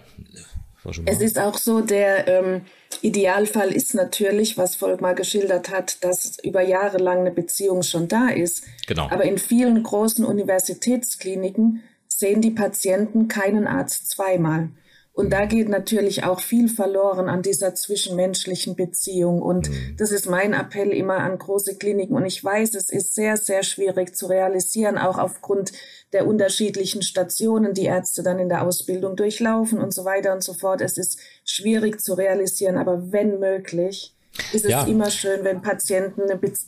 es 1.05 1.21
ist 1.21 1.39
auch 1.39 1.57
so, 1.57 1.81
der 1.81 2.27
ähm, 2.27 2.61
Idealfall 3.01 3.71
ist 3.71 3.93
natürlich, 3.93 4.57
was 4.57 4.75
Volkmar 4.75 5.15
geschildert 5.15 5.69
hat, 5.69 6.03
dass 6.03 6.37
über 6.43 6.61
Jahre 6.61 6.97
lang 6.97 7.19
eine 7.19 7.31
Beziehung 7.31 7.83
schon 7.83 8.07
da 8.07 8.29
ist. 8.29 8.63
Genau. 8.87 9.09
Aber 9.09 9.23
in 9.23 9.37
vielen 9.37 9.81
großen 9.83 10.25
Universitätskliniken 10.25 11.83
sehen 12.07 12.41
die 12.41 12.51
Patienten 12.51 13.27
keinen 13.27 13.67
Arzt 13.67 14.09
zweimal. 14.09 14.69
Und 15.19 15.31
da 15.31 15.45
geht 15.45 15.67
natürlich 15.67 16.23
auch 16.23 16.39
viel 16.39 16.69
verloren 16.69 17.27
an 17.27 17.41
dieser 17.41 17.75
zwischenmenschlichen 17.75 18.77
Beziehung. 18.77 19.41
Und 19.41 19.69
mhm. 19.69 19.97
das 19.97 20.11
ist 20.11 20.29
mein 20.29 20.53
Appell 20.53 20.91
immer 20.91 21.17
an 21.17 21.37
große 21.37 21.75
Kliniken. 21.75 22.15
Und 22.15 22.25
ich 22.25 22.41
weiß, 22.41 22.73
es 22.73 22.89
ist 22.89 23.15
sehr, 23.15 23.35
sehr 23.35 23.63
schwierig 23.63 24.15
zu 24.15 24.27
realisieren, 24.27 24.97
auch 24.97 25.17
aufgrund 25.17 25.73
der 26.13 26.25
unterschiedlichen 26.25 27.01
Stationen, 27.01 27.73
die 27.73 27.83
Ärzte 27.83 28.23
dann 28.23 28.39
in 28.39 28.47
der 28.47 28.65
Ausbildung 28.65 29.17
durchlaufen 29.17 29.79
und 29.79 29.93
so 29.93 30.05
weiter 30.05 30.31
und 30.31 30.41
so 30.41 30.53
fort. 30.53 30.79
Es 30.79 30.97
ist 30.97 31.19
schwierig 31.43 31.99
zu 31.99 32.13
realisieren, 32.13 32.77
aber 32.77 33.11
wenn 33.11 33.41
möglich, 33.41 34.15
ist 34.53 34.65
es 34.65 34.71
ja. 34.71 34.83
immer 34.83 35.09
schön, 35.09 35.43
wenn 35.43 35.61
Patienten 35.61 36.21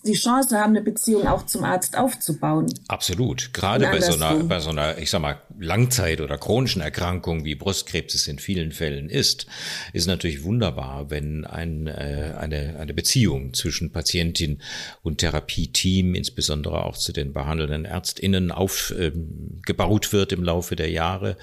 die 0.05 0.13
Chance 0.13 0.57
haben, 0.57 0.71
eine 0.71 0.81
Beziehung 0.81 1.27
auch 1.27 1.45
zum 1.45 1.63
Arzt 1.63 1.97
aufzubauen. 1.97 2.67
Absolut. 2.87 3.53
Gerade 3.53 3.85
bei 3.85 4.01
so, 4.01 4.13
einer, 4.13 4.43
bei 4.43 4.59
so 4.59 4.69
einer, 4.69 4.97
ich 4.97 5.09
sag 5.09 5.21
mal, 5.21 5.41
Langzeit- 5.59 6.21
oder 6.21 6.37
chronischen 6.37 6.81
Erkrankung, 6.81 7.45
wie 7.45 7.55
Brustkrebs 7.55 8.15
es 8.15 8.27
in 8.27 8.39
vielen 8.39 8.71
Fällen 8.71 9.09
ist, 9.09 9.45
ist 9.93 10.07
natürlich 10.07 10.43
wunderbar, 10.43 11.09
wenn 11.09 11.45
ein, 11.45 11.87
äh, 11.87 12.33
eine, 12.37 12.77
eine 12.79 12.93
Beziehung 12.93 13.53
zwischen 13.53 13.91
Patientin 13.91 14.61
und 15.03 15.19
Therapieteam, 15.19 16.15
insbesondere 16.15 16.83
auch 16.83 16.97
zu 16.97 17.13
den 17.13 17.33
behandelnden 17.33 17.85
ÄrztInnen, 17.85 18.51
aufgebaut 18.51 20.05
ähm, 20.05 20.11
wird 20.11 20.31
im 20.31 20.43
Laufe 20.43 20.75
der 20.75 20.89
Jahre. 20.89 21.37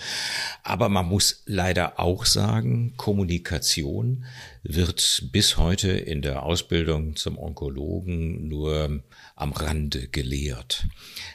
Aber 0.62 0.88
man 0.88 1.06
muss 1.06 1.42
leider 1.46 2.00
auch 2.00 2.26
sagen, 2.26 2.94
Kommunikation 2.96 4.24
wird 4.62 5.28
bis 5.32 5.56
heute 5.56 5.90
in 5.90 6.22
der 6.22 6.42
Ausbildung 6.42 7.16
zum 7.16 7.38
Onkologen 7.38 8.48
nur 8.48 9.02
am 9.36 9.52
Rande 9.52 10.08
gelehrt. 10.08 10.86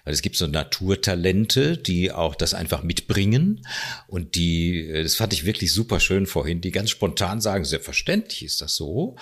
Weil 0.03 0.13
es 0.13 0.21
gibt 0.21 0.35
so 0.35 0.47
Naturtalente, 0.47 1.77
die 1.77 2.11
auch 2.11 2.35
das 2.35 2.53
einfach 2.53 2.83
mitbringen 2.83 3.65
und 4.07 4.35
die, 4.35 4.91
das 4.91 5.15
fand 5.15 5.33
ich 5.33 5.45
wirklich 5.45 5.73
super 5.73 5.99
schön 5.99 6.25
vorhin, 6.25 6.61
die 6.61 6.71
ganz 6.71 6.89
spontan 6.89 7.39
sagen, 7.41 7.65
selbstverständlich 7.65 8.43
ist 8.43 8.61
das 8.61 8.75
so, 8.75 9.15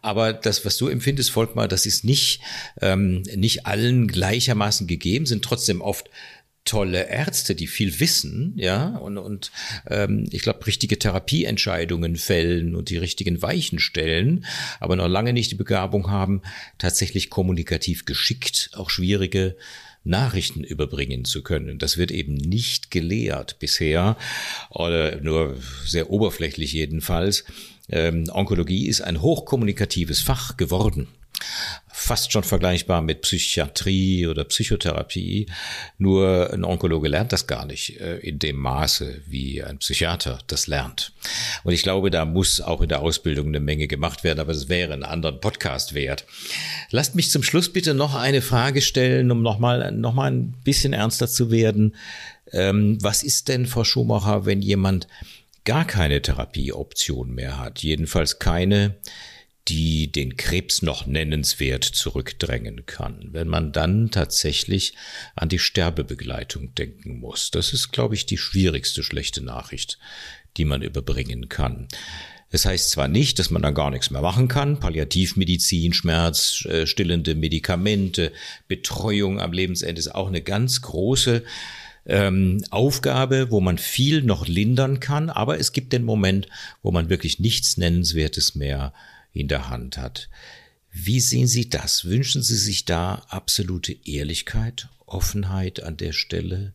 aber 0.00 0.32
das, 0.32 0.64
was 0.64 0.76
du 0.76 0.88
empfindest, 0.88 1.30
Volkmar, 1.30 1.68
das 1.68 1.86
ist 1.86 2.04
nicht, 2.04 2.40
ähm, 2.80 3.22
nicht 3.34 3.66
allen 3.66 4.08
gleichermaßen 4.08 4.86
gegeben, 4.86 5.26
sind 5.26 5.44
trotzdem 5.44 5.80
oft 5.80 6.08
tolle 6.64 7.08
Ärzte, 7.08 7.54
die 7.54 7.66
viel 7.66 7.98
wissen, 8.00 8.54
ja, 8.56 8.96
und, 8.96 9.18
und 9.18 9.50
ähm, 9.88 10.26
ich 10.30 10.42
glaube, 10.42 10.66
richtige 10.66 10.98
Therapieentscheidungen 10.98 12.16
fällen 12.16 12.74
und 12.74 12.88
die 12.90 12.98
richtigen 12.98 13.42
Weichen 13.42 13.78
stellen, 13.78 14.44
aber 14.78 14.96
noch 14.96 15.08
lange 15.08 15.32
nicht 15.32 15.50
die 15.50 15.56
Begabung 15.56 16.10
haben, 16.10 16.42
tatsächlich 16.78 17.30
kommunikativ 17.30 18.04
geschickt 18.04 18.70
auch 18.74 18.90
schwierige 18.90 19.56
Nachrichten 20.04 20.64
überbringen 20.64 21.24
zu 21.24 21.42
können. 21.42 21.78
Das 21.78 21.96
wird 21.96 22.10
eben 22.10 22.34
nicht 22.34 22.90
gelehrt 22.90 23.58
bisher 23.58 24.16
oder 24.70 25.20
nur 25.20 25.56
sehr 25.84 26.10
oberflächlich 26.10 26.72
jedenfalls. 26.72 27.44
Ähm, 27.88 28.24
Onkologie 28.32 28.88
ist 28.88 29.00
ein 29.00 29.20
hochkommunikatives 29.20 30.20
Fach 30.20 30.56
geworden 30.56 31.08
fast 31.92 32.32
schon 32.32 32.42
vergleichbar 32.42 33.02
mit 33.02 33.22
Psychiatrie 33.22 34.26
oder 34.26 34.44
Psychotherapie. 34.44 35.46
Nur 35.98 36.50
ein 36.52 36.64
Onkologe 36.64 37.08
lernt 37.08 37.32
das 37.32 37.46
gar 37.46 37.66
nicht 37.66 38.00
äh, 38.00 38.16
in 38.18 38.38
dem 38.38 38.56
Maße, 38.56 39.22
wie 39.26 39.62
ein 39.62 39.78
Psychiater 39.78 40.38
das 40.46 40.66
lernt. 40.66 41.12
Und 41.64 41.72
ich 41.72 41.82
glaube, 41.82 42.10
da 42.10 42.24
muss 42.24 42.60
auch 42.60 42.80
in 42.80 42.88
der 42.88 43.00
Ausbildung 43.00 43.48
eine 43.48 43.60
Menge 43.60 43.86
gemacht 43.86 44.24
werden, 44.24 44.40
aber 44.40 44.52
es 44.52 44.68
wäre 44.68 44.92
einen 44.92 45.04
anderen 45.04 45.40
Podcast 45.40 45.94
wert. 45.94 46.24
Lasst 46.90 47.14
mich 47.14 47.30
zum 47.30 47.42
Schluss 47.42 47.72
bitte 47.72 47.94
noch 47.94 48.14
eine 48.14 48.42
Frage 48.42 48.82
stellen, 48.82 49.30
um 49.30 49.42
nochmal 49.42 49.92
noch 49.92 50.14
mal 50.14 50.30
ein 50.30 50.54
bisschen 50.64 50.92
ernster 50.92 51.28
zu 51.28 51.50
werden. 51.50 51.94
Ähm, 52.52 52.98
was 53.00 53.22
ist 53.22 53.48
denn, 53.48 53.66
Frau 53.66 53.84
Schumacher, 53.84 54.44
wenn 54.44 54.60
jemand 54.60 55.06
gar 55.64 55.86
keine 55.86 56.20
Therapieoption 56.20 57.34
mehr 57.34 57.58
hat? 57.58 57.80
Jedenfalls 57.80 58.38
keine, 58.38 58.96
die 59.68 60.10
den 60.10 60.36
Krebs 60.36 60.82
noch 60.82 61.06
nennenswert 61.06 61.84
zurückdrängen 61.84 62.84
kann, 62.86 63.28
wenn 63.32 63.48
man 63.48 63.72
dann 63.72 64.10
tatsächlich 64.10 64.94
an 65.36 65.48
die 65.48 65.60
Sterbebegleitung 65.60 66.74
denken 66.74 67.20
muss. 67.20 67.50
Das 67.50 67.72
ist, 67.72 67.92
glaube 67.92 68.14
ich, 68.14 68.26
die 68.26 68.38
schwierigste 68.38 69.02
schlechte 69.02 69.42
Nachricht, 69.42 69.98
die 70.56 70.64
man 70.64 70.82
überbringen 70.82 71.48
kann. 71.48 71.86
Es 72.54 72.62
das 72.62 72.70
heißt 72.72 72.90
zwar 72.90 73.08
nicht, 73.08 73.38
dass 73.38 73.50
man 73.50 73.62
dann 73.62 73.74
gar 73.74 73.90
nichts 73.90 74.10
mehr 74.10 74.20
machen 74.20 74.46
kann, 74.46 74.78
Palliativmedizin, 74.78 75.94
Schmerz, 75.94 76.66
äh, 76.66 76.86
stillende 76.86 77.34
Medikamente, 77.34 78.30
Betreuung 78.68 79.40
am 79.40 79.52
Lebensende 79.52 79.98
ist 79.98 80.14
auch 80.14 80.28
eine 80.28 80.42
ganz 80.42 80.82
große 80.82 81.44
ähm, 82.04 82.62
Aufgabe, 82.70 83.50
wo 83.50 83.60
man 83.60 83.78
viel 83.78 84.22
noch 84.22 84.46
lindern 84.46 85.00
kann, 85.00 85.30
aber 85.30 85.60
es 85.60 85.72
gibt 85.72 85.92
den 85.92 86.04
Moment, 86.04 86.48
wo 86.82 86.90
man 86.90 87.08
wirklich 87.08 87.38
nichts 87.38 87.76
Nennenswertes 87.76 88.54
mehr 88.54 88.92
in 89.32 89.48
der 89.48 89.68
Hand 89.68 89.98
hat. 89.98 90.28
Wie 90.90 91.20
sehen 91.20 91.46
Sie 91.46 91.70
das? 91.70 92.04
Wünschen 92.04 92.42
Sie 92.42 92.56
sich 92.56 92.84
da 92.84 93.24
absolute 93.28 93.96
Ehrlichkeit, 94.04 94.88
Offenheit 95.06 95.82
an 95.82 95.96
der 95.96 96.12
Stelle? 96.12 96.74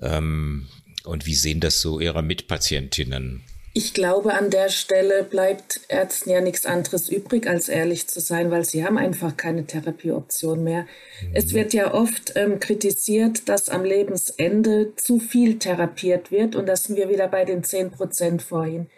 Ähm, 0.00 0.68
und 1.04 1.26
wie 1.26 1.34
sehen 1.34 1.60
das 1.60 1.80
so 1.80 2.00
Ihre 2.00 2.22
Mitpatientinnen? 2.22 3.42
Ich 3.74 3.94
glaube, 3.94 4.34
an 4.34 4.50
der 4.50 4.68
Stelle 4.68 5.24
bleibt 5.24 5.80
Ärzten 5.88 6.30
ja 6.30 6.42
nichts 6.42 6.66
anderes 6.66 7.08
übrig, 7.08 7.46
als 7.46 7.70
ehrlich 7.70 8.06
zu 8.06 8.20
sein, 8.20 8.50
weil 8.50 8.66
sie 8.66 8.84
haben 8.84 8.98
einfach 8.98 9.34
keine 9.38 9.66
Therapieoption 9.66 10.62
mehr. 10.62 10.82
Mhm. 10.82 11.30
Es 11.32 11.54
wird 11.54 11.72
ja 11.72 11.94
oft 11.94 12.34
ähm, 12.36 12.60
kritisiert, 12.60 13.48
dass 13.48 13.70
am 13.70 13.84
Lebensende 13.84 14.94
zu 14.96 15.18
viel 15.18 15.58
therapiert 15.58 16.30
wird 16.30 16.54
und 16.54 16.66
da 16.66 16.76
sind 16.76 16.96
wir 16.96 17.08
wieder 17.08 17.28
bei 17.28 17.46
den 17.46 17.64
10 17.64 17.92
Prozent 17.92 18.42
vorhin. 18.42 18.88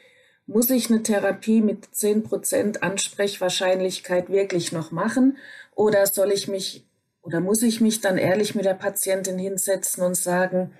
Muss 0.47 0.71
ich 0.71 0.91
eine 0.91 1.03
Therapie 1.03 1.63
mit 1.63 1.87
10% 1.87 2.81
Ansprechwahrscheinlichkeit 2.81 4.29
wirklich 4.29 4.73
noch 4.73 4.91
machen 4.91 5.39
oder 5.75 6.07
soll 6.07 6.33
ich 6.33 6.49
mich 6.49 6.87
oder 7.23 7.41
muss 7.41 7.63
ich 7.63 7.81
mich 7.81 8.03
dann 8.03 8.19
ehrlich 8.19 8.55
mit 8.55 8.67
der 8.67 8.75
Patientin 8.75 9.39
hinsetzen 9.39 10.05
und 10.05 10.15
sagen, 10.15 10.73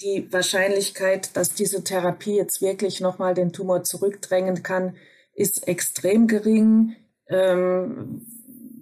die 0.00 0.30
Wahrscheinlichkeit, 0.32 1.36
dass 1.36 1.52
diese 1.52 1.84
Therapie 1.84 2.36
jetzt 2.36 2.62
wirklich 2.62 3.00
nochmal 3.00 3.34
den 3.34 3.52
Tumor 3.52 3.82
zurückdrängen 3.82 4.62
kann, 4.62 4.96
ist 5.34 5.68
extrem 5.68 6.26
gering. 6.26 6.96
Ähm, 7.28 8.26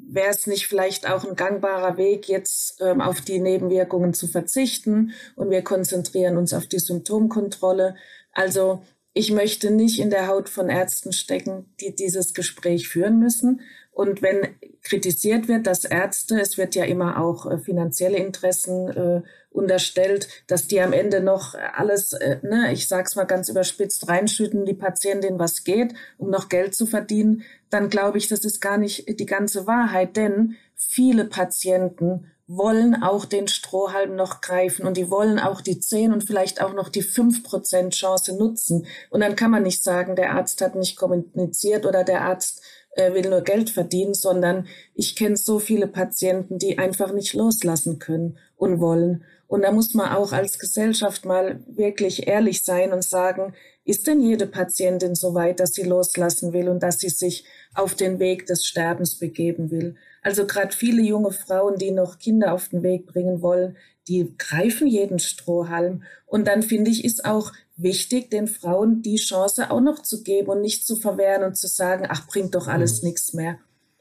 Wäre 0.06 0.30
es 0.30 0.46
nicht 0.46 0.68
vielleicht 0.68 1.10
auch 1.10 1.24
ein 1.24 1.34
gangbarer 1.34 1.96
Weg, 1.96 2.28
jetzt 2.28 2.80
ähm, 2.80 3.00
auf 3.00 3.20
die 3.20 3.40
Nebenwirkungen 3.40 4.14
zu 4.14 4.28
verzichten 4.28 5.12
und 5.34 5.50
wir 5.50 5.62
konzentrieren 5.62 6.36
uns 6.36 6.52
auf 6.52 6.66
die 6.66 6.78
Symptomkontrolle? 6.78 7.96
Also 8.32 8.82
ich 9.14 9.30
möchte 9.30 9.70
nicht 9.70 10.00
in 10.00 10.10
der 10.10 10.26
Haut 10.26 10.48
von 10.48 10.68
Ärzten 10.68 11.12
stecken, 11.12 11.72
die 11.80 11.94
dieses 11.94 12.34
Gespräch 12.34 12.88
führen 12.88 13.20
müssen. 13.20 13.60
Und 13.92 14.22
wenn 14.22 14.56
kritisiert 14.82 15.46
wird, 15.46 15.68
dass 15.68 15.84
Ärzte, 15.84 16.40
es 16.40 16.58
wird 16.58 16.74
ja 16.74 16.84
immer 16.84 17.20
auch 17.22 17.48
äh, 17.48 17.58
finanzielle 17.58 18.18
Interessen 18.18 18.88
äh, 18.88 19.22
unterstellt, 19.50 20.28
dass 20.48 20.66
die 20.66 20.80
am 20.80 20.92
Ende 20.92 21.20
noch 21.20 21.54
alles, 21.54 22.12
äh, 22.12 22.38
ne, 22.42 22.72
ich 22.72 22.88
sag's 22.88 23.14
mal 23.14 23.24
ganz 23.24 23.48
überspitzt, 23.48 24.08
reinschütten, 24.08 24.66
die 24.66 24.74
Patientin 24.74 25.38
was 25.38 25.62
geht, 25.62 25.94
um 26.18 26.28
noch 26.28 26.48
Geld 26.48 26.74
zu 26.74 26.86
verdienen, 26.86 27.44
dann 27.70 27.88
glaube 27.88 28.18
ich, 28.18 28.26
das 28.26 28.44
ist 28.44 28.60
gar 28.60 28.78
nicht 28.78 29.20
die 29.20 29.26
ganze 29.26 29.68
Wahrheit, 29.68 30.16
denn 30.16 30.56
viele 30.74 31.24
Patienten 31.24 32.32
wollen 32.46 33.02
auch 33.02 33.24
den 33.24 33.48
Strohhalm 33.48 34.16
noch 34.16 34.40
greifen 34.40 34.86
und 34.86 34.96
die 34.96 35.10
wollen 35.10 35.38
auch 35.38 35.60
die 35.60 35.80
10 35.80 36.12
und 36.12 36.24
vielleicht 36.24 36.60
auch 36.62 36.74
noch 36.74 36.90
die 36.90 37.02
5% 37.02 37.90
Chance 37.90 38.36
nutzen. 38.36 38.86
Und 39.10 39.20
dann 39.20 39.36
kann 39.36 39.50
man 39.50 39.62
nicht 39.62 39.82
sagen, 39.82 40.14
der 40.14 40.32
Arzt 40.32 40.60
hat 40.60 40.74
nicht 40.74 40.96
kommuniziert 40.96 41.86
oder 41.86 42.04
der 42.04 42.22
Arzt 42.22 42.60
äh, 42.96 43.14
will 43.14 43.28
nur 43.28 43.42
Geld 43.42 43.70
verdienen, 43.70 44.14
sondern 44.14 44.66
ich 44.94 45.16
kenne 45.16 45.36
so 45.36 45.58
viele 45.58 45.86
Patienten, 45.86 46.58
die 46.58 46.78
einfach 46.78 47.12
nicht 47.12 47.34
loslassen 47.34 47.98
können 47.98 48.38
und 48.56 48.78
wollen. 48.78 49.24
Und 49.46 49.62
da 49.62 49.72
muss 49.72 49.94
man 49.94 50.14
auch 50.14 50.32
als 50.32 50.58
Gesellschaft 50.58 51.24
mal 51.24 51.60
wirklich 51.66 52.26
ehrlich 52.26 52.64
sein 52.64 52.92
und 52.92 53.04
sagen, 53.04 53.54
ist 53.84 54.06
denn 54.06 54.20
jede 54.20 54.46
Patientin 54.46 55.14
so 55.14 55.34
weit, 55.34 55.60
dass 55.60 55.74
sie 55.74 55.82
loslassen 55.82 56.52
will 56.52 56.68
und 56.68 56.82
dass 56.82 56.98
sie 57.00 57.10
sich 57.10 57.44
auf 57.74 57.94
den 57.94 58.18
Weg 58.18 58.46
des 58.46 58.64
Sterbens 58.64 59.18
begeben 59.18 59.70
will? 59.70 59.96
Also 60.24 60.46
gerade 60.46 60.74
viele 60.74 61.02
junge 61.02 61.32
Frauen, 61.32 61.76
die 61.76 61.90
noch 61.90 62.18
Kinder 62.18 62.54
auf 62.54 62.70
den 62.70 62.82
Weg 62.82 63.06
bringen 63.06 63.42
wollen, 63.42 63.76
die 64.08 64.34
greifen 64.38 64.86
jeden 64.86 65.18
Strohhalm. 65.18 66.02
Und 66.24 66.48
dann 66.48 66.62
finde 66.62 66.90
ich, 66.90 67.04
ist 67.04 67.26
auch 67.26 67.52
wichtig, 67.76 68.30
den 68.30 68.48
Frauen 68.48 69.02
die 69.02 69.16
Chance 69.16 69.70
auch 69.70 69.82
noch 69.82 70.00
zu 70.00 70.22
geben 70.22 70.48
und 70.48 70.62
nicht 70.62 70.86
zu 70.86 70.96
verwehren 70.96 71.44
und 71.44 71.58
zu 71.58 71.68
sagen, 71.68 72.06
ach, 72.08 72.26
bringt 72.26 72.54
doch 72.54 72.68
alles 72.68 73.02
mhm. 73.02 73.08
nichts 73.08 73.34
mehr. 73.34 73.58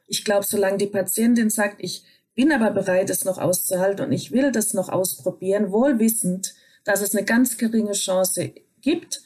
Ich 0.08 0.24
glaube, 0.24 0.46
solange 0.46 0.78
die 0.78 0.88
Patientin 0.88 1.50
sagt, 1.50 1.76
ich 1.80 2.06
bin 2.36 2.54
aber 2.54 2.72
bereit, 2.72 3.10
es 3.10 3.26
noch 3.26 3.38
auszuhalten 3.38 4.06
und 4.06 4.12
ich 4.14 4.32
will 4.32 4.54
das 4.54 4.74
noch 4.74 4.88
ausprobieren, 4.88 5.74
wohl 5.74 6.00
wissend, 6.00 6.56
dass 6.86 7.02
es 7.02 7.14
eine 7.14 7.26
ganz 7.26 7.58
geringe 7.58 7.92
Chance 7.92 8.54
gibt, 8.82 9.22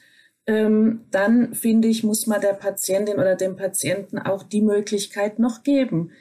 ähm, 0.47 1.05
dann 1.11 1.53
finde 1.53 1.89
ich, 1.89 2.03
muss 2.03 2.25
man 2.25 2.41
der 2.41 2.53
Patientin 2.53 3.19
oder 3.19 3.35
dem 3.35 3.55
Patienten 3.55 4.17
auch 4.17 4.41
die 4.41 4.61
Möglichkeit 4.61 5.37
noch 5.37 5.61
geben 5.61 6.11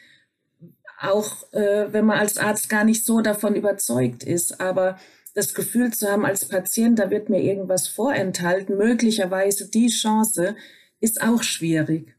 auch 1.01 1.53
äh, 1.53 1.93
wenn 1.93 2.07
man 2.07 2.19
als 2.19 2.39
Arzt 2.39 2.69
gar 2.69 2.85
nicht 2.85 3.05
so 3.05 3.21
davon 3.21 3.55
überzeugt 3.55 4.23
ist. 4.23 4.61
Aber 4.61 4.99
das 5.35 5.55
Gefühl 5.55 5.93
zu 5.93 6.11
haben 6.11 6.25
als 6.25 6.47
Patient, 6.47 6.99
da 6.99 7.11
wird 7.11 7.29
mir 7.29 7.43
irgendwas 7.43 7.89
vorenthalten, 7.89 8.77
möglicherweise 8.77 9.69
die 9.69 9.89
Chance, 9.89 10.57
ist 11.01 11.21
auch 11.21 11.43
schwierig. 11.43 12.15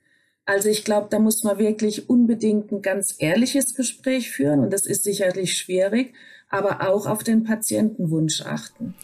Also 0.45 0.69
ich 0.69 0.85
glaube, 0.85 1.07
da 1.09 1.19
muss 1.19 1.43
man 1.43 1.57
wirklich 1.57 2.09
unbedingt 2.09 2.71
ein 2.71 2.81
ganz 2.81 3.15
ehrliches 3.17 3.75
Gespräch 3.75 4.31
führen 4.31 4.61
und 4.61 4.71
das 4.71 4.85
ist 4.85 5.03
sicherlich 5.03 5.57
schwierig, 5.57 6.13
aber 6.47 6.87
auch 6.87 7.05
auf 7.05 7.23
den 7.23 7.43
Patientenwunsch 7.43 8.41
achten. 8.41 8.95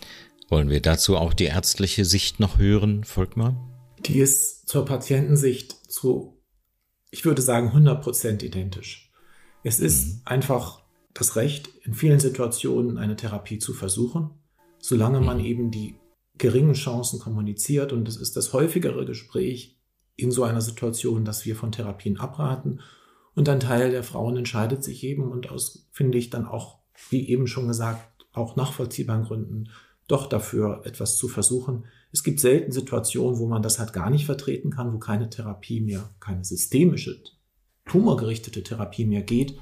Wollen 0.48 0.70
wir 0.70 0.82
dazu 0.82 1.18
auch 1.18 1.34
die 1.34 1.46
ärztliche 1.46 2.06
Sicht 2.06 2.40
noch 2.40 2.60
hören, 2.60 3.04
Volkmar? 3.04 3.56
Die 4.06 4.20
ist 4.20 4.70
zur 4.70 4.86
Patientensicht 4.86 5.92
zu, 5.92 6.38
ich 7.10 7.26
würde 7.26 7.42
sagen, 7.42 7.68
100 7.68 8.02
Prozent 8.02 8.44
identisch. 8.44 9.12
Es 9.64 9.80
ist 9.80 10.08
mhm. 10.08 10.22
einfach 10.26 10.84
das 11.14 11.36
Recht, 11.36 11.70
in 11.84 11.94
vielen 11.94 12.20
Situationen 12.20 12.98
eine 12.98 13.16
Therapie 13.16 13.60
zu 13.60 13.74
versuchen, 13.74 14.32
solange 14.80 15.22
man 15.22 15.38
mhm. 15.38 15.46
eben 15.46 15.72
die 15.72 15.96
geringen 16.38 16.74
Chancen 16.74 17.20
kommuniziert. 17.20 17.94
Und 17.94 18.08
es 18.08 18.18
ist 18.18 18.36
das 18.36 18.54
häufigere 18.54 19.06
Gespräch 19.06 19.78
in 20.16 20.32
so 20.32 20.44
einer 20.44 20.62
Situation, 20.62 21.26
dass 21.26 21.46
wir 21.46 21.56
von 21.56 21.72
Therapien 21.72 22.18
abraten. 22.18 22.82
Und 23.36 23.50
ein 23.50 23.60
Teil 23.60 23.92
der 23.92 24.04
Frauen 24.04 24.38
entscheidet 24.38 24.84
sich 24.84 25.04
eben 25.04 25.32
und 25.32 25.50
aus, 25.50 25.88
finde 25.92 26.18
ich, 26.18 26.30
dann 26.30 26.46
auch, 26.46 26.80
wie 27.10 27.28
eben 27.30 27.48
schon 27.48 27.68
gesagt, 27.68 28.26
auch 28.34 28.56
nachvollziehbaren 28.56 29.24
Gründen 29.24 29.70
doch 30.08 30.28
dafür 30.28 30.82
etwas 30.86 31.18
zu 31.18 31.28
versuchen. 31.28 31.86
Es 32.12 32.24
gibt 32.24 32.40
selten 32.40 32.72
Situationen, 32.72 33.40
wo 33.40 33.48
man 33.48 33.64
das 33.64 33.80
halt 33.80 33.94
gar 33.94 34.10
nicht 34.10 34.26
vertreten 34.26 34.70
kann, 34.70 34.94
wo 34.94 35.00
keine 35.00 35.30
Therapie 35.30 35.82
mehr, 35.82 36.10
keine 36.20 36.44
systemische 36.44 37.24
tumorgerichtete 37.86 38.64
Therapie 38.64 39.06
mehr 39.06 39.22
geht, 39.22 39.58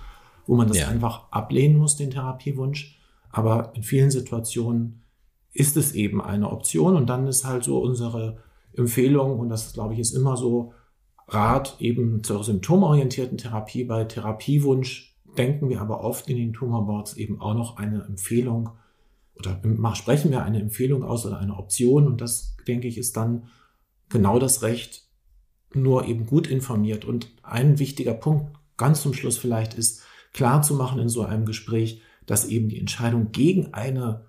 wo 0.47 0.55
man 0.55 0.67
das 0.67 0.80
ja. 0.80 0.88
einfach 0.88 1.32
ablehnen 1.32 1.78
muss, 1.78 1.97
den 1.97 2.11
Therapiewunsch. 2.11 2.99
Aber 3.30 3.72
in 3.76 3.84
vielen 3.84 4.11
Situationen 4.11 5.03
ist 5.53 5.78
es 5.78 5.93
eben 5.93 6.22
eine 6.22 6.49
Option 6.49 6.95
und 6.95 7.09
dann 7.09 7.28
ist 7.28 7.45
halt 7.45 7.63
so 7.63 7.80
unsere 7.80 8.43
Empfehlung, 8.74 9.39
und 9.39 9.49
das 9.49 9.74
glaube 9.74 9.93
ich 9.93 9.99
ist 9.99 10.13
immer 10.13 10.38
so, 10.38 10.74
Rat 11.28 11.78
eben 11.80 12.24
zur 12.24 12.43
symptomorientierten 12.43 13.38
Therapie. 13.38 13.86
Bei 13.86 14.03
Therapiewunsch 14.03 15.17
denken 15.38 15.69
wir 15.69 15.80
aber 15.80 16.03
oft 16.03 16.30
in 16.30 16.36
den 16.36 16.51
Tumorboards 16.51 17.15
eben 17.15 17.39
auch 17.39 17.53
noch 17.53 17.78
eine 17.78 18.03
Empfehlung 18.03 18.72
oder 19.36 19.59
sprechen 19.95 20.32
wir 20.32 20.43
eine 20.43 20.59
Empfehlung 20.59 21.03
aus 21.03 21.26
oder 21.26 21.39
eine 21.39 21.55
Option 21.55 22.07
und 22.07 22.22
das, 22.22 22.55
denke 22.67 22.88
ich, 22.88 22.97
ist 22.97 23.15
dann 23.17 23.47
genau 24.09 24.39
das 24.39 24.61
Recht, 24.61 25.07
nur 25.76 26.05
eben 26.05 26.26
gut 26.26 26.47
informiert. 26.47 27.05
Und 27.05 27.32
ein 27.43 27.80
wichtiger 27.80 28.13
Punkt 28.13 28.55
ganz 28.78 29.01
zum 29.01 29.13
Schluss 29.13 29.38
vielleicht 29.38 29.74
ist, 29.74 30.01
klar 30.34 30.61
zu 30.61 30.76
machen 30.76 30.99
in 30.99 31.09
so 31.09 31.24
einem 31.24 31.45
Gespräch, 31.45 32.01
dass 32.26 32.45
eben 32.45 32.69
die 32.69 32.80
Entscheidung 32.80 33.32
gegen 33.32 33.74
eine 33.74 34.26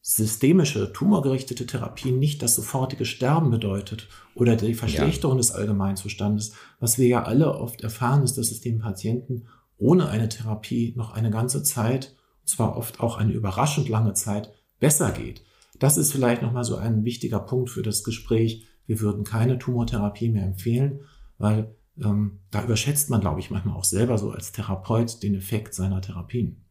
systemische, 0.00 0.92
tumorgerichtete 0.92 1.66
Therapie 1.66 2.12
nicht 2.12 2.42
das 2.42 2.54
sofortige 2.54 3.06
Sterben 3.06 3.50
bedeutet 3.50 4.08
oder 4.34 4.54
die 4.54 4.74
Verschlechterung 4.74 5.36
ja. 5.36 5.40
des 5.40 5.52
Allgemeinzustandes. 5.52 6.52
Was 6.78 6.98
wir 6.98 7.08
ja 7.08 7.22
alle 7.22 7.54
oft 7.54 7.80
erfahren, 7.80 8.22
ist, 8.22 8.36
dass 8.36 8.50
es 8.50 8.60
dem 8.60 8.80
Patienten 8.80 9.46
ohne 9.78 10.08
eine 10.08 10.28
Therapie 10.28 10.92
noch 10.96 11.12
eine 11.12 11.30
ganze 11.30 11.62
Zeit, 11.62 12.14
und 12.42 12.48
zwar 12.48 12.76
oft 12.76 13.00
auch 13.00 13.16
eine 13.16 13.32
überraschend 13.32 13.88
lange 13.88 14.12
Zeit, 14.12 14.52
besser 14.78 15.10
geht. 15.10 15.42
Das 15.78 15.96
ist 15.96 16.12
vielleicht 16.12 16.42
nochmal 16.42 16.64
so 16.64 16.76
ein 16.76 17.04
wichtiger 17.04 17.40
Punkt 17.40 17.70
für 17.70 17.82
das 17.82 18.04
Gespräch, 18.04 18.66
wir 18.86 19.00
würden 19.00 19.24
keine 19.24 19.58
Tumortherapie 19.58 20.28
mehr 20.28 20.44
empfehlen, 20.44 21.00
weil 21.38 21.74
ähm, 22.02 22.40
da 22.50 22.64
überschätzt 22.64 23.10
man, 23.10 23.20
glaube 23.20 23.40
ich, 23.40 23.50
manchmal 23.50 23.76
auch 23.76 23.84
selber 23.84 24.18
so 24.18 24.30
als 24.30 24.52
Therapeut 24.52 25.22
den 25.22 25.34
Effekt 25.34 25.74
seiner 25.74 26.00
Therapien. 26.00 26.64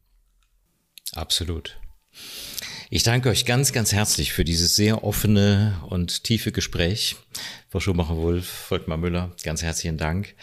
Absolut. 1.14 1.80
Ich 2.96 3.02
danke 3.02 3.30
euch 3.30 3.46
ganz, 3.46 3.74
ganz 3.74 3.92
herzlich 3.92 4.34
für 4.34 4.46
dieses 4.46 4.76
sehr 4.76 5.04
offene 5.04 5.82
und 5.90 6.24
tiefe 6.24 6.52
Gespräch. 6.52 7.16
Frau 7.74 7.80
Schumacher-Wolf, 7.80 8.46
Volkmar 8.46 9.00
Müller, 9.00 9.36
ganz 9.42 9.64
herzlichen 9.64 9.98
Dank. 9.98 10.36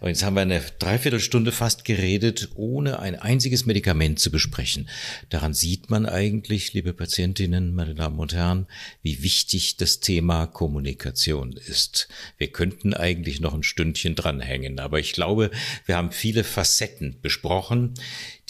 Und 0.00 0.08
jetzt 0.08 0.22
haben 0.22 0.36
wir 0.36 0.42
eine 0.42 0.60
Dreiviertelstunde 0.78 1.50
fast 1.50 1.86
geredet, 1.86 2.50
ohne 2.54 2.98
ein 2.98 3.14
einziges 3.14 3.64
Medikament 3.64 4.18
zu 4.18 4.30
besprechen. 4.30 4.90
Daran 5.30 5.54
sieht 5.54 5.88
man 5.88 6.04
eigentlich, 6.04 6.74
liebe 6.74 6.92
Patientinnen, 6.92 7.74
meine 7.74 7.94
Damen 7.94 8.18
und 8.18 8.34
Herren, 8.34 8.66
wie 9.00 9.22
wichtig 9.22 9.78
das 9.78 10.00
Thema 10.00 10.46
Kommunikation 10.46 11.54
ist. 11.54 12.08
Wir 12.36 12.48
könnten 12.48 12.92
eigentlich 12.92 13.40
noch 13.40 13.54
ein 13.54 13.62
Stündchen 13.62 14.14
dranhängen, 14.14 14.78
aber 14.78 14.98
ich 14.98 15.14
glaube, 15.14 15.50
wir 15.86 15.96
haben 15.96 16.12
viele 16.12 16.44
Facetten 16.44 17.16
besprochen, 17.22 17.94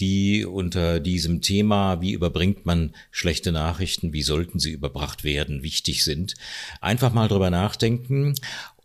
die 0.01 0.45
unter 0.45 0.99
diesem 0.99 1.43
Thema, 1.43 2.01
wie 2.01 2.13
überbringt 2.13 2.67
man 2.67 2.93
schlechte 3.13 3.36
Nachrichten, 3.53 4.13
wie 4.13 4.23
sollten 4.23 4.59
sie 4.59 4.71
überbracht 4.71 5.25
werden, 5.25 5.63
wichtig 5.63 6.05
sind. 6.05 6.35
Einfach 6.81 7.13
mal 7.13 7.29
drüber 7.29 7.51
nachdenken 7.51 8.35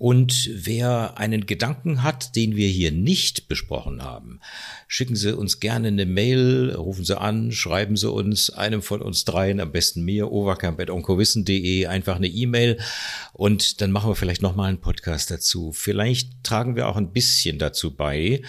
Und 0.02 0.50
wer 0.52 1.20
einen 1.20 1.46
Gedanken 1.46 2.02
hat, 2.02 2.36
den 2.36 2.56
wir 2.56 2.68
hier 2.68 2.92
nicht 2.92 3.48
besprochen 3.48 4.02
haben, 4.02 4.40
schicken 4.88 5.16
Sie 5.16 5.38
uns 5.38 5.60
gerne 5.60 5.90
eine 5.90 6.08
Mail, 6.08 6.74
rufen 6.74 7.06
Sie 7.06 7.22
an, 7.22 7.52
schreiben 7.52 7.96
Sie 7.96 8.10
uns, 8.10 8.50
einem 8.50 8.82
von 8.82 9.04
uns 9.04 9.26
dreien, 9.26 9.60
am 9.60 9.72
besten 9.72 10.02
mir, 10.02 10.32
overcamp.onkowissen.de, 10.32 11.86
einfach 11.86 12.16
eine 12.16 12.30
E-Mail 12.30 12.80
und 13.34 13.80
dann 13.82 13.92
machen 13.92 14.10
wir 14.10 14.16
vielleicht 14.16 14.42
nochmal 14.42 14.70
einen 14.70 14.82
Podcast 14.82 15.30
dazu. 15.30 15.72
Vielleicht 15.72 16.44
tragen 16.44 16.76
wir 16.76 16.88
auch 16.88 16.98
ein 16.98 17.14
bisschen 17.14 17.60
dazu 17.60 17.96
bei, 17.96 18.42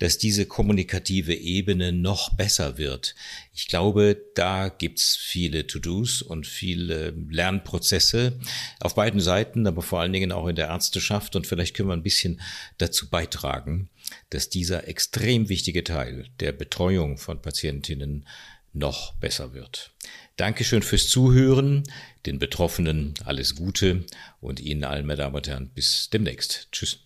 dass 0.00 0.18
diese 0.18 0.44
kommunikative 0.44 1.32
Ebene 1.32 1.92
noch 1.92 2.34
besser 2.34 2.76
wird. 2.76 3.14
Ich 3.52 3.68
glaube, 3.68 4.16
da 4.34 4.68
gibt's 4.68 5.16
viele 5.16 5.66
To-Dos 5.66 6.22
und 6.22 6.46
viele 6.46 7.10
Lernprozesse 7.28 8.38
auf 8.80 8.94
beiden 8.94 9.20
Seiten, 9.20 9.66
aber 9.66 9.82
vor 9.82 10.00
allen 10.00 10.12
Dingen 10.12 10.32
auch 10.32 10.46
in 10.46 10.56
der 10.56 10.70
Ärzteschaft. 10.90 11.36
Und 11.36 11.46
vielleicht 11.46 11.76
können 11.76 11.88
wir 11.88 11.94
ein 11.94 12.02
bisschen 12.02 12.40
dazu 12.78 13.08
beitragen, 13.08 13.88
dass 14.30 14.48
dieser 14.48 14.88
extrem 14.88 15.48
wichtige 15.48 15.84
Teil 15.84 16.26
der 16.40 16.52
Betreuung 16.52 17.16
von 17.16 17.40
Patientinnen 17.40 18.26
noch 18.72 19.14
besser 19.14 19.52
wird. 19.52 19.92
Dankeschön 20.36 20.82
fürs 20.82 21.08
Zuhören, 21.08 21.84
den 22.26 22.38
Betroffenen 22.38 23.14
alles 23.24 23.56
Gute 23.56 24.04
und 24.40 24.60
Ihnen 24.60 24.84
allen, 24.84 25.06
meine 25.06 25.18
Damen 25.18 25.36
und 25.36 25.48
Herren, 25.48 25.68
bis 25.70 26.10
demnächst. 26.10 26.68
Tschüss. 26.72 27.00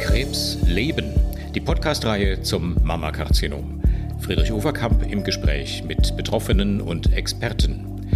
Krebs 0.00 0.58
leben. 0.66 1.12
Die 1.54 1.60
Podcastreihe 1.60 2.42
zum 2.42 2.82
Mammakarzinom. 2.82 3.83
Friedrich 4.24 4.52
Overkamp 4.52 5.02
im 5.06 5.22
Gespräch 5.22 5.84
mit 5.84 6.16
Betroffenen 6.16 6.80
und 6.80 7.12
Experten. 7.12 8.08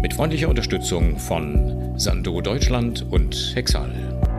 Mit 0.00 0.14
freundlicher 0.14 0.48
Unterstützung 0.48 1.18
von 1.18 1.92
Sando 1.98 2.40
Deutschland 2.40 3.04
und 3.10 3.52
Hexal. 3.54 4.31